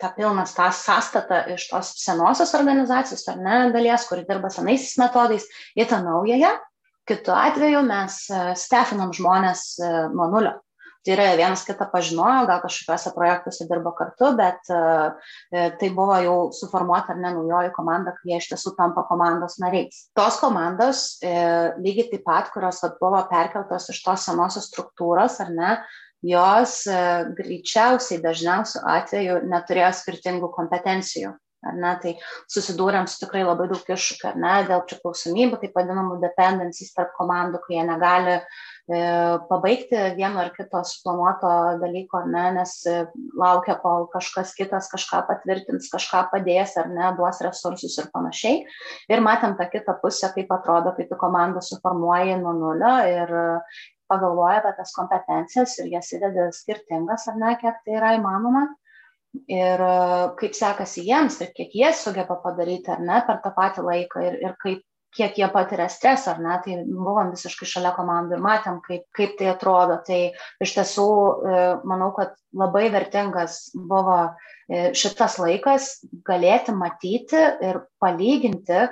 tą 0.01 0.13
pilną 0.17 0.45
tą 0.57 0.69
sąstatą 0.73 1.43
iš 1.55 1.69
tos 1.71 1.95
senosios 2.03 2.55
organizacijos 2.59 3.27
ar 3.33 3.41
ne 3.41 3.59
dalies, 3.75 4.07
kuri 4.09 4.27
dirba 4.29 4.51
senaisiais 4.53 4.99
metodais, 5.01 5.49
į 5.77 5.89
tą 5.91 6.03
naująją. 6.05 6.53
Kitu 7.07 7.31
atveju 7.31 7.83
mes 7.87 8.23
e, 8.35 8.45
stefinam 8.59 9.13
žmonės 9.15 9.67
e, 9.79 9.91
nuo 10.15 10.27
nulio. 10.33 10.57
Tai 11.07 11.13
yra 11.15 11.27
vienas 11.39 11.63
kitą 11.63 11.87
pažinojo, 11.93 12.49
gal 12.49 12.59
kažkokiuose 12.65 13.13
projektuose 13.15 13.67
dirbo 13.71 13.93
kartu, 13.95 14.33
bet 14.35 14.73
uh, 14.75 15.29
tai 15.55 15.91
buvo 15.95 16.17
jau 16.19 16.35
suformuota 16.51 17.15
ar 17.15 17.21
ne 17.23 17.31
naujoji 17.37 17.71
komanda, 17.77 18.11
kai 18.17 18.33
jie 18.33 18.41
iš 18.43 18.49
tiesų 18.51 18.73
tampa 18.75 19.05
komandos 19.07 19.55
nariais. 19.63 20.01
Tos 20.19 20.41
komandos 20.43 21.05
lygiai 21.23 22.09
taip 22.11 22.25
pat, 22.27 22.51
kurios 22.51 22.83
buvo 22.99 23.23
perkeltos 23.31 23.87
iš 23.95 24.03
tos 24.03 24.27
senosios 24.27 24.67
struktūros, 24.67 25.39
ar 25.47 25.55
ne, 25.55 25.71
jos 26.25 26.79
e, 26.87 27.01
greičiausiai 27.39 28.23
dažniausiu 28.23 28.85
atveju 28.89 29.43
neturėjo 29.51 29.93
skirtingų 30.01 30.53
kompetencijų. 30.55 31.35
Ar 31.67 31.75
ne, 31.81 31.93
tai 32.03 32.13
susidūrėm 32.53 33.09
su 33.11 33.19
tikrai 33.23 33.43
labai 33.43 33.67
daug 33.71 33.89
iššūkių, 33.91 34.29
ar 34.29 34.37
ne, 34.39 34.55
dėl 34.69 34.83
priklausomybių, 34.87 35.59
taip 35.63 35.79
vadinamų 35.79 36.19
dependencies 36.23 36.93
tarp 36.95 37.15
komandų, 37.17 37.59
kai 37.65 37.79
jie 37.79 37.87
negali 37.89 38.35
e, 38.37 38.43
pabaigti 39.49 40.03
vieno 40.19 40.45
ar 40.45 40.53
kito 40.55 40.83
suplanuoto 40.87 41.51
dalyko, 41.81 42.23
ne, 42.31 42.45
nes 42.59 42.77
e, 42.87 43.01
laukia, 43.41 43.79
kol 43.83 44.07
kažkas 44.13 44.55
kitas 44.59 44.93
kažką 44.93 45.25
patvirtins, 45.31 45.91
kažką 45.91 46.27
padės, 46.35 46.77
ar 46.79 46.93
ne, 46.93 47.11
duos 47.19 47.43
resursus 47.43 47.99
ir 47.99 48.13
panašiai. 48.15 48.63
Ir 49.11 49.25
matėm 49.25 49.59
tą 49.59 49.67
kitą 49.73 49.97
pusę, 50.05 50.31
kaip 50.37 50.53
atrodo, 50.55 50.95
kai 50.95 51.09
tu 51.11 51.19
komandą 51.19 51.65
suformuoji 51.65 52.39
nuo 52.45 52.55
nulio 52.61 52.95
ir, 53.11 53.37
pagalvoja 54.11 54.61
apie 54.61 54.73
tas 54.79 54.93
kompetencijas 54.97 55.77
ir 55.83 55.93
jas 55.95 56.11
įdeda 56.17 56.51
skirtingas, 56.55 57.29
ar 57.31 57.39
ne, 57.41 57.55
kiek 57.61 57.79
tai 57.85 57.97
yra 58.01 58.17
įmanoma. 58.19 58.67
Ir 59.53 59.83
kaip 60.41 60.55
sekasi 60.57 61.03
jiems 61.05 61.41
ir 61.45 61.51
kiek 61.57 61.75
jie 61.77 61.91
sugeba 61.93 62.39
padaryti, 62.41 62.89
ar 62.95 63.03
ne, 63.05 63.19
per 63.27 63.43
tą 63.45 63.53
patį 63.57 63.85
laiką 63.85 64.23
ir, 64.25 64.39
ir 64.47 64.55
kaip, 64.63 64.85
kiek 65.17 65.39
jie 65.39 65.49
patiria 65.53 65.89
stresą, 65.93 66.35
ar 66.35 66.43
ne, 66.45 66.57
tai 66.65 66.77
buvom 66.89 67.33
visiškai 67.35 67.69
šalia 67.69 67.93
komandų 67.97 68.37
ir 68.37 68.45
matėm, 68.45 68.81
kaip, 68.85 69.07
kaip 69.17 69.37
tai 69.39 69.51
atrodo. 69.53 69.99
Tai 70.07 70.21
iš 70.65 70.75
tiesų 70.77 71.07
e, 71.07 71.63
manau, 71.89 72.11
kad 72.17 72.37
labai 72.57 72.87
vertingas 72.95 73.59
buvo 73.77 74.19
e, 74.27 74.91
šitas 74.97 75.39
laikas 75.43 75.91
galėti 76.27 76.77
matyti 76.77 77.43
ir 77.65 77.83
palyginti, 78.03 78.87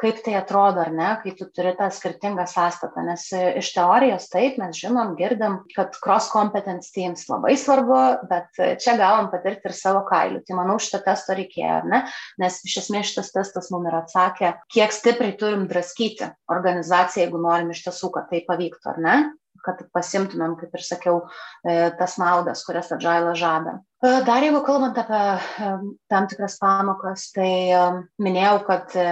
kaip 0.00 0.22
tai 0.24 0.34
atrodo, 0.38 0.80
ar 0.80 0.88
ne, 0.94 1.08
kai 1.20 1.34
tu 1.36 1.44
turi 1.52 1.74
tą 1.76 1.90
skirtingą 1.92 2.46
sąstatą. 2.48 3.02
Nes 3.04 3.26
e, 3.36 3.42
iš 3.60 3.72
teorijos 3.74 4.30
taip 4.32 4.56
mes 4.60 4.78
žinom, 4.78 5.12
girdim, 5.18 5.58
kad 5.74 5.98
cross 6.00 6.30
competence 6.32 6.88
teams 6.94 7.26
labai 7.28 7.56
svarbu, 7.60 7.98
bet 8.30 8.56
e, 8.56 8.70
čia 8.80 8.96
gavom 9.00 9.28
patirti 9.32 9.68
ir 9.68 9.76
savo 9.76 10.00
kailių. 10.08 10.40
Tai 10.48 10.56
manau, 10.62 10.78
šitą 10.80 11.02
testą 11.10 11.36
reikėjo, 11.36 11.74
ar 11.82 11.90
ne? 11.92 12.00
Nes 12.40 12.56
iš 12.64 12.78
esmės 12.86 13.12
šitas 13.12 13.34
testas 13.36 13.68
mums 13.74 13.90
ir 13.90 13.98
atsakė, 14.00 14.54
kiek 14.72 14.96
stipriai 14.96 15.36
turim 15.40 15.68
draskyti 15.68 16.30
organizaciją, 16.48 17.26
jeigu 17.26 17.44
norim 17.44 17.74
iš 17.74 17.84
tiesų, 17.88 18.14
kad 18.16 18.32
tai 18.32 18.40
pavyktų, 18.48 18.94
ar 18.94 19.04
ne? 19.04 19.18
Kad 19.64 19.82
pasimtumėm, 19.92 20.56
kaip 20.60 20.74
ir 20.78 20.84
sakiau, 20.86 21.20
tas 21.62 22.16
naudas, 22.20 22.64
kurias 22.64 22.92
Adžaila 22.96 23.34
žada. 23.36 23.80
Dar 24.00 24.40
jeigu 24.40 24.62
kalbant 24.64 24.96
apie 24.96 25.18
tam 26.08 26.26
tikras 26.30 26.54
pamokas, 26.56 27.26
tai 27.36 27.76
minėjau, 28.24 28.54
kad 28.64 28.94
e, 28.96 29.08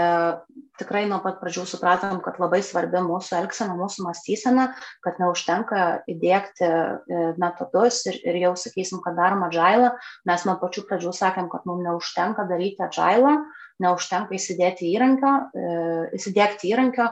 tikrai 0.80 1.02
nuo 1.10 1.18
pat 1.20 1.42
pradžių 1.42 1.66
supratom, 1.68 2.22
kad 2.24 2.38
labai 2.40 2.62
svarbi 2.64 3.02
mūsų 3.04 3.36
elgsena, 3.36 3.76
mūsų 3.76 4.06
mąstysena, 4.06 4.64
kad 5.04 5.20
neužtenka 5.20 5.82
įdėkti 6.08 6.64
e, 6.64 7.18
metodus 7.36 8.00
ir, 8.08 8.16
ir 8.32 8.38
jau 8.46 8.54
sakysim, 8.56 9.02
kad 9.04 9.18
darom 9.20 9.44
agilą. 9.44 9.90
Mes 10.30 10.46
nuo 10.48 10.56
pačių 10.62 10.86
pradžių 10.88 11.12
sakėm, 11.20 11.50
kad 11.52 11.68
mums 11.68 11.84
neužtenka 11.84 12.48
daryti 12.48 12.80
agilą, 12.88 13.34
neužtenka 13.84 14.38
įsidėti 14.40 14.88
įrankio, 14.94 15.34
e, 15.52 15.76
įsidėkti 16.16 16.72
įrankio, 16.72 17.10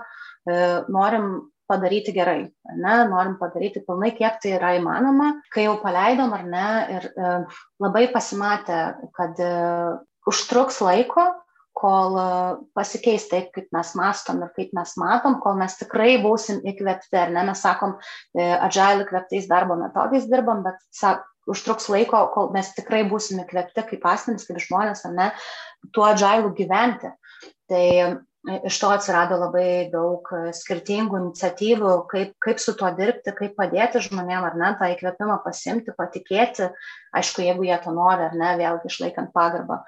norim 0.95 1.51
padaryti 1.70 2.14
gerai, 2.16 2.46
ne, 2.74 2.96
norim 3.11 3.37
padaryti 3.40 3.83
pilnai, 3.87 4.12
kiek 4.16 4.38
tai 4.42 4.55
yra 4.59 4.74
įmanoma. 4.79 5.33
Kai 5.55 5.66
jau 5.66 5.76
paleidom 5.82 6.34
ar 6.36 6.45
ne, 6.47 6.68
ir 6.97 7.09
e, 7.11 7.32
labai 7.82 8.07
pasimatė, 8.14 8.80
kad 9.16 9.43
e, 9.43 9.51
užtruks 10.30 10.80
laiko, 10.84 11.26
kol 11.76 12.16
pasikeis 12.76 13.26
taip, 13.28 13.51
kaip 13.53 13.68
mes 13.76 13.91
mastom 13.99 14.41
ir 14.45 14.53
kaip 14.57 14.70
mes 14.76 14.95
matom, 15.01 15.36
kol 15.43 15.59
mes 15.61 15.74
tikrai 15.76 16.14
būsim 16.22 16.62
įkvėpti, 16.64 17.18
ar 17.20 17.32
ne, 17.34 17.43
mes 17.51 17.62
sakom, 17.62 17.99
e, 18.32 18.47
agile 18.55 19.05
įkvėptais 19.05 19.49
darbo 19.51 19.76
metodais 19.80 20.28
dirbam, 20.30 20.64
bet 20.64 20.80
sak, 20.95 21.26
užtruks 21.47 21.91
laiko, 21.93 22.24
kol 22.34 22.49
mes 22.55 22.72
tikrai 22.74 23.05
būsim 23.11 23.43
įkvėpti 23.45 23.84
kaip 23.91 24.09
asmenys, 24.09 24.49
kaip 24.49 24.59
žmonės, 24.64 25.05
ar 25.07 25.12
ne, 25.14 25.28
tuo 25.95 26.07
agile 26.09 26.51
gyventi. 26.57 27.12
Tai 27.70 27.84
iš 28.47 28.78
to 28.80 28.90
atsirado 28.94 29.38
labai 29.40 29.88
daug 29.92 30.28
skirtingų 30.55 31.18
iniciatyvų, 31.20 31.92
kaip, 32.11 32.34
kaip 32.42 32.61
su 32.62 32.76
tuo 32.78 32.90
dirbti, 32.97 33.34
kaip 33.36 33.57
padėti 33.59 34.03
žmonėm, 34.07 34.47
ar 34.49 34.59
ne, 34.59 34.72
tą 34.78 34.90
įkvėpimą 34.94 35.40
pasimti, 35.44 35.94
patikėti, 35.97 36.70
aišku, 37.16 37.42
jeigu 37.47 37.66
jie 37.66 37.78
to 37.82 37.94
nori, 37.97 38.28
ar 38.28 38.36
ne, 38.38 38.53
vėlgi 38.61 38.92
išlaikant 38.92 39.32
pagarbą. 39.34 39.80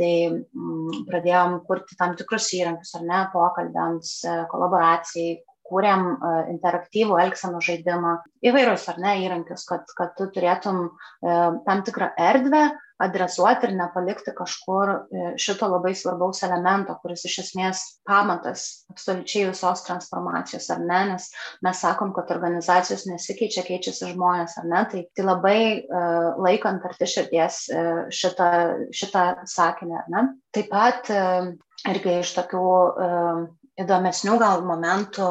Tai 0.00 0.12
mm, 0.32 1.04
pradėjom 1.10 1.60
kurti 1.68 1.98
tam 1.98 2.16
tikrus 2.18 2.48
įrankius, 2.56 2.94
ar 2.98 3.06
ne, 3.06 3.22
pokalbėms, 3.34 4.14
kolaboracijai, 4.50 5.40
kūrėm 5.70 6.06
e, 6.10 6.34
interaktyvų 6.56 7.18
elgsenų 7.24 7.62
žaidimą, 7.66 8.14
įvairius 8.50 8.86
ar 8.92 9.00
ne 9.02 9.16
įrankius, 9.24 9.66
kad, 9.70 9.90
kad 9.96 10.14
tu 10.18 10.28
turėtum 10.34 10.86
e, 10.86 11.40
tam 11.66 11.84
tikrą 11.86 12.12
erdvę 12.30 12.68
adresuoti 13.00 13.68
ir 13.68 13.76
nepalikti 13.78 14.32
kažkur 14.36 14.90
e, 14.92 15.30
šito 15.40 15.68
labai 15.72 15.92
svarbaus 15.96 16.42
elemento, 16.44 16.96
kuris 17.02 17.24
iš 17.28 17.38
esmės 17.44 17.82
pamatas 18.08 18.66
absoliučiai 18.92 19.46
visos 19.48 19.84
transformacijos, 19.86 20.68
ar 20.74 20.82
ne, 20.84 21.00
nes 21.12 21.30
mes 21.64 21.80
sakom, 21.80 22.12
kad 22.16 22.32
organizacijos 22.34 23.06
nesikeičia, 23.08 23.64
keičiasi 23.68 24.12
žmonės, 24.12 24.58
ar 24.60 24.68
ne, 24.68 24.82
tai, 24.92 25.04
tai 25.16 25.26
labai 25.26 25.60
uh, 25.80 26.36
laikant 26.44 26.84
arti 26.90 27.08
širdies 27.08 27.62
uh, 27.72 28.02
šitą, 28.12 28.50
šitą 28.96 29.24
sakinį, 29.48 29.96
ar 30.02 30.12
ne. 30.12 30.26
Taip 30.56 30.68
pat 30.72 31.08
uh, 31.14 31.52
irgi 31.88 32.18
iš 32.20 32.34
tokių 32.36 32.66
uh, 32.68 33.42
įdomesnių 33.80 34.36
gal 34.40 34.64
momentų 34.66 35.26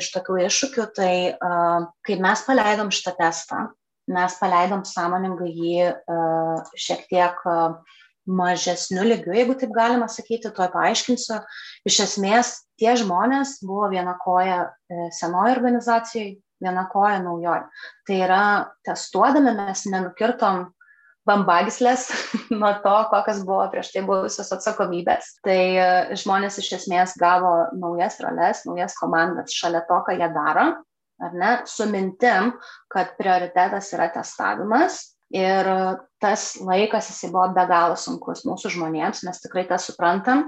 iš 0.00 0.10
tokių 0.14 0.38
iššūkių, 0.48 0.86
tai 0.96 1.12
kai 2.06 2.18
mes 2.22 2.44
paleidom 2.46 2.92
šitą 2.94 3.14
testą, 3.18 3.66
mes 4.10 4.38
paleidom 4.40 4.84
sąmoningai 4.88 5.50
jį 5.50 5.90
šiek 6.76 7.06
tiek 7.10 7.44
mažesniu 8.24 9.04
lygiu, 9.04 9.34
jeigu 9.36 9.56
taip 9.60 9.74
galima 9.76 10.08
sakyti, 10.08 10.52
tuoj 10.54 10.70
paaiškinsiu. 10.72 11.42
Iš 11.88 12.00
esmės, 12.06 12.54
tie 12.80 12.94
žmonės 12.96 13.58
buvo 13.64 13.90
viena 13.92 14.16
koja 14.22 14.62
senoji 15.12 15.52
organizacijai, 15.58 16.30
viena 16.64 16.86
koja 16.88 17.20
naujoji. 17.20 17.66
Tai 18.08 18.20
yra, 18.24 18.44
testuodami 18.86 19.52
mes 19.58 19.84
nenukirtom 19.92 20.70
bambagyslės 21.28 22.08
nuo 22.60 22.72
to, 22.84 22.94
kokios 23.12 23.42
buvo 23.46 23.64
prieš 23.72 23.92
tai 23.94 24.04
buvusios 24.06 24.52
atsakomybės. 24.56 25.36
Tai 25.44 25.58
e, 25.58 25.88
žmonės 26.20 26.60
iš 26.62 26.72
esmės 26.80 27.16
gavo 27.20 27.54
naujas 27.80 28.20
roles, 28.24 28.64
naujas 28.68 28.96
komandas 29.00 29.56
šalia 29.56 29.84
to, 29.88 30.00
ką 30.06 30.18
jie 30.18 30.30
daro, 30.34 30.68
ar 31.24 31.36
ne, 31.40 31.56
su 31.70 31.88
mintim, 31.90 32.54
kad 32.92 33.16
prioritetas 33.20 33.92
yra 33.96 34.10
testavimas. 34.14 35.02
Ir 35.34 35.66
tas 36.22 36.52
laikas 36.62 37.08
jisai 37.10 37.32
buvo 37.32 37.48
be 37.56 37.64
galo 37.66 37.96
sunkus 37.98 38.44
mūsų 38.46 38.70
žmonėms, 38.76 39.24
mes 39.26 39.40
tikrai 39.42 39.64
tą 39.66 39.80
suprantam. 39.82 40.44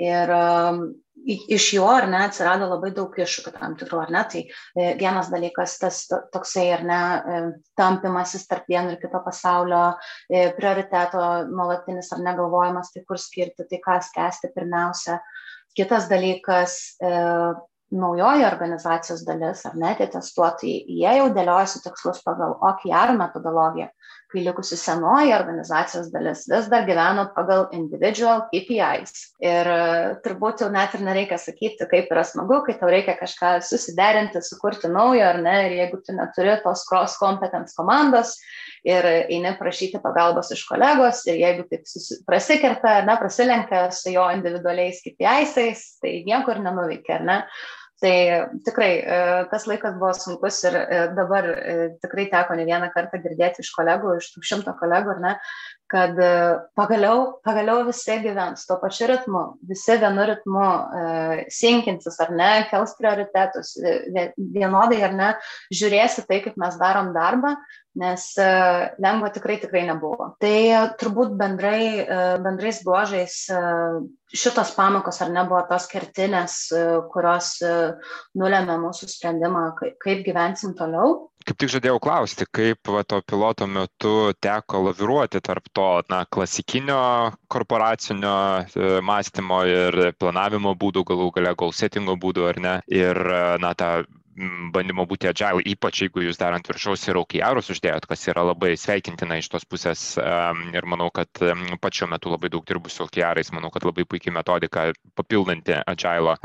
Ir 0.00 0.30
um, 0.32 0.84
iš 1.24 1.72
jo 1.76 1.86
ar 1.86 2.08
ne 2.10 2.22
atsirado 2.26 2.66
labai 2.70 2.90
daug 2.96 3.14
iššūkių 3.18 3.52
tam 3.56 3.74
tikrų, 3.78 4.00
ar 4.04 4.12
ne? 4.14 4.22
Tai 4.32 4.42
e, 4.42 4.86
vienas 4.98 5.30
dalykas, 5.32 5.76
tas 5.82 6.00
toksai 6.34 6.66
ar 6.74 6.84
ne, 6.86 7.00
e, 7.02 7.40
tampimasis 7.78 8.46
tarp 8.50 8.68
vieno 8.70 8.94
ir 8.94 9.00
kito 9.02 9.20
pasaulio, 9.24 9.82
e, 10.30 10.48
prioriteto 10.56 11.26
nuolatinis 11.50 12.12
ar 12.14 12.24
negalvojimas, 12.24 12.92
tai 12.94 13.04
kur 13.08 13.20
skirti, 13.20 13.68
tai 13.68 13.82
ką 13.84 13.98
skęsti 14.08 14.52
pirmiausia. 14.56 15.20
Kitas 15.72 16.04
dalykas, 16.04 16.74
naujoji 17.96 18.44
organizacijos 18.44 19.22
dalis, 19.24 19.62
ar 19.64 19.78
ne, 19.80 19.94
tie 19.96 20.04
testuotojai, 20.12 20.82
jie 20.98 21.14
jau 21.16 21.30
dėliojasi 21.32 21.80
tikslus 21.86 22.20
pagal 22.26 22.58
OKR 22.60 23.14
metodologiją 23.16 23.88
kai 24.32 24.44
likusi 24.46 24.76
senoji 24.80 25.34
organizacijos 25.36 26.08
dalis 26.12 26.46
vis 26.50 26.68
dar 26.72 26.86
gyveno 26.88 27.26
pagal 27.36 27.66
individual 27.76 28.46
KPIs. 28.50 29.12
Ir 29.44 29.70
e, 29.74 29.84
turbūt 30.24 30.64
jau 30.64 30.70
net 30.72 30.96
ir 30.96 31.04
nereikia 31.06 31.38
sakyti, 31.40 31.86
kaip 31.90 32.10
yra 32.12 32.24
smagu, 32.26 32.62
kai 32.66 32.78
tau 32.80 32.90
reikia 32.92 33.18
kažką 33.20 33.54
susiderinti, 33.68 34.42
sukurti 34.44 34.90
naujo 34.92 35.26
ar 35.28 35.40
ne, 35.44 35.56
ir 35.68 35.78
jeigu 35.82 36.00
tu 36.06 36.16
neturi 36.16 36.56
tos 36.64 36.86
cross 36.88 37.18
competence 37.20 37.76
komandos 37.78 38.36
ir 38.86 39.06
eini 39.06 39.52
prašyti 39.58 40.00
pagalbos 40.02 40.50
iš 40.54 40.64
kolegos, 40.66 41.22
ir 41.30 41.38
jeigu 41.38 41.68
taip 41.70 41.86
prasikerta, 42.26 42.96
ne, 43.06 43.14
prasilenkia 43.20 43.84
su 43.94 44.10
jo 44.14 44.26
individualiais 44.34 45.02
KPIsais, 45.04 45.84
tai 46.02 46.16
niekur 46.26 46.58
nenuveikia, 46.64 47.20
ar 47.20 47.28
ne? 47.28 47.38
Tai 48.02 48.48
tikrai 48.66 48.92
e, 48.98 49.18
tas 49.50 49.68
laikas 49.70 49.94
buvo 49.94 50.10
sunkus 50.18 50.56
ir 50.66 50.74
e, 50.74 51.02
dabar 51.14 51.46
e, 51.52 51.74
tikrai 52.02 52.24
teko 52.32 52.56
ne 52.58 52.64
vieną 52.66 52.88
kartą 52.90 53.20
girdėti 53.22 53.62
iš 53.62 53.70
kolegų, 53.76 54.16
iš 54.18 54.32
tų 54.32 54.42
šimto 54.48 54.74
kolegų, 54.80 55.14
ne, 55.22 55.36
kad 55.92 56.16
pagaliau, 56.74 57.36
pagaliau 57.46 57.84
visi 57.86 58.16
gyvens 58.24 58.64
tuo 58.66 58.78
pačiu 58.80 59.10
ritmu, 59.10 59.42
visi 59.68 59.98
vienu 60.00 60.24
ritmu 60.30 60.68
sinkinsis 61.52 62.16
ar 62.24 62.32
ne, 62.32 62.48
kels 62.70 62.94
prioritetus, 62.96 63.74
vienodai 64.56 65.02
ar 65.04 65.14
ne, 65.18 65.28
žiūrėsi 65.68 66.24
tai, 66.30 66.40
kaip 66.46 66.56
mes 66.58 66.80
darom 66.80 67.12
darbą, 67.12 67.52
nes 68.00 68.24
lengva 69.04 69.28
tikrai 69.36 69.58
tikrai 69.60 69.84
nebuvo. 69.90 70.30
Tai 70.40 70.56
turbūt 70.96 71.36
bendrai, 71.36 72.08
bendrais 72.40 72.80
bruožais 72.88 73.42
šitos 74.32 74.72
pamokos 74.76 75.20
ar 75.22 75.30
nebuvo 75.32 75.60
tos 75.68 75.86
kertinės, 75.90 76.54
e, 76.72 76.84
kurios 77.12 77.54
e, 77.64 77.72
nulėmė 78.38 78.78
mūsų 78.82 79.08
sprendimą, 79.12 79.66
kaip 79.80 80.24
gyvensim 80.26 80.74
toliau. 80.78 81.28
Kaip 81.42 81.58
tik 81.58 81.72
žadėjau 81.74 81.98
klausti, 82.02 82.46
kaip 82.54 82.88
va, 82.94 83.02
to 83.02 83.18
piloto 83.26 83.66
metu 83.66 84.30
teko 84.40 84.84
laviruoti 84.86 85.42
tarp 85.42 85.66
to 85.74 85.88
na, 86.12 86.22
klasikinio 86.30 87.02
korporacinio 87.52 88.36
e, 88.62 88.94
mąstymo 89.04 89.62
ir 89.68 90.00
planavimo 90.22 90.76
būdų, 90.78 91.04
galų 91.12 91.30
gale 91.36 91.54
goal 91.58 91.74
settingo 91.76 92.16
būdų 92.16 92.48
ar 92.52 92.62
ne, 92.62 92.76
ir 92.88 93.18
na, 93.60 93.74
tą 93.74 93.94
bandymo 94.72 95.04
būti 95.08 95.28
agile, 95.28 95.62
ypač 95.68 96.02
jeigu 96.04 96.24
jūs 96.24 96.38
dar 96.40 96.54
ant 96.56 96.68
viršaus 96.68 97.04
ir 97.08 97.18
OKRus 97.20 97.70
uždėjot, 97.74 98.06
kas 98.08 98.24
yra 98.30 98.44
labai 98.48 98.72
sveikintina 98.80 99.36
iš 99.40 99.50
tos 99.52 99.66
pusės 99.68 100.02
ir 100.16 100.86
manau, 100.88 101.10
kad 101.14 101.28
pačiu 101.82 102.08
metu 102.10 102.32
labai 102.32 102.50
daug 102.52 102.64
dirbu 102.68 102.92
su 102.92 103.04
OKRais, 103.04 103.52
manau, 103.52 103.70
kad 103.74 103.84
labai 103.86 104.06
puikiai 104.08 104.34
metodika 104.34 104.88
papildanti 105.18 105.76
agile 105.84 106.36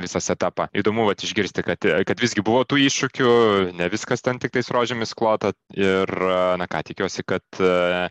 visą 0.00 0.22
setupą. 0.22 0.68
Įdomu 0.76 1.06
vat, 1.08 1.24
išgirsti, 1.24 1.64
kad, 1.66 1.88
kad 2.08 2.20
visgi 2.20 2.44
buvo 2.44 2.62
tų 2.68 2.82
iššūkių, 2.86 3.30
ne 3.78 3.88
viskas 3.92 4.24
ten 4.26 4.40
tik 4.42 4.54
tais 4.56 4.70
rožėmis 4.74 5.16
klota 5.16 5.54
ir, 5.76 6.12
na 6.60 6.68
ką, 6.70 6.82
tikiuosi, 6.90 7.24
kad 7.24 7.62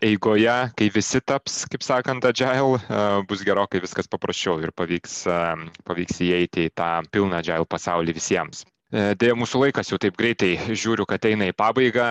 eigoje, 0.02 0.58
kai 0.76 0.90
visi 0.94 1.22
taps, 1.22 1.62
kaip 1.70 1.86
sakant, 1.86 2.26
agile, 2.26 2.82
bus 3.30 3.46
gerokai 3.46 3.82
viskas 3.84 4.10
paprasčiau 4.10 4.58
ir 4.64 4.74
pavyks, 4.74 5.22
pavyks 5.86 6.20
įeiti 6.26 6.68
į 6.68 6.74
tą 6.74 6.92
pilną 7.14 7.40
agile 7.44 7.68
pasaulį 7.70 8.18
visiems. 8.18 8.66
E, 8.90 9.12
Dėja, 9.14 9.36
mūsų 9.38 9.60
laikas 9.64 9.92
jau 9.92 10.00
taip 10.02 10.16
greitai 10.18 10.56
žiūriu, 10.74 11.04
kad 11.06 11.22
eina 11.28 11.46
į 11.46 11.54
pabaigą. 11.54 12.06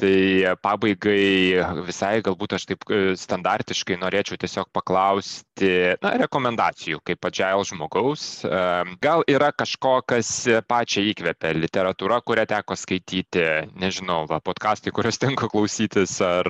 Tai 0.00 0.16
pabaigai 0.64 1.60
visai 1.84 2.14
galbūt 2.24 2.54
aš 2.56 2.64
taip 2.70 2.86
e, 2.88 3.00
standartiškai 3.20 3.98
norėčiau 4.00 4.38
tiesiog 4.40 4.70
paklausti 4.72 5.72
na, 6.00 6.14
rekomendacijų 6.22 7.02
kaip 7.04 7.28
agile 7.28 7.66
žmogaus. 7.68 8.24
Gal 9.04 9.24
yra 9.28 9.50
kažko, 9.52 9.98
kas 10.08 10.30
pačią 10.68 11.04
įkvėpia 11.10 11.52
literatūra, 11.58 12.22
kurią 12.24 12.46
teko 12.48 12.76
skaityti, 12.78 13.44
nežinau, 13.76 14.24
va, 14.30 14.40
podcastai, 14.40 14.94
kuriuos 14.96 15.20
tenka 15.24 15.50
klausytis, 15.52 16.16
ar 16.24 16.48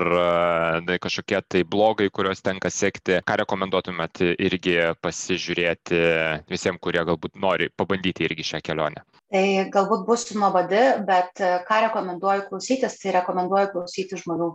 na, 0.87 1.01
kažkokie 1.03 1.43
tai 1.49 1.65
blogai, 1.67 2.13
kuriuos 2.15 2.45
tenka 2.47 2.71
sekti. 2.71 3.19
Ką 3.27 3.41
rekomenduotumėt 3.43 4.23
irgi 4.39 4.79
pasižiūrėti 5.03 6.05
visiems, 6.53 6.83
kurie 6.83 7.03
galbūt 7.11 7.43
nori 7.43 7.73
pabandyti 7.75 8.31
irgi 8.31 8.47
šią 8.53 8.63
kelionę? 8.71 9.03
Tai 9.33 9.45
galbūt 9.73 10.03
bus 10.05 10.27
nuobodi, 10.37 10.81
bet 11.09 11.41
e, 11.41 11.55
ką 11.65 11.79
rekomenduoju 11.87 12.51
klausytis, 12.51 12.99
tai 13.01 13.15
rekomenduoju 13.17 13.71
klausyti 13.71 14.19
žmonių 14.21 14.49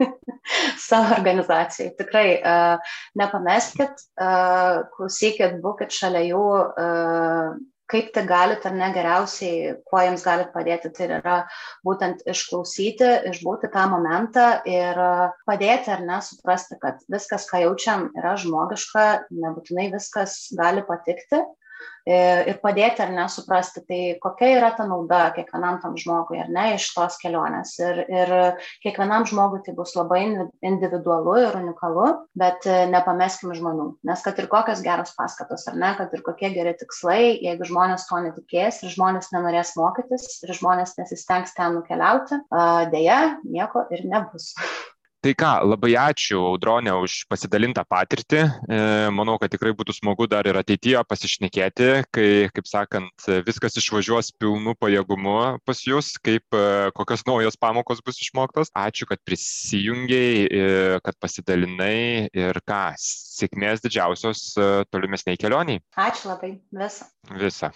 savo 0.88 1.10
organizacijai. 1.18 1.90
Tikrai 1.98 2.28
uh, 2.38 2.94
nepameskit, 3.20 4.00
uh, 4.16 4.86
klausykit, 4.94 5.58
būkit 5.60 5.92
šalia 5.92 6.22
jų, 6.30 6.46
uh, 6.80 7.60
kaip 7.92 8.08
tai 8.14 8.24
galite 8.24 8.70
ar 8.70 8.78
ne 8.78 8.88
geriausiai, 8.94 9.76
kuo 9.84 10.00
jiems 10.00 10.24
galite 10.24 10.54
padėti. 10.56 10.94
Tai 10.96 11.10
yra 11.18 11.36
būtent 11.84 12.24
išklausyti, 12.30 13.12
išbūti 13.34 13.68
tą 13.74 13.84
momentą 13.92 14.48
ir 14.64 15.04
padėti 15.44 15.92
ar 15.92 16.08
ne 16.08 16.22
suprasti, 16.24 16.80
kad 16.80 17.04
viskas, 17.12 17.44
ką 17.52 17.66
jaučiam, 17.66 18.08
yra 18.16 18.32
žmogiška, 18.40 19.08
nebūtinai 19.28 19.90
viskas 19.92 20.46
gali 20.56 20.88
patikti 20.88 21.44
ir 22.10 22.58
padėti 22.62 23.04
ar 23.04 23.12
nesuprasti, 23.14 23.82
tai 23.86 24.00
kokia 24.22 24.50
yra 24.56 24.70
ta 24.76 24.86
nauda 24.88 25.30
kiekvienam 25.36 25.80
tam 25.82 25.96
žmogui 26.00 26.40
ar 26.42 26.50
ne 26.52 26.74
iš 26.76 26.88
tos 26.94 27.18
kelionės. 27.20 27.74
Ir, 27.82 28.02
ir 28.08 28.32
kiekvienam 28.84 29.26
žmogui 29.28 29.62
tai 29.66 29.74
bus 29.76 29.94
labai 29.98 30.22
individualu 30.66 31.36
ir 31.44 31.58
unikalu, 31.60 32.08
bet 32.40 32.66
nepameskim 32.90 33.54
žmonių. 33.56 33.88
Nes 34.08 34.24
kad 34.26 34.38
ir 34.40 34.50
kokios 34.52 34.84
geros 34.84 35.14
paskatos 35.18 35.66
ar 35.70 35.78
ne, 35.80 35.92
kad 35.98 36.14
ir 36.16 36.24
kokie 36.26 36.52
geri 36.54 36.74
tikslai, 36.80 37.36
jeigu 37.44 37.68
žmonės 37.68 38.08
to 38.08 38.22
netikės 38.26 38.82
ir 38.84 38.94
žmonės 38.96 39.32
nenorės 39.34 39.74
mokytis 39.78 40.40
ir 40.44 40.56
žmonės 40.56 40.96
nesistengs 40.98 41.54
ten 41.56 41.78
nukeliauti, 41.78 42.40
dėja, 42.94 43.20
nieko 43.44 43.86
ir 43.94 44.06
nebus. 44.08 44.54
Tai 45.20 45.32
ką, 45.36 45.48
labai 45.68 45.90
ačiū 46.00 46.38
Audronė 46.48 46.94
už 47.04 47.26
pasidalintą 47.28 47.82
patirtį. 47.84 48.38
E, 48.40 48.78
manau, 49.12 49.34
kad 49.40 49.52
tikrai 49.52 49.74
būtų 49.76 49.92
smagu 49.98 50.24
dar 50.32 50.48
ir 50.48 50.56
ateityje 50.56 51.02
pasišnekėti, 51.10 51.88
kai, 52.08 52.28
kaip 52.56 52.70
sakant, 52.70 53.26
viskas 53.44 53.76
išvažiuos 53.82 54.32
pilnu 54.40 54.72
pajėgumu 54.80 55.36
pas 55.68 55.84
jūs, 55.84 56.14
kaip 56.24 56.56
e, 56.56 56.64
kokios 56.96 57.26
naujos 57.28 57.60
pamokos 57.60 58.00
bus 58.06 58.22
išmoktos. 58.24 58.72
Ačiū, 58.72 59.10
kad 59.12 59.20
prisijungiai, 59.28 60.48
e, 60.48 60.72
kad 61.04 61.20
pasidalinai 61.20 62.32
ir 62.32 62.62
ką, 62.64 62.82
sėkmės 63.04 63.84
didžiausios 63.84 64.54
tolimesniai 64.88 65.36
kelioniai. 65.36 65.84
Ačiū 66.00 66.32
labai, 66.32 66.56
visą. 66.72 67.12
Visą. 67.36 67.74